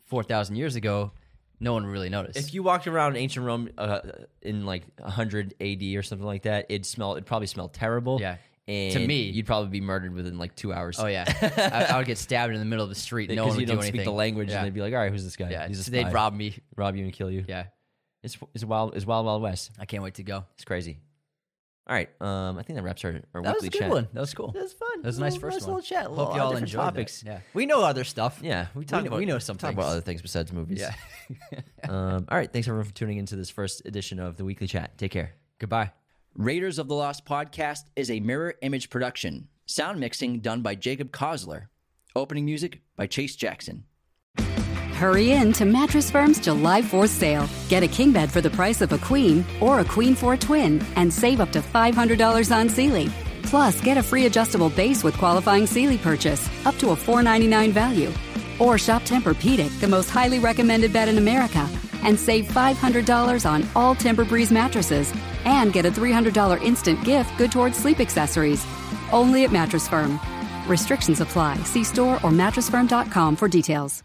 four 0.06 0.22
thousand 0.22 0.56
years 0.56 0.76
ago, 0.76 1.10
no 1.58 1.72
one 1.72 1.84
would 1.84 1.90
really 1.92 2.08
notice. 2.10 2.36
If 2.36 2.54
you 2.54 2.62
walked 2.62 2.86
around 2.86 3.16
ancient 3.16 3.44
Rome 3.44 3.70
uh, 3.76 4.00
in 4.42 4.64
like 4.66 4.84
100 4.98 5.54
AD 5.60 5.82
or 5.96 6.02
something 6.02 6.26
like 6.26 6.42
that, 6.42 6.66
it'd 6.68 6.86
smell. 6.86 7.12
It'd 7.12 7.26
probably 7.26 7.48
smell 7.48 7.68
terrible. 7.68 8.20
Yeah. 8.20 8.36
And 8.68 8.92
To 8.92 9.04
me- 9.06 9.22
you'd 9.30 9.46
probably 9.46 9.70
be 9.70 9.80
murdered 9.80 10.14
within 10.14 10.38
like 10.38 10.54
two 10.54 10.72
hours. 10.72 10.98
oh 11.00 11.06
yeah, 11.06 11.24
I, 11.90 11.94
I 11.94 11.96
would 11.98 12.06
get 12.06 12.18
stabbed 12.18 12.52
in 12.52 12.58
the 12.60 12.64
middle 12.64 12.84
of 12.84 12.88
the 12.88 12.94
street. 12.94 13.28
No 13.30 13.46
one 13.46 13.52
would 13.56 13.60
you 13.60 13.66
do 13.66 13.72
don't 13.72 13.82
anything. 13.82 14.00
speak 14.00 14.04
the 14.04 14.12
language, 14.12 14.48
Yeah. 14.50 14.58
and 14.58 14.66
they'd 14.66 14.74
be 14.74 14.80
like, 14.80 14.92
"All 14.92 15.00
right, 15.00 15.10
who's 15.10 15.24
this 15.24 15.34
guy? 15.36 15.50
yeah, 15.50 15.66
He's 15.66 15.88
a 15.88 15.90
they'd 15.90 16.12
rob 16.12 16.34
me. 16.34 16.56
rob 16.76 16.94
you, 16.94 17.02
and 17.04 17.12
kill 17.12 17.30
you." 17.32 17.44
Yeah, 17.48 17.64
It's 18.22 18.36
it's 18.54 18.64
wild. 18.64 18.94
It's 18.96 19.06
wild, 19.06 19.26
wild 19.26 19.42
west. 19.42 19.70
I 19.78 19.86
can't 19.86 20.02
wait 20.02 20.14
to 20.14 20.22
go. 20.22 20.44
It's 20.54 20.64
crazy. 20.64 20.98
All 21.86 21.96
right. 21.96 22.08
Um, 22.20 22.56
I 22.58 22.62
think 22.62 22.76
that 22.76 22.82
wraps 22.84 23.04
our, 23.04 23.20
our 23.34 23.42
That 23.42 23.54
was 23.56 23.64
a 23.64 23.68
good 23.70 23.78
chat. 23.80 23.90
one. 23.90 24.06
That 24.12 24.20
was 24.20 24.32
cool. 24.34 24.52
That 24.52 24.62
was 24.62 24.74
fun. 24.74 25.02
That 25.02 25.06
was 25.08 25.18
a 25.18 25.20
nice 25.22 25.32
Little- 25.32 25.48
first 25.48 25.60
nice 25.60 25.66
one. 25.66 25.76
little 25.76 25.88
chat. 25.88 26.04
Hope 26.06 26.16
Little- 26.18 26.36
y'all 26.36 26.48
different 26.50 26.68
enjoyed 26.68 26.80
topics. 26.84 27.20
That. 27.22 27.26
Yeah, 27.30 27.40
we 27.54 27.66
know 27.66 27.82
other 27.82 28.04
stuff. 28.04 28.38
Yeah, 28.42 28.66
we 28.74 28.84
talk 28.84 29.02
know- 29.02 29.08
about 29.08 29.18
we 29.18 29.24
know 29.26 29.38
some 29.38 29.56
talk 29.56 29.72
about 29.72 29.86
other 29.86 30.00
things 30.00 30.22
besides 30.22 30.52
movies. 30.52 30.80
Yeah. 30.80 30.94
um, 31.88 32.26
all 32.28 32.38
right. 32.38 32.52
Thanks 32.52 32.68
everyone 32.68 32.84
for 32.86 32.94
tuning 32.94 33.18
into 33.18 33.34
this 33.34 33.50
first 33.50 33.82
edition 33.86 34.20
of 34.20 34.36
the 34.36 34.44
weekly 34.44 34.66
chat. 34.68 34.96
Take 34.98 35.10
care. 35.10 35.32
Goodbye. 35.58 35.90
Raiders 36.36 36.78
of 36.78 36.86
the 36.86 36.94
Lost 36.94 37.24
podcast 37.24 37.80
is 37.96 38.08
a 38.10 38.20
mirror 38.20 38.54
image 38.62 38.88
production. 38.90 39.48
Sound 39.66 39.98
mixing 39.98 40.40
done 40.40 40.62
by 40.62 40.76
Jacob 40.76 41.10
Kosler. 41.10 41.68
Opening 42.14 42.44
music 42.44 42.82
by 42.96 43.06
Chase 43.08 43.34
Jackson. 43.34 43.84
Hurry 45.00 45.32
in 45.32 45.50
to 45.54 45.64
Mattress 45.64 46.10
Firm's 46.10 46.38
July 46.38 46.82
4th 46.82 47.08
sale. 47.08 47.48
Get 47.70 47.82
a 47.82 47.88
king 47.88 48.12
bed 48.12 48.30
for 48.30 48.42
the 48.42 48.50
price 48.50 48.82
of 48.82 48.92
a 48.92 48.98
queen 48.98 49.46
or 49.58 49.80
a 49.80 49.84
queen 49.84 50.14
for 50.14 50.34
a 50.34 50.36
twin 50.36 50.84
and 50.94 51.10
save 51.10 51.40
up 51.40 51.50
to 51.52 51.60
$500 51.60 52.54
on 52.54 52.68
Sealy. 52.68 53.08
Plus, 53.42 53.80
get 53.80 53.96
a 53.96 54.02
free 54.02 54.26
adjustable 54.26 54.68
base 54.68 55.02
with 55.02 55.16
qualifying 55.16 55.66
Sealy 55.66 55.96
purchase 55.96 56.50
up 56.66 56.76
to 56.76 56.90
a 56.90 56.96
499 56.96 57.72
value. 57.72 58.12
Or 58.58 58.76
shop 58.76 59.00
Tempur-Pedic, 59.04 59.80
the 59.80 59.88
most 59.88 60.10
highly 60.10 60.38
recommended 60.38 60.92
bed 60.92 61.08
in 61.08 61.16
America, 61.16 61.66
and 62.02 62.20
save 62.20 62.48
$500 62.48 63.50
on 63.50 63.66
all 63.74 63.94
Tempur-Breeze 63.94 64.52
mattresses 64.52 65.10
and 65.46 65.72
get 65.72 65.86
a 65.86 65.90
$300 65.90 66.62
instant 66.62 67.02
gift 67.06 67.38
good 67.38 67.50
towards 67.50 67.78
sleep 67.78 68.00
accessories. 68.00 68.66
Only 69.12 69.44
at 69.44 69.50
Mattress 69.50 69.88
Firm. 69.88 70.20
Restrictions 70.68 71.22
apply. 71.22 71.56
See 71.64 71.84
store 71.84 72.16
or 72.16 72.30
mattressfirm.com 72.42 73.36
for 73.36 73.48
details. 73.48 74.04